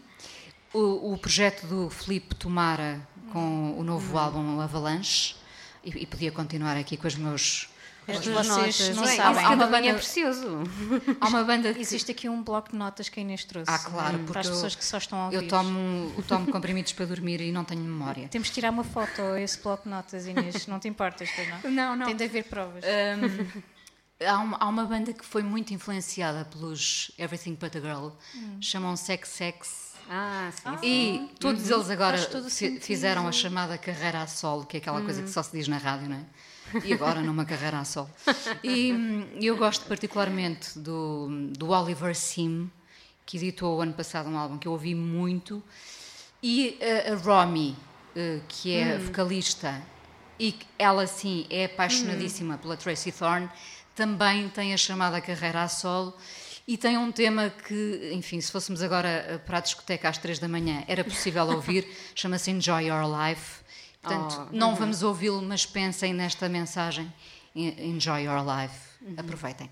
O, 0.73 1.11
o 1.11 1.17
projeto 1.17 1.67
do 1.67 1.89
Filipe 1.89 2.35
Tomara 2.35 3.05
com 3.33 3.77
o 3.77 3.83
novo 3.83 4.17
álbum 4.17 4.61
Avalanche, 4.61 5.35
e, 5.83 5.89
e 5.89 6.05
podia 6.05 6.31
continuar 6.31 6.77
aqui 6.77 6.95
com 6.95 7.07
os 7.07 7.15
meus. 7.15 7.69
As 8.07 8.17
com 8.17 8.23
duas 8.31 8.47
vocês 8.47 8.79
Notas. 8.79 8.95
não 8.97 9.03
Bem, 9.05 9.15
sabem. 9.15 9.15
Isso 9.15 9.21
Há 9.21 9.29
uma 9.31 9.41
cada 9.57 9.67
banho 9.67 9.85
é 9.85 9.87
banda- 9.89 9.99
precioso. 9.99 10.47
Há 11.21 11.27
uma 11.27 11.43
banda 11.43 11.73
que. 11.73 11.81
Existe 11.81 12.11
aqui 12.11 12.27
um 12.27 12.41
bloco 12.43 12.71
de 12.71 12.75
notas 12.77 13.07
que 13.09 13.19
a 13.19 13.23
Inês 13.23 13.43
trouxe. 13.45 13.69
Ah, 13.71 13.77
claro, 13.79 14.17
Para 14.17 14.23
porque 14.25 14.39
as 14.39 14.45
eu- 14.47 14.51
pessoas 14.53 14.75
que 14.75 14.83
só 14.83 14.97
estão 14.97 15.19
a 15.19 15.25
ouvir. 15.25 15.35
Eu 15.37 15.47
tomo, 15.47 16.13
eu 16.17 16.23
tomo 16.23 16.51
comprimidos 16.51 16.93
para 16.93 17.05
dormir 17.05 17.39
e 17.41 17.51
não 17.51 17.63
tenho 17.63 17.81
memória. 17.81 18.27
Temos 18.27 18.47
que 18.49 18.55
tirar 18.55 18.71
uma 18.71 18.83
foto 18.83 19.21
a 19.21 19.39
esse 19.39 19.61
bloco 19.61 19.83
de 19.83 19.89
notas, 19.89 20.25
Inês. 20.25 20.65
Não 20.67 20.79
te 20.79 20.87
importas, 20.87 21.29
não? 21.63 21.71
Não, 21.71 21.95
não. 21.95 22.05
Tem 22.07 22.15
de 22.15 22.23
haver 22.23 22.43
provas. 22.45 22.83
Hum, 22.83 23.61
há, 24.27 24.37
uma, 24.39 24.57
há 24.57 24.67
uma 24.67 24.85
banda 24.85 25.13
que 25.13 25.23
foi 25.25 25.43
muito 25.43 25.73
influenciada 25.73 26.43
pelos 26.45 27.11
Everything 27.19 27.53
But 27.55 27.75
a 27.75 27.79
Girl, 27.79 28.09
chamam 28.59 28.95
Sex 28.95 29.29
Sex. 29.29 29.91
Ah, 30.09 30.49
sim. 30.51 30.77
E 30.83 31.35
todos 31.39 31.69
eles 31.69 31.89
agora 31.89 32.17
fizeram 32.81 33.27
a 33.27 33.31
chamada 33.31 33.77
carreira 33.77 34.21
a 34.23 34.27
solo, 34.27 34.65
que 34.65 34.77
é 34.77 34.79
aquela 34.79 35.01
coisa 35.01 35.21
que 35.21 35.29
só 35.29 35.41
se 35.43 35.51
diz 35.55 35.67
na 35.67 35.77
rádio, 35.77 36.09
não 36.09 36.17
é? 36.17 36.25
E 36.83 36.93
agora 36.93 37.21
numa 37.21 37.45
carreira 37.45 37.79
a 37.79 37.85
solo. 37.85 38.09
E 38.63 38.93
hum, 38.93 39.27
eu 39.41 39.57
gosto 39.57 39.85
particularmente 39.85 40.77
do, 40.77 41.27
do 41.57 41.69
Oliver 41.69 42.15
Sim, 42.15 42.69
que 43.25 43.37
editou 43.37 43.77
o 43.77 43.81
ano 43.81 43.93
passado 43.93 44.29
um 44.29 44.37
álbum 44.37 44.57
que 44.57 44.67
eu 44.67 44.71
ouvi 44.71 44.95
muito, 44.95 45.63
e 46.43 46.77
a, 46.81 47.13
a 47.13 47.15
Romy, 47.15 47.75
eh, 48.15 48.39
que 48.47 48.75
é 48.75 48.97
vocalista, 48.97 49.81
e 50.39 50.57
ela 50.77 51.05
sim 51.05 51.45
é 51.49 51.65
apaixonadíssima 51.65 52.57
pela 52.57 52.75
Tracy 52.75 53.11
Thorn, 53.11 53.47
também 53.95 54.49
tem 54.49 54.73
a 54.73 54.77
chamada 54.77 55.21
carreira 55.21 55.63
a 55.63 55.67
solo. 55.67 56.15
E 56.67 56.77
tem 56.77 56.97
um 56.97 57.11
tema 57.11 57.49
que, 57.49 58.11
enfim, 58.13 58.39
se 58.39 58.51
fôssemos 58.51 58.81
agora 58.81 59.07
eh, 59.07 59.37
para 59.37 59.57
a 59.57 59.61
discoteca 59.61 60.09
às 60.09 60.17
três 60.17 60.39
da 60.39 60.47
manhã, 60.47 60.83
era 60.87 61.03
possível 61.03 61.45
ouvir, 61.49 61.87
chama-se 62.15 62.49
Enjoy 62.49 62.87
Your 62.87 63.03
Life. 63.03 63.60
Portanto, 64.01 64.47
Oh, 64.51 64.55
não 64.55 64.75
vamos 64.75 65.03
ouvi-lo, 65.03 65.41
mas 65.41 65.65
pensem 65.65 66.13
nesta 66.13 66.49
mensagem: 66.49 67.11
En- 67.55 67.95
Enjoy 67.95 68.23
Your 68.23 68.39
Life. 68.43 68.75
Aproveitem. 69.17 69.69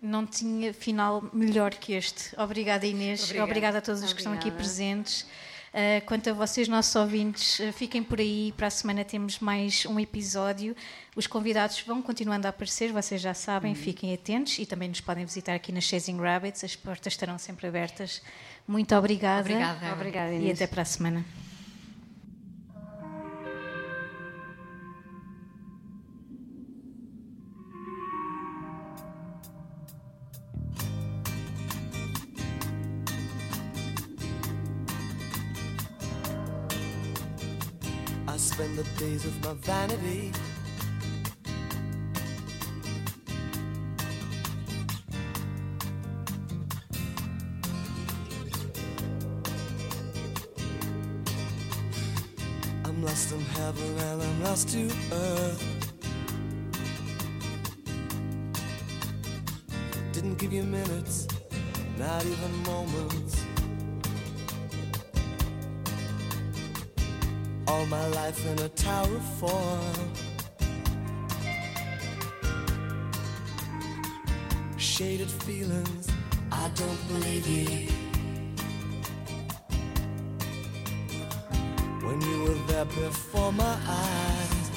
Não 0.00 0.26
tinha 0.26 0.74
final 0.74 1.22
melhor 1.32 1.72
que 1.74 1.92
este. 1.92 2.34
Obrigada, 2.40 2.84
Inês. 2.86 3.22
Obrigada. 3.24 3.44
Obrigada, 3.50 3.78
a 3.78 3.80
todos 3.80 4.02
os 4.02 4.12
que 4.12 4.18
estão 4.20 4.32
aqui 4.32 4.48
Obrigada. 4.48 4.62
presentes. 4.64 5.22
Uh, 5.72 6.04
quanto 6.04 6.28
a 6.28 6.32
vocês, 6.34 6.68
nossos 6.68 6.94
ouvintes, 6.96 7.58
uh, 7.60 7.72
fiquem 7.72 8.02
por 8.02 8.18
aí. 8.18 8.52
Para 8.56 8.66
a 8.66 8.70
semana 8.70 9.04
temos 9.04 9.38
mais 9.38 9.86
um 9.86 9.98
episódio. 9.98 10.76
Os 11.16 11.26
convidados 11.26 11.80
vão 11.80 12.02
continuando 12.02 12.46
a 12.46 12.50
aparecer, 12.50 12.92
vocês 12.92 13.20
já 13.22 13.32
sabem, 13.32 13.74
fiquem 13.74 14.12
atentos 14.12 14.58
e 14.58 14.66
também 14.66 14.88
nos 14.88 15.00
podem 15.00 15.24
visitar 15.24 15.54
aqui 15.54 15.70
na 15.72 15.80
Chasing 15.80 16.18
Rabbits. 16.20 16.62
As 16.64 16.74
portas 16.76 17.12
estarão 17.12 17.38
sempre 17.38 17.68
abertas. 17.68 18.20
Muito 18.68 18.94
obrigada. 18.94 19.40
Obrigada. 19.40 19.92
Obrigada, 19.92 20.32
E 20.34 20.50
até 20.50 20.66
para 20.66 20.82
a 20.82 20.84
semana. 20.84 21.24
I 38.32 38.38
spend 38.38 38.78
the 38.78 38.84
days 38.98 39.26
of 39.26 39.44
my 39.44 39.52
vanity. 39.60 40.32
I'm 52.86 53.04
lost 53.04 53.32
in 53.32 53.40
heaven 53.42 53.98
and 53.98 54.22
I'm 54.22 54.42
lost 54.44 54.70
to 54.70 54.90
earth. 55.12 55.92
Didn't 60.12 60.38
give 60.38 60.54
you 60.54 60.62
minutes, 60.62 61.28
not 61.98 62.24
even 62.24 62.62
moments. 62.62 63.51
All 67.72 67.86
my 67.86 68.06
life 68.08 68.38
in 68.50 68.58
a 68.58 68.68
tower 68.68 69.14
of 69.20 69.26
form. 69.40 69.96
Shaded 74.76 75.30
feelings, 75.30 76.06
I 76.50 76.70
don't 76.80 77.02
believe 77.12 77.46
you. 77.56 77.88
When 82.06 82.20
you 82.28 82.36
were 82.44 82.60
there 82.70 82.84
before 82.84 83.52
my 83.52 83.76
eyes, 84.04 84.70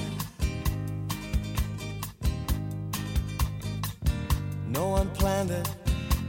no 4.67 4.87
one 4.97 5.09
planned 5.19 5.51
it, 5.51 5.67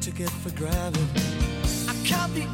took 0.00 0.18
it 0.18 0.30
for 0.42 0.50
granted. 0.60 1.08
I 1.90 1.94
count 2.04 2.34
the 2.34 2.46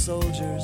soldiers 0.00 0.59